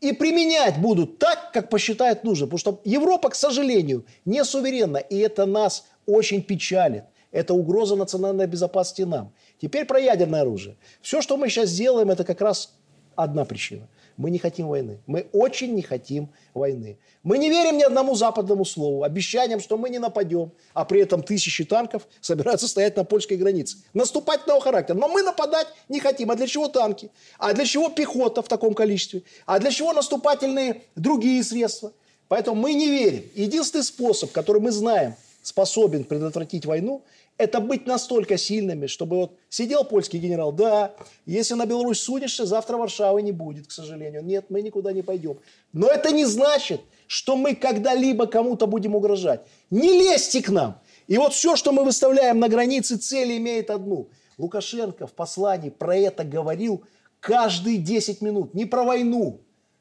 И 0.00 0.12
применять 0.12 0.80
будут 0.80 1.18
так, 1.18 1.50
как 1.52 1.70
посчитают 1.70 2.22
нужно. 2.22 2.46
Потому 2.46 2.58
что 2.58 2.80
Европа, 2.84 3.30
к 3.30 3.34
сожалению, 3.34 4.04
не 4.24 4.44
суверенна. 4.44 4.98
И 4.98 5.18
это 5.18 5.44
нас 5.44 5.86
очень 6.06 6.42
печалит. 6.42 7.04
Это 7.32 7.52
угроза 7.52 7.96
национальной 7.96 8.46
безопасности 8.46 9.02
нам. 9.02 9.32
Теперь 9.60 9.84
про 9.84 9.98
ядерное 9.98 10.42
оружие. 10.42 10.76
Все, 11.02 11.20
что 11.20 11.36
мы 11.36 11.48
сейчас 11.48 11.72
делаем, 11.72 12.10
это 12.10 12.24
как 12.24 12.40
раз 12.40 12.74
одна 13.16 13.44
причина. 13.44 13.88
Мы 14.18 14.32
не 14.32 14.38
хотим 14.38 14.66
войны. 14.66 14.98
Мы 15.06 15.28
очень 15.32 15.74
не 15.74 15.82
хотим 15.82 16.28
войны. 16.52 16.98
Мы 17.22 17.38
не 17.38 17.48
верим 17.48 17.78
ни 17.78 17.84
одному 17.84 18.16
западному 18.16 18.64
слову, 18.64 19.04
обещаниям, 19.04 19.60
что 19.60 19.78
мы 19.78 19.90
не 19.90 20.00
нападем, 20.00 20.50
а 20.74 20.84
при 20.84 21.00
этом 21.00 21.22
тысячи 21.22 21.64
танков 21.64 22.02
собираются 22.20 22.66
стоять 22.66 22.96
на 22.96 23.04
польской 23.04 23.36
границе. 23.36 23.78
Наступательного 23.94 24.60
характера. 24.60 24.96
Но 24.96 25.06
мы 25.06 25.22
нападать 25.22 25.68
не 25.88 26.00
хотим. 26.00 26.32
А 26.32 26.34
для 26.34 26.48
чего 26.48 26.66
танки? 26.66 27.10
А 27.38 27.52
для 27.54 27.64
чего 27.64 27.90
пехота 27.90 28.42
в 28.42 28.48
таком 28.48 28.74
количестве? 28.74 29.22
А 29.46 29.60
для 29.60 29.70
чего 29.70 29.92
наступательные 29.92 30.82
другие 30.96 31.44
средства? 31.44 31.92
Поэтому 32.26 32.60
мы 32.60 32.74
не 32.74 32.90
верим. 32.90 33.22
Единственный 33.36 33.84
способ, 33.84 34.32
который 34.32 34.60
мы 34.60 34.72
знаем, 34.72 35.14
способен 35.42 36.02
предотвратить 36.02 36.66
войну, 36.66 37.04
это 37.38 37.60
быть 37.60 37.86
настолько 37.86 38.36
сильными, 38.36 38.86
чтобы 38.86 39.16
вот 39.16 39.38
сидел 39.48 39.84
польский 39.84 40.18
генерал, 40.18 40.52
да, 40.52 40.94
если 41.24 41.54
на 41.54 41.66
Беларусь 41.66 42.00
сунешься, 42.00 42.44
завтра 42.44 42.76
Варшавы 42.76 43.22
не 43.22 43.32
будет, 43.32 43.68
к 43.68 43.70
сожалению. 43.70 44.24
Нет, 44.24 44.46
мы 44.48 44.60
никуда 44.60 44.92
не 44.92 45.02
пойдем. 45.02 45.38
Но 45.72 45.88
это 45.88 46.10
не 46.10 46.24
значит, 46.24 46.80
что 47.06 47.36
мы 47.36 47.54
когда-либо 47.54 48.26
кому-то 48.26 48.66
будем 48.66 48.96
угрожать. 48.96 49.42
Не 49.70 49.92
лезьте 49.92 50.42
к 50.42 50.50
нам. 50.50 50.80
И 51.06 51.16
вот 51.16 51.32
все, 51.32 51.54
что 51.54 51.72
мы 51.72 51.84
выставляем 51.84 52.40
на 52.40 52.48
границе, 52.48 52.96
цель 52.96 53.36
имеет 53.38 53.70
одну. 53.70 54.08
Лукашенко 54.36 55.06
в 55.06 55.12
послании 55.12 55.70
про 55.70 55.96
это 55.96 56.24
говорил 56.24 56.84
каждые 57.20 57.78
10 57.78 58.20
минут. 58.20 58.52
Не 58.52 58.66
про 58.66 58.82
войну, 58.82 59.40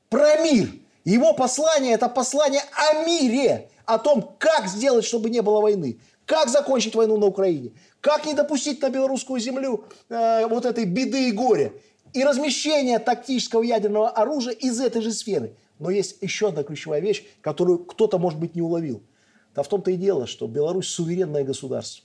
про 0.10 0.38
мир. 0.38 0.70
Его 1.05 1.34
послание– 1.34 1.93
это 1.95 2.10
послание 2.10 2.62
о 2.74 3.05
мире, 3.05 3.70
о 3.86 3.97
том, 3.97 4.36
как 4.38 4.68
сделать, 4.68 5.05
чтобы 5.05 5.30
не 5.30 5.41
было 5.41 5.62
войны. 5.62 5.99
Как 6.28 6.49
закончить 6.49 6.93
войну 6.93 7.17
на 7.17 7.28
Украине? 7.28 7.71
Как 8.01 8.25
не 8.25 8.34
допустить 8.34 8.82
на 8.82 8.89
белорусскую 8.89 9.39
землю 9.39 9.86
э, 10.09 10.45
вот 10.47 10.65
этой 10.65 10.84
беды 10.84 11.30
и 11.30 11.32
горя? 11.32 11.71
И 12.11 12.21
размещение 12.21 12.99
тактического 12.99 13.63
ядерного 13.63 14.09
оружия 14.09 14.53
из 14.53 14.82
этой 14.82 15.01
же 15.01 15.13
сферы. 15.13 15.55
Но 15.80 15.89
есть 15.89 16.17
еще 16.21 16.49
одна 16.49 16.63
ключевая 16.63 16.99
вещь, 16.99 17.23
которую 17.39 17.80
кто-то, 17.80 18.17
может 18.17 18.39
быть, 18.39 18.55
не 18.55 18.61
уловил. 18.61 19.01
Да 19.55 19.63
в 19.63 19.69
том-то 19.69 19.91
и 19.91 19.95
дело, 19.95 20.28
что 20.28 20.47
Беларусь 20.47 20.89
суверенное 20.89 21.45
государство. 21.45 22.03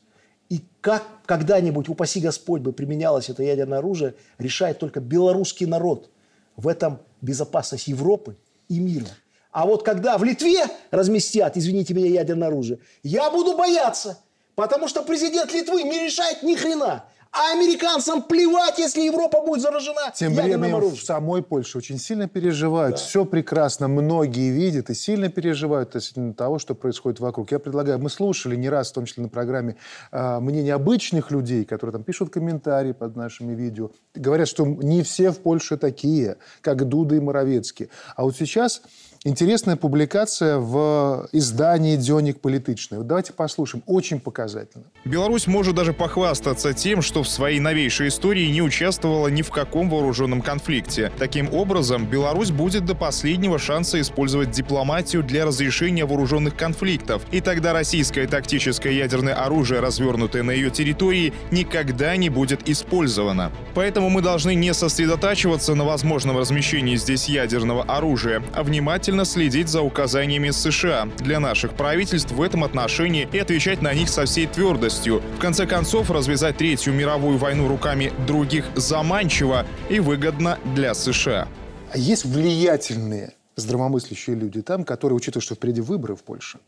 И 0.49 0.61
как 0.81 1.05
когда-нибудь, 1.27 1.89
упаси 1.89 2.21
Господь, 2.21 2.61
бы 2.61 2.73
применялось 2.73 3.29
это 3.29 3.43
ядерное 3.43 3.79
оружие, 3.79 4.15
решает 4.39 4.79
только 4.79 5.01
белорусский 5.01 5.67
народ. 5.67 6.11
В 6.55 6.69
этом 6.69 7.01
безопасность 7.23 7.89
Европы 7.89 8.37
и 8.69 8.79
мира. 8.79 9.09
А 9.53 9.67
вот 9.67 9.85
когда 9.85 10.17
в 10.19 10.25
Литве 10.25 10.65
разместят, 10.91 11.57
извините 11.57 11.93
меня, 11.95 12.09
ядерное 12.09 12.49
оружие, 12.49 12.79
я 13.03 13.31
буду 13.31 13.57
бояться. 13.57 14.19
Потому 14.55 14.89
что 14.89 15.03
президент 15.03 15.53
Литвы 15.53 15.83
не 15.83 16.07
решает 16.07 16.43
ни 16.43 16.55
хрена. 16.55 17.05
А 17.33 17.53
американцам 17.53 18.23
плевать, 18.23 18.79
если 18.79 19.01
Европа 19.01 19.41
будет 19.41 19.63
заражена 19.63 20.13
Тем 20.15 20.35
временем 20.35 20.77
оружием. 20.77 20.97
в 20.97 21.03
самой 21.03 21.43
Польше 21.43 21.79
очень 21.79 21.99
сильно 21.99 22.29
переживают. 22.29 22.97
Да. 22.97 23.03
Все 23.03 23.25
прекрасно, 23.25 23.89
многие 23.89 24.51
видят 24.51 24.91
и 24.91 24.95
сильно 24.95 25.31
переживают 25.31 25.91
относительно 25.91 26.35
того, 26.35 26.59
что 26.59 26.75
происходит 26.75 27.21
вокруг. 27.21 27.51
Я 27.51 27.59
предлагаю, 27.59 27.99
мы 27.99 28.11
слушали 28.11 28.55
не 28.55 28.69
раз, 28.69 28.91
в 28.91 28.95
том 28.95 29.07
числе 29.07 29.23
на 29.23 29.31
программе, 29.31 29.77
э, 30.11 30.41
мнение 30.41 30.75
обычных 30.75 31.31
людей, 31.31 31.65
которые 31.65 31.95
там 31.95 32.05
пишут 32.05 32.29
комментарии 32.29 32.93
под 32.93 33.17
нашими 33.17 33.55
видео. 33.55 33.93
Говорят, 34.15 34.47
что 34.47 34.67
не 34.67 35.03
все 35.03 35.31
в 35.31 35.39
Польше 35.39 35.79
такие, 35.79 36.37
как 36.61 36.87
Дуда 36.87 37.15
и 37.15 37.21
Моровецкий. 37.21 37.89
А 38.15 38.25
вот 38.25 38.37
сейчас 38.37 38.83
Интересная 39.25 39.77
публикация 39.77 40.59
в 40.59 41.29
издании 41.31 41.95
«Дёник 41.95 42.41
политичный». 42.41 42.99
Вот 42.99 43.07
давайте 43.07 43.33
послушаем. 43.33 43.85
Очень 43.87 44.19
показательно. 44.19 44.85
Беларусь 45.05 45.47
может 45.47 45.77
даже 45.77 45.93
похвастаться 45.93 46.73
тем, 46.73 47.03
что 47.03 47.22
в 47.23 47.29
своей 47.29 47.61
новейшей 47.61 48.09
истории 48.09 48.47
не 48.47 48.63
участвовала 48.63 49.29
ни 49.29 49.43
в 49.43 49.51
каком 49.51 49.91
вооруженном 49.91 50.43
конфликте. 50.43 51.13
Таким 51.19 51.53
образом, 51.53 52.07
Беларусь 52.07 52.51
будет 52.51 52.85
до 52.85 52.95
последнего 52.95 53.59
шанса 53.59 54.01
использовать 54.01 54.51
дипломатию 54.51 55.23
для 55.23 55.45
разрешения 55.45 56.05
вооруженных 56.05 56.57
конфликтов, 56.57 57.23
и 57.31 57.41
тогда 57.41 57.73
российское 57.73 58.27
тактическое 58.27 58.93
ядерное 58.93 59.35
оружие, 59.35 59.81
развернутое 59.81 60.43
на 60.43 60.51
ее 60.51 60.71
территории, 60.71 61.33
никогда 61.51 62.17
не 62.17 62.29
будет 62.29 62.69
использовано. 62.69 63.53
Поэтому 63.75 64.11
мы 64.11 64.23
должны 64.23 64.55
не 64.55 64.75
сосредотачиваться 64.75 65.75
на 65.75 65.85
возможном 65.85 66.39
размещении 66.39 66.97
здесь 66.97 67.29
ядерного 67.29 67.83
оружия, 67.85 68.43
а 68.55 68.63
внимательно 68.63 69.25
следить 69.25 69.69
за 69.69 69.83
указаниями 69.83 70.51
США 70.51 71.09
для 71.19 71.41
наших 71.41 71.73
правительств 71.73 72.33
в 72.33 72.43
этом 72.43 72.65
отношении 72.65 73.29
и 73.33 73.39
отвечать 73.39 73.83
на 73.83 73.93
них 73.95 74.09
со 74.09 74.25
всей 74.25 74.47
твердостью. 74.47 75.23
В 75.37 75.41
конце 75.41 75.67
концов, 75.67 76.11
развязать 76.11 76.57
Третью 76.57 76.95
мировую 76.95 77.12
войну 77.19 77.69
руками 77.69 78.13
других 78.27 78.67
заманчиво 78.75 79.67
и 79.89 80.01
выгодно 80.01 80.59
для 80.75 80.95
США. 80.95 81.49
А 81.93 81.99
есть 81.99 82.25
влиятельные 82.25 83.35
здравомыслящие 83.57 84.37
люди 84.37 84.63
там, 84.63 84.85
которые, 84.85 85.17
учитывая, 85.17 85.43
что 85.43 85.55
впереди 85.55 85.81
выборы 85.81 86.17
в 86.17 86.23
Польше, 86.23 86.59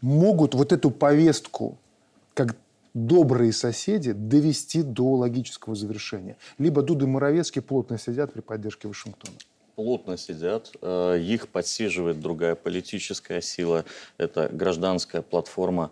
могут 0.00 0.54
вот 0.54 0.72
эту 0.72 0.90
повестку, 0.90 1.78
как 2.34 2.56
добрые 2.92 3.52
соседи, 3.52 4.12
довести 4.12 4.82
до 4.82 5.14
логического 5.14 5.74
завершения. 5.74 6.36
Либо 6.58 6.82
Дуда 6.82 7.06
и 7.06 7.08
Моровецкий 7.08 7.62
плотно 7.62 7.98
сидят 7.98 8.32
при 8.32 8.40
поддержке 8.40 8.88
Вашингтона 8.88 9.36
плотно 9.74 10.16
сидят, 10.16 10.72
э, 10.80 11.18
их 11.20 11.48
подсиживает 11.48 12.20
другая 12.20 12.54
политическая 12.54 13.40
сила, 13.40 13.84
это 14.18 14.48
гражданская 14.52 15.22
платформа 15.22 15.90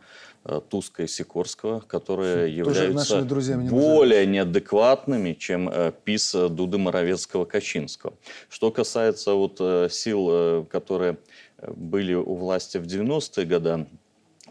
Туска 0.69 1.05
и 1.05 1.07
Сикорского, 1.07 1.81
которые 1.81 2.63
Тоже 2.65 2.85
являются 2.85 3.23
более 3.71 4.27
неадекватными, 4.27 5.35
чем 5.35 5.69
э, 5.69 5.93
ПИС 6.05 6.33
Дуды 6.51 6.79
Моровецкого-Качинского. 6.79 8.15
Что 8.49 8.71
касается 8.71 9.35
вот 9.35 9.61
сил, 9.93 10.67
которые 10.71 11.19
были 11.77 12.15
у 12.15 12.35
власти 12.35 12.79
в 12.79 12.85
90-е 12.85 13.47
годы, 13.47 13.87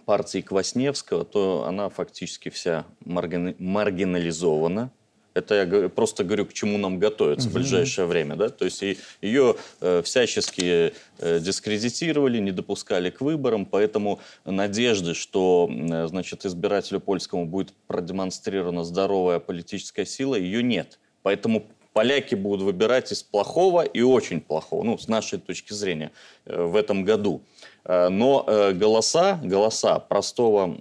партии 0.05 0.41
Квасневского, 0.41 1.25
то 1.25 1.65
она 1.67 1.89
фактически 1.89 2.49
вся 2.49 2.85
маргинализована, 3.05 4.91
это 5.33 5.55
я 5.55 5.89
просто 5.89 6.23
говорю, 6.23 6.45
к 6.45 6.53
чему 6.53 6.77
нам 6.77 6.99
готовиться 6.99 7.47
угу. 7.47 7.53
в 7.53 7.55
ближайшее 7.59 8.05
время. 8.05 8.35
Да? 8.35 8.49
То 8.49 8.65
есть 8.65 8.83
ее 9.21 9.55
э, 9.79 10.01
всячески 10.03 10.93
э, 11.19 11.39
дискредитировали, 11.39 12.39
не 12.39 12.51
допускали 12.51 13.09
к 13.09 13.21
выборам, 13.21 13.65
поэтому 13.65 14.19
надежды, 14.45 15.13
что 15.13 15.69
э, 15.69 16.07
значит, 16.07 16.45
избирателю 16.45 16.99
польскому 16.99 17.45
будет 17.45 17.73
продемонстрирована 17.87 18.83
здоровая 18.83 19.39
политическая 19.39 20.05
сила, 20.05 20.35
ее 20.35 20.63
нет. 20.63 20.99
Поэтому 21.23 21.67
поляки 21.93 22.35
будут 22.35 22.61
выбирать 22.61 23.11
из 23.11 23.23
плохого 23.23 23.83
и 23.83 24.01
очень 24.01 24.41
плохого, 24.41 24.83
ну, 24.83 24.97
с 24.97 25.07
нашей 25.07 25.39
точки 25.39 25.73
зрения, 25.73 26.11
э, 26.45 26.63
в 26.63 26.75
этом 26.75 27.03
году. 27.03 27.41
Э, 27.83 28.09
но 28.09 28.43
э, 28.47 28.73
голоса, 28.73 29.39
голоса 29.43 29.99
простого 29.99 30.77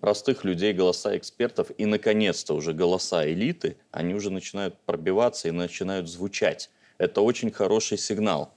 простых 0.00 0.44
людей, 0.44 0.72
голоса 0.72 1.16
экспертов 1.16 1.70
и, 1.76 1.86
наконец-то, 1.86 2.54
уже 2.54 2.72
голоса 2.72 3.26
элиты, 3.26 3.76
они 3.90 4.14
уже 4.14 4.30
начинают 4.30 4.76
пробиваться 4.86 5.48
и 5.48 5.52
начинают 5.52 6.08
звучать. 6.08 6.70
Это 6.98 7.20
очень 7.20 7.50
хороший 7.50 7.98
сигнал. 7.98 8.54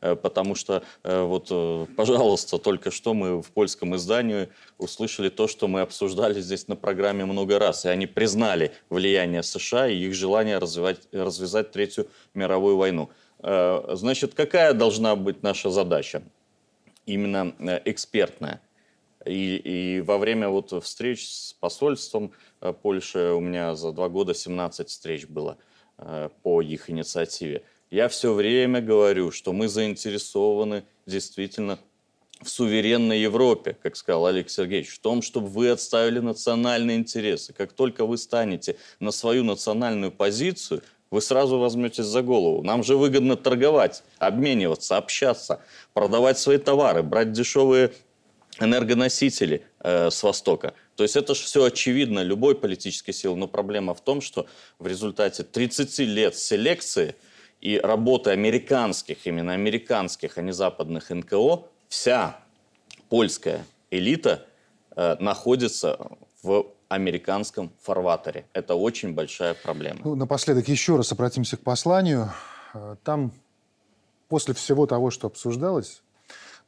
Э, 0.00 0.16
потому 0.16 0.54
что, 0.54 0.82
э, 1.02 1.22
вот, 1.22 1.48
э, 1.50 1.86
пожалуйста, 1.96 2.58
только 2.58 2.90
что 2.90 3.14
мы 3.14 3.42
в 3.42 3.50
польском 3.50 3.94
издании 3.96 4.48
услышали 4.78 5.28
то, 5.28 5.46
что 5.46 5.68
мы 5.68 5.82
обсуждали 5.82 6.40
здесь 6.40 6.68
на 6.68 6.76
программе 6.76 7.24
много 7.24 7.58
раз. 7.58 7.84
И 7.84 7.88
они 7.88 8.06
признали 8.06 8.72
влияние 8.88 9.42
США 9.42 9.88
и 9.88 9.96
их 9.96 10.14
желание 10.14 10.58
развивать, 10.58 11.00
развязать 11.12 11.72
Третью 11.72 12.08
мировую 12.34 12.76
войну. 12.76 13.10
Значит, 13.42 14.34
какая 14.34 14.74
должна 14.74 15.16
быть 15.16 15.42
наша 15.42 15.70
задача? 15.70 16.22
Именно 17.06 17.54
экспертная– 17.86 18.60
и, 19.26 19.56
и 19.56 20.00
во 20.00 20.18
время 20.18 20.48
вот 20.48 20.72
встреч 20.82 21.28
с 21.28 21.52
посольством 21.54 22.32
э, 22.60 22.72
Польши 22.72 23.32
у 23.32 23.40
меня 23.40 23.74
за 23.74 23.92
два 23.92 24.08
года 24.08 24.34
17 24.34 24.88
встреч 24.88 25.26
было 25.26 25.58
э, 25.98 26.30
по 26.42 26.62
их 26.62 26.88
инициативе. 26.88 27.62
Я 27.90 28.08
все 28.08 28.32
время 28.32 28.80
говорю, 28.80 29.30
что 29.30 29.52
мы 29.52 29.68
заинтересованы 29.68 30.84
действительно 31.06 31.78
в 32.40 32.48
суверенной 32.48 33.20
Европе, 33.20 33.76
как 33.82 33.96
сказал 33.96 34.26
Олег 34.26 34.48
Сергеевич, 34.48 34.90
в 34.90 35.00
том, 35.00 35.20
чтобы 35.22 35.48
вы 35.48 35.70
отставили 35.70 36.20
национальные 36.20 36.96
интересы. 36.96 37.52
Как 37.52 37.72
только 37.72 38.06
вы 38.06 38.16
станете 38.16 38.76
на 38.98 39.10
свою 39.10 39.44
национальную 39.44 40.12
позицию, 40.12 40.82
вы 41.10 41.20
сразу 41.20 41.58
возьметесь 41.58 42.04
за 42.04 42.22
голову. 42.22 42.62
Нам 42.62 42.84
же 42.84 42.96
выгодно 42.96 43.36
торговать, 43.36 44.02
обмениваться, 44.18 44.96
общаться, 44.96 45.60
продавать 45.92 46.38
свои 46.38 46.58
товары, 46.58 47.02
брать 47.02 47.32
дешевые 47.32 47.92
энергоносители 48.60 49.64
э, 49.80 50.10
с 50.10 50.22
Востока. 50.22 50.74
То 50.96 51.02
есть 51.02 51.16
это 51.16 51.34
же 51.34 51.42
все 51.42 51.64
очевидно 51.64 52.20
любой 52.20 52.54
политической 52.54 53.12
силы, 53.12 53.36
но 53.36 53.48
проблема 53.48 53.94
в 53.94 54.00
том, 54.00 54.20
что 54.20 54.46
в 54.78 54.86
результате 54.86 55.42
30 55.42 55.98
лет 56.00 56.36
селекции 56.36 57.16
и 57.60 57.78
работы 57.78 58.30
американских, 58.30 59.26
именно 59.26 59.54
американских, 59.54 60.38
а 60.38 60.42
не 60.42 60.52
западных 60.52 61.10
НКО, 61.10 61.64
вся 61.88 62.38
польская 63.08 63.64
элита 63.90 64.46
э, 64.94 65.16
находится 65.18 65.98
в 66.42 66.66
американском 66.88 67.72
фарватере. 67.80 68.46
Это 68.52 68.74
очень 68.74 69.14
большая 69.14 69.54
проблема. 69.54 70.00
Ну, 70.04 70.14
напоследок 70.14 70.68
еще 70.68 70.96
раз 70.96 71.12
обратимся 71.12 71.56
к 71.56 71.60
посланию. 71.60 72.30
Э, 72.74 72.96
там 73.04 73.32
после 74.28 74.54
всего 74.54 74.86
того, 74.86 75.10
что 75.10 75.26
обсуждалось, 75.26 76.02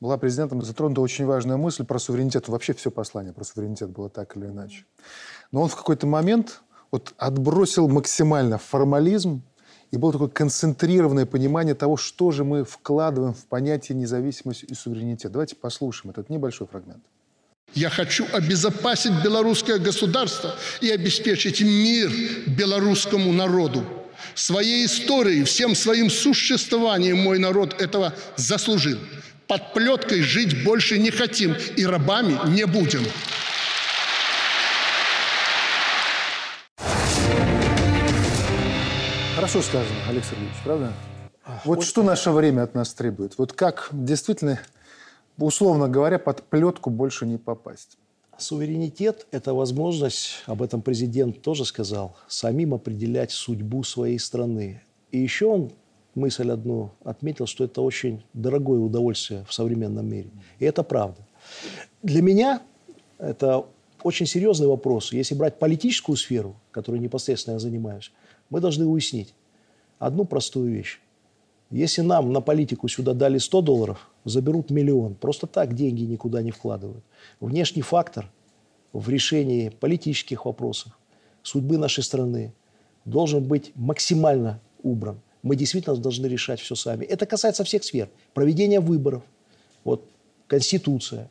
была 0.03 0.19
президентом 0.19 0.61
затронута 0.63 1.01
очень 1.01 1.27
важная 1.27 1.57
мысль 1.57 1.85
про 1.85 2.01
суверенитет. 2.01 2.49
Вообще 2.49 2.75
все 2.75 2.91
послание 2.91 3.33
про 3.33 3.45
суверенитет 3.45 3.91
было 3.91 4.11
так 4.11 4.37
или 4.37 4.47
иначе. 4.47 4.85
Но 5.53 5.63
он 5.63 5.69
в 5.69 5.77
какой-то 5.77 6.09
момент 6.09 6.61
вот 6.91 7.15
отбросил 7.19 7.89
максимально 7.89 8.59
формализм, 8.59 9.43
и 9.93 9.97
было 9.97 10.11
такое 10.11 10.29
концентрированное 10.29 11.25
понимание 11.25 11.77
того, 11.77 11.97
что 11.97 12.33
же 12.33 12.43
мы 12.43 12.65
вкладываем 12.65 13.33
в 13.33 13.45
понятие 13.47 13.97
независимость 13.97 14.65
и 14.65 14.75
суверенитет. 14.75 15.31
Давайте 15.31 15.55
послушаем 15.55 16.11
этот 16.11 16.31
небольшой 16.31 16.67
фрагмент. 16.67 17.05
Я 17.73 17.89
хочу 17.89 18.27
обезопасить 18.33 19.23
белорусское 19.23 19.79
государство 19.79 20.57
и 20.81 20.91
обеспечить 20.91 21.61
мир 21.61 22.11
белорусскому 22.49 23.33
народу. 23.33 23.85
Своей 24.35 24.87
историей, 24.87 25.45
всем 25.45 25.77
своим 25.77 26.11
существованием 26.11 27.19
мой 27.19 27.39
народ 27.39 27.81
этого 27.81 28.13
заслужил. 28.37 28.99
Под 29.53 29.75
плеткой 29.75 30.23
жить 30.23 30.65
больше 30.65 30.99
не 30.99 31.11
хотим 31.11 31.55
и 31.77 31.85
рабами 31.85 32.39
не 32.49 32.65
будем. 32.65 33.03
Хорошо 39.35 39.61
сказано, 39.61 39.95
Олег 40.09 40.25
Сергеевич, 40.25 40.55
правда? 40.65 40.95
Вот, 41.67 41.77
вот 41.77 41.85
что 41.85 42.03
наше 42.03 42.31
время 42.31 42.63
от 42.63 42.75
нас 42.75 42.95
требует? 42.95 43.37
Вот 43.37 43.53
как 43.53 43.91
действительно, 43.93 44.59
условно 45.37 45.87
говоря, 45.87 46.19
под 46.19 46.45
плетку 46.45 46.89
больше 46.89 47.27
не 47.27 47.37
попасть? 47.37 47.99
Суверенитет– 48.39 49.27
это 49.33 49.53
возможность, 49.53 50.45
об 50.47 50.63
этом 50.63 50.81
президент 50.81 51.43
тоже 51.43 51.67
сказал, 51.67 52.17
самим 52.27 52.73
определять 52.73 53.33
судьбу 53.33 53.85
своей 53.85 54.19
страны. 54.19 54.83
И 55.11 55.19
еще 55.19 55.45
он 55.45 55.73
мысль 56.15 56.51
одну 56.51 56.91
отметил, 57.05 57.47
что 57.47 57.65
это 57.65 57.81
очень 57.81 58.23
дорогое 58.33 58.81
удовольствие 58.81 59.45
в 59.49 59.53
современном 59.53 60.09
мире. 60.09 60.31
И 60.59 60.65
это 60.65 60.83
правда. 60.83 61.27
Для 62.03 62.23
меня 62.23 62.63
это 63.19 63.67
очень 64.03 64.27
серьезный 64.27 64.67
вопрос. 64.67 65.13
Если 65.13 65.35
брать 65.35 65.59
политическую 65.59 66.17
сферу, 66.17 66.57
которой 66.71 67.01
непосредственно 67.01 67.55
я 67.55 67.61
занимаюсь, 67.61 68.13
мы 68.51 68.61
должны 68.61 68.87
уяснить 68.87 69.35
одну 69.99 70.25
простую 70.25 70.73
вещь. 70.73 71.01
Если 71.71 72.03
нам 72.03 72.33
на 72.33 72.43
политику 72.43 72.89
сюда 72.89 73.15
дали 73.15 73.39
100 73.39 73.63
долларов, 73.63 74.11
заберут 74.25 74.71
миллион. 74.71 75.15
Просто 75.15 75.47
так 75.47 75.75
деньги 75.75 76.03
никуда 76.03 76.43
не 76.43 76.51
вкладывают. 76.51 77.03
Внешний 77.41 77.83
фактор 77.83 78.31
в 78.93 79.09
решении 79.09 79.71
политических 79.71 80.45
вопросов, 80.45 80.93
судьбы 81.43 81.79
нашей 81.79 82.05
страны 82.05 82.53
должен 83.07 83.43
быть 83.43 83.73
максимально 83.75 84.61
убран– 84.83 85.19
мы 85.43 85.57
действительно 85.57 85.97
должны 85.97 86.27
решать 86.27 86.61
все 86.61 86.75
сами. 86.75 87.05
Это 87.05 87.27
касается 87.27 87.65
всех 87.65 87.85
сфер. 87.85 88.09
Проведения 88.35 88.81
выборов, 88.81 89.23
вот, 89.85 90.05
Конституция. 90.47 91.29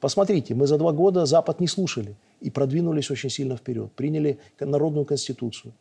Посмотрите, 0.00 0.54
мы 0.54 0.66
за 0.66 0.78
два 0.78 0.92
года 0.92 1.26
Запад 1.26 1.60
не 1.60 1.66
слушали 1.66 2.16
и 2.40 2.50
продвинулись 2.50 3.10
очень 3.10 3.30
сильно 3.30 3.56
вперед. 3.56 3.90
Приняли 3.92 4.38
народную 4.60 5.04
конституцию, 5.04 5.74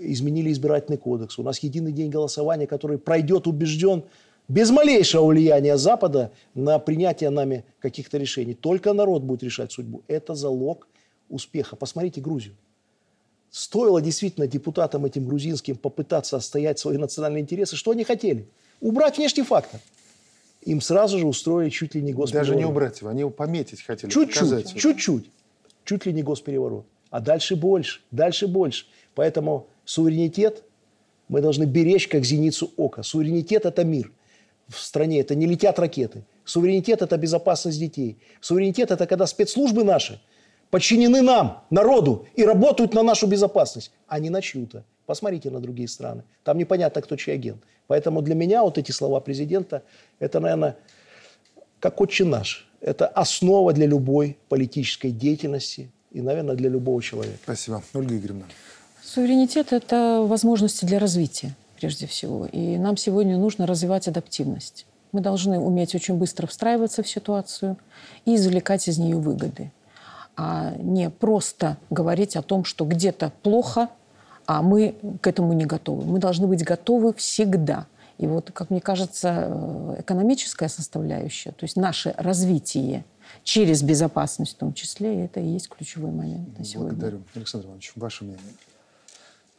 изменили 0.00 0.50
избирательный 0.50 0.96
кодекс. 0.96 1.38
У 1.38 1.42
нас 1.42 1.58
единый 1.58 1.92
день 1.92 2.10
голосования, 2.10 2.66
который 2.66 2.98
пройдет 2.98 3.46
убежден 3.46 4.04
без 4.48 4.70
малейшего 4.70 5.26
влияния 5.26 5.76
Запада 5.76 6.32
на 6.54 6.78
принятие 6.78 7.30
нами 7.30 7.64
каких-то 7.80 8.16
решений. 8.16 8.54
Только 8.54 8.94
народ 8.94 9.22
будет 9.22 9.42
решать 9.42 9.72
судьбу. 9.72 10.02
Это 10.08 10.34
залог 10.34 10.88
успеха. 11.28 11.76
Посмотрите 11.76 12.20
Грузию. 12.20 12.56
Стоило 13.50 14.00
действительно 14.00 14.46
депутатам 14.46 15.04
этим 15.04 15.26
грузинским 15.26 15.76
попытаться 15.76 16.36
отстоять 16.36 16.78
свои 16.78 16.96
национальные 16.96 17.42
интересы, 17.42 17.76
что 17.76 17.90
они 17.90 18.04
хотели? 18.04 18.46
Убрать 18.80 19.18
внешний 19.18 19.42
фактор. 19.42 19.80
Им 20.62 20.80
сразу 20.80 21.18
же 21.18 21.26
устроили 21.26 21.70
чуть 21.70 21.94
ли 21.94 22.02
не 22.02 22.12
госпереворот. 22.12 22.48
Даже 22.48 22.58
не 22.58 22.64
убрать 22.64 23.00
его, 23.00 23.10
они 23.10 23.20
его 23.20 23.30
пометить 23.30 23.82
хотели. 23.82 24.10
Чуть-чуть, 24.10 24.76
чуть-чуть. 24.76 25.30
Чуть 25.84 26.06
ли 26.06 26.12
не 26.12 26.22
госпереворот. 26.22 26.86
А 27.10 27.20
дальше 27.20 27.56
больше, 27.56 28.00
дальше 28.10 28.46
больше. 28.46 28.86
Поэтому 29.14 29.66
суверенитет 29.84 30.62
мы 31.28 31.40
должны 31.40 31.64
беречь 31.64 32.08
как 32.08 32.24
зеницу 32.24 32.72
ока. 32.76 33.02
Суверенитет– 33.02 33.64
это 33.66 33.84
мир. 33.84 34.12
В 34.68 34.78
стране 34.78 35.20
это 35.20 35.34
не 35.34 35.46
летят 35.46 35.78
ракеты. 35.78 36.24
Суверенитет– 36.44 37.02
это 37.02 37.16
безопасность 37.16 37.78
детей. 37.78 38.18
Суверенитет– 38.40 38.90
это 38.92 39.06
когда 39.06 39.26
спецслужбы 39.26 39.82
наши 39.82 40.20
подчинены 40.70 41.22
нам, 41.22 41.64
народу, 41.70 42.26
и 42.34 42.44
работают 42.44 42.94
на 42.94 43.02
нашу 43.02 43.26
безопасность, 43.26 43.92
а 44.06 44.18
не 44.18 44.30
на 44.30 44.40
чью-то. 44.40 44.84
Посмотрите 45.06 45.50
на 45.50 45.60
другие 45.60 45.88
страны. 45.88 46.22
Там 46.44 46.58
непонятно, 46.58 47.02
кто 47.02 47.16
чей 47.16 47.34
агент. 47.34 47.62
Поэтому 47.88 48.22
для 48.22 48.34
меня 48.34 48.62
вот 48.62 48.78
эти 48.78 48.92
слова 48.92 49.20
президента, 49.20 49.82
это, 50.20 50.38
наверное, 50.38 50.76
как 51.80 52.00
отче 52.00 52.24
наш. 52.24 52.68
Это 52.80 53.08
основа 53.08 53.72
для 53.72 53.86
любой 53.86 54.38
политической 54.48 55.10
деятельности 55.10 55.90
и, 56.12 56.22
наверное, 56.22 56.54
для 56.54 56.70
любого 56.70 57.02
человека. 57.02 57.38
Спасибо. 57.42 57.82
Ольга 57.92 58.16
Игоревна. 58.16 58.44
Суверенитет– 59.02 59.72
это 59.72 60.24
возможности 60.24 60.84
для 60.84 61.00
развития, 61.00 61.56
прежде 61.80 62.06
всего. 62.06 62.46
И 62.46 62.78
нам 62.78 62.96
сегодня 62.96 63.36
нужно 63.36 63.66
развивать 63.66 64.06
адаптивность. 64.06 64.86
Мы 65.10 65.20
должны 65.20 65.58
уметь 65.58 65.94
очень 65.96 66.14
быстро 66.14 66.46
встраиваться 66.46 67.02
в 67.02 67.08
ситуацию 67.08 67.76
и 68.24 68.36
извлекать 68.36 68.86
из 68.86 68.98
нее 68.98 69.16
выгоды. 69.16 69.72
А 70.42 70.72
не 70.78 71.10
просто 71.10 71.76
говорить 71.90 72.34
о 72.34 72.40
том, 72.40 72.64
что 72.64 72.86
где-то 72.86 73.30
плохо, 73.42 73.90
а 74.46 74.62
мы 74.62 74.94
к 75.20 75.26
этому 75.26 75.52
не 75.52 75.66
готовы. 75.66 76.06
Мы 76.06 76.18
должны 76.18 76.46
быть 76.46 76.64
готовы 76.64 77.12
всегда. 77.12 77.86
И 78.16 78.26
вот, 78.26 78.50
как 78.50 78.70
мне 78.70 78.80
кажется, 78.80 79.48
э, 79.48 79.96
экономическая 79.98 80.70
составляющая, 80.70 81.50
то 81.50 81.64
есть 81.64 81.76
наше 81.76 82.14
развитие 82.16 83.04
через 83.44 83.82
безопасность 83.82 84.54
в 84.54 84.58
том 84.58 84.72
числе, 84.72 85.26
это 85.26 85.40
и 85.40 85.46
есть 85.46 85.68
ключевой 85.68 86.10
момент 86.10 86.58
на 86.58 86.64
сегодня. 86.64 86.92
Благодарю. 86.92 87.22
Александр 87.34 87.66
Иванович, 87.66 87.92
ваше 87.96 88.24
мнение? 88.24 88.40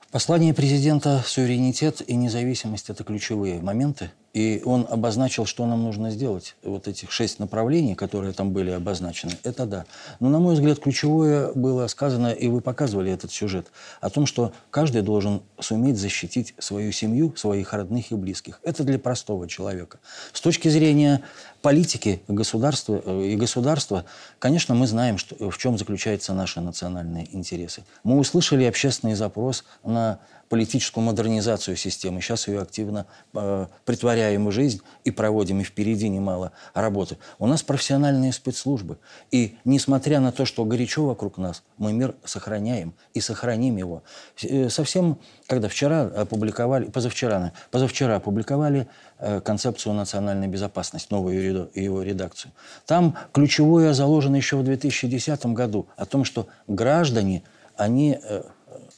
Послание 0.10 0.56
президента 0.56 1.22
«Суверенитет 1.24 2.02
и 2.10 2.16
независимость»– 2.16 2.90
это 2.90 3.04
ключевые 3.04 3.62
моменты. 3.62 4.10
И 4.34 4.62
он 4.64 4.88
обозначил, 4.90 5.46
что 5.46 5.66
нам 5.66 5.84
нужно 5.84 6.10
сделать. 6.10 6.56
Вот 6.64 6.88
этих 6.88 7.12
шесть 7.12 7.40
направлений, 7.40 7.96
которые 7.96 8.34
там 8.34 8.52
были 8.52 8.72
обозначены, 8.72 9.34
это 9.44 9.66
да. 9.66 9.86
Но, 10.20 10.30
на 10.30 10.40
мой 10.40 10.54
взгляд, 10.54 10.80
ключевое 10.80 11.52
было 11.54 11.88
сказано, 11.88 12.32
и 12.32 12.48
вы 12.48 12.62
показывали 12.62 13.12
этот 13.12 13.32
сюжет, 13.32 13.68
о 14.00 14.10
том, 14.10 14.26
что 14.26 14.54
каждый 14.70 15.02
должен 15.02 15.42
суметь 15.60 15.98
защитить 15.98 16.54
свою 16.60 16.94
семью, 16.94 17.34
своих 17.36 17.74
родных 17.74 18.12
и 18.12 18.16
близких. 18.16 18.62
Это 18.64 18.84
для 18.84 19.00
простого 19.00 19.50
человека. 19.50 20.00
С 20.32 20.40
точки 20.40 20.70
зрения 20.70 21.22
политики 21.62 22.22
государства 22.28 23.02
э, 23.04 23.24
и 23.24 23.36
государства, 23.36 24.06
конечно, 24.40 24.76
мы 24.76 24.88
знаем, 24.88 25.18
что, 25.18 25.52
в 25.52 25.58
чем 25.58 25.78
заключаются 25.78 26.34
наши 26.34 26.62
национальные 26.62 27.36
интересы. 27.36 27.84
Мы 28.04 28.18
услышали 28.18 28.64
общественный 28.64 29.16
запрос 29.16 29.66
на 29.84 30.20
политическую 30.52 31.02
модернизацию 31.06 31.78
системы. 31.78 32.20
Сейчас 32.20 32.50
ее 32.50 32.60
активно 32.60 33.06
э, 33.34 33.68
притворяем 33.86 34.48
в 34.48 34.52
жизнь 34.52 34.82
и 35.06 35.10
проводим, 35.10 35.62
и 35.62 35.64
впереди 35.64 36.10
немало 36.10 36.52
работы. 36.74 37.18
У 37.40 37.48
нас 37.48 37.64
профессиональные 37.64 38.34
спецслужбы. 38.34 38.98
И 39.32 39.56
несмотря 39.64 40.20
на 40.20 40.34
то, 40.34 40.44
что 40.44 40.66
горячо 40.66 41.06
вокруг 41.06 41.38
нас, 41.38 41.64
мы 41.78 41.94
мир 41.94 42.16
сохраняем 42.26 42.94
и 43.14 43.22
сохраним 43.22 43.78
его. 43.78 44.04
Э, 44.44 44.68
совсем, 44.68 45.20
когда 45.48 45.70
вчера 45.70 46.02
опубликовали, 46.02 46.90
позавчера, 46.90 47.54
позавчера 47.72 48.18
опубликовали 48.18 48.90
э, 49.20 49.40
концепцию 49.40 49.94
национальной 49.94 50.50
безопасности, 50.50 51.08
новую 51.12 51.70
его 51.74 52.04
редакцию. 52.04 52.52
Там 52.86 53.16
ключевое 53.32 53.94
заложено 53.94 54.36
еще 54.36 54.58
в 54.58 54.66
2010 54.66 55.46
году 55.46 55.88
о 55.96 56.06
том, 56.06 56.26
что 56.26 56.48
граждане, 56.68 57.44
они 57.78 58.20
э, 58.22 58.44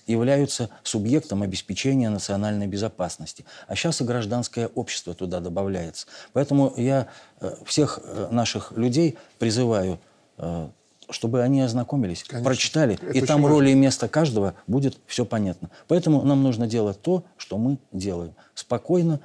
являются 0.07 0.69
субъектом 0.83 1.43
обеспечения 1.43 2.09
национальной 2.09 2.67
безопасности. 2.67 3.45
А 3.67 3.75
сейчас 3.75 4.01
и 4.01 4.03
гражданское 4.03 4.67
общество 4.67 5.13
туда 5.13 5.39
добавляется. 5.39 6.07
Поэтому 6.33 6.73
я 6.77 7.07
э, 7.39 7.55
всех 7.65 7.99
э, 8.03 8.27
наших 8.31 8.71
людей 8.73 9.17
призываю, 9.39 9.99
э, 10.37 10.67
чтобы 11.09 11.41
они 11.41 11.61
ознакомились, 11.61 12.23
Конечно. 12.23 12.49
прочитали, 12.49 12.95
Это 12.95 13.17
и 13.17 13.21
там 13.21 13.45
роли 13.45 13.71
и 13.71 13.75
место 13.75 14.07
каждого 14.07 14.55
будет 14.67 14.99
все 15.05 15.25
понятно. 15.25 15.69
Поэтому 15.87 16.23
нам 16.23 16.43
нужно 16.43 16.67
делать 16.67 17.01
то, 17.01 17.23
что 17.37 17.57
мы 17.57 17.77
делаем. 17.91 18.33
Спокойно, 18.55 19.19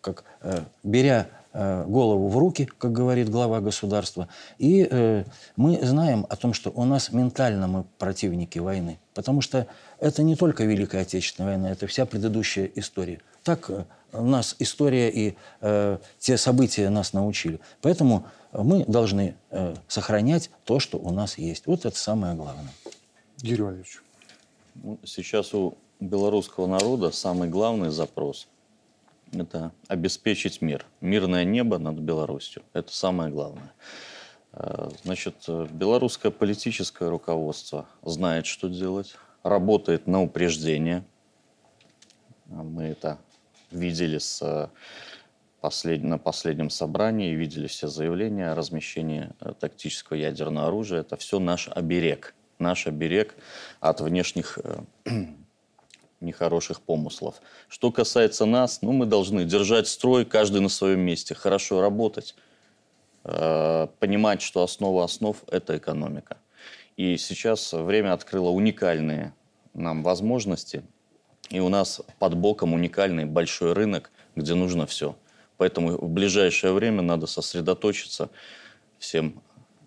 как 0.00 0.24
беря 0.82 1.28
голову 1.52 2.28
в 2.28 2.36
руки, 2.36 2.68
как 2.78 2.92
говорит 2.92 3.30
глава 3.30 3.60
государства. 3.60 4.28
И 4.58 4.88
э, 4.90 5.24
мы 5.56 5.78
знаем 5.86 6.26
о 6.28 6.36
том, 6.36 6.52
что 6.52 6.70
у 6.70 6.84
нас 6.84 7.12
ментально 7.12 7.68
мы 7.68 7.84
противники 7.98 8.58
войны. 8.58 8.98
Потому 9.14 9.40
что 9.40 9.66
это 10.00 10.22
не 10.22 10.36
только 10.36 10.64
Великая 10.64 11.02
Отечественная 11.02 11.52
война, 11.52 11.70
это 11.70 11.86
вся 11.86 12.04
предыдущая 12.04 12.70
история. 12.74 13.20
Так 13.44 13.70
э, 13.70 13.84
нас 14.12 14.56
история 14.58 15.10
и 15.10 15.36
э, 15.60 15.98
те 16.18 16.36
события 16.36 16.90
нас 16.90 17.12
научили. 17.12 17.60
Поэтому 17.80 18.26
мы 18.52 18.84
должны 18.86 19.36
э, 19.50 19.74
сохранять 19.88 20.50
то, 20.64 20.80
что 20.80 20.98
у 20.98 21.10
нас 21.10 21.38
есть. 21.38 21.66
Вот 21.66 21.86
это 21.86 21.96
самое 21.96 22.34
главное. 22.34 22.72
Юрий 23.40 23.62
Валерьевич. 23.62 24.02
Ну, 24.74 24.98
сейчас 25.04 25.54
у 25.54 25.76
белорусского 26.00 26.66
народа 26.66 27.10
самый 27.12 27.48
главный 27.48 27.90
запрос– 27.90 28.48
это 29.32 29.72
обеспечить 29.88 30.60
мир. 30.60 30.86
Мирное 31.00 31.44
небо 31.44 31.78
над 31.78 31.96
Беларусью. 31.96 32.62
Это 32.72 32.92
самое 32.92 33.30
главное. 33.30 33.72
Э, 34.56 34.88
значит, 35.02 35.34
э, 35.48 35.66
белорусское 35.70 36.30
политическое 36.30 37.08
руководство 37.08 37.86
знает, 38.02 38.46
что 38.46 38.68
делать, 38.68 39.16
работает 39.42 40.06
на 40.06 40.22
упреждение. 40.22 41.04
А 42.50 42.62
мы 42.62 42.84
это 42.84 43.18
видели 43.72 44.18
с 44.18 44.40
э, 44.42 44.68
послед... 45.60 46.04
на 46.04 46.18
последнем 46.18 46.70
собрании, 46.70 47.34
видели 47.34 47.66
все 47.66 47.88
заявления 47.88 48.52
о 48.52 48.54
размещении 48.54 49.30
тактического 49.58 50.16
ядерного 50.16 50.68
оружия. 50.68 51.00
Это 51.00 51.16
все 51.16 51.40
наш 51.40 51.68
оберег. 51.68 52.34
Наш 52.60 52.86
оберег 52.86 53.34
от 53.80 54.00
внешних 54.00 54.60
нехороших 56.20 56.80
помыслов. 56.80 57.40
Что 57.68 57.90
касается 57.90 58.44
нас, 58.44 58.82
ну, 58.82 58.92
мы 58.92 59.06
должны 59.06 59.44
держать 59.44 59.88
строй, 59.88 60.24
каждый 60.24 60.60
на 60.60 60.68
своем 60.68 61.00
месте, 61.00 61.34
хорошо 61.34 61.80
работать, 61.80 62.36
Э, 62.36 62.50
понимать, 63.24 64.42
что 64.42 64.62
основа 64.62 65.04
основ– 65.04 65.42
это 65.50 65.78
экономика. 65.78 66.36
И 66.96 67.16
сейчас 67.16 67.72
время 67.72 68.12
открыло 68.12 68.50
уникальные 68.50 69.32
нам 69.72 70.02
возможности, 70.02 70.84
и 71.50 71.60
у 71.60 71.68
нас 71.68 72.00
под 72.18 72.34
боком 72.34 72.72
уникальный 72.72 73.24
большой 73.24 73.72
рынок, 73.72 74.10
где 74.36 74.54
нужно 74.54 74.86
все. 74.86 75.16
Поэтому 75.56 75.96
в 75.98 76.08
ближайшее 76.08 76.72
время 76.72 77.02
надо 77.02 77.26
сосредоточиться 77.26 78.30
всем 78.98 79.40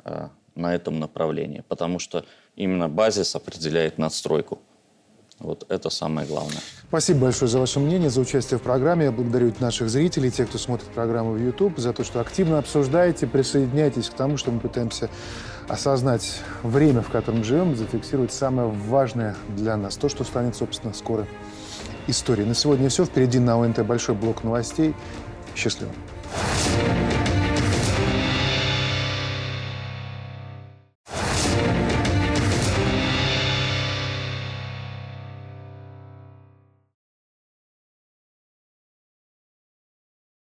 э, 0.06 0.30
на 0.56 0.76
этом 0.76 1.00
направлении, 1.00 1.64
потому 1.68 2.00
что 2.00 2.26
именно 2.56 2.90
базис 2.90 3.36
определяет 3.36 3.98
надстройку. 3.98 4.62
Вот 5.40 5.66
это 5.70 5.90
самое 5.90 6.28
главное. 6.28 6.62
Спасибо 6.88 7.22
большое 7.22 7.50
за 7.50 7.60
ваше 7.60 7.80
мнение, 7.80 8.10
за 8.10 8.22
участие 8.22 8.58
в 8.58 8.64
программе. 8.64 9.06
Я 9.06 9.12
благодарю 9.12 9.54
наших 9.60 9.90
зрителей, 9.90 10.32
тех, 10.32 10.50
кто 10.50 10.58
смотрит 10.58 10.88
программу 10.90 11.32
в 11.32 11.38
YouTube, 11.38 11.78
за 11.78 11.94
то, 11.94 12.04
что 12.04 12.22
активно 12.22 12.58
обсуждаете, 12.58 13.28
присоединяйтесь 13.28 14.10
к 14.10 14.14
тому, 14.14 14.38
что 14.38 14.52
мы 14.52 14.60
пытаемся 14.60 15.10
осознать 15.68 16.42
время, 16.64 17.02
в 17.02 17.10
котором 17.10 17.44
живем, 17.44 17.76
зафиксировать 17.76 18.34
самое 18.34 18.70
важное 18.70 19.36
для 19.50 19.78
нас, 19.78 19.98
то, 19.98 20.10
что 20.10 20.24
станет, 20.24 20.56
собственно, 20.56 20.94
скоро 20.94 21.28
историей. 22.08 22.48
На 22.48 22.56
сегодня 22.56 22.90
все. 22.90 23.06
Впереди 23.06 23.38
на 23.38 23.62
ОНТ 23.62 23.86
большой 23.86 24.16
блок 24.16 24.44
новостей. 24.44 24.96
Счастливо. 25.56 25.92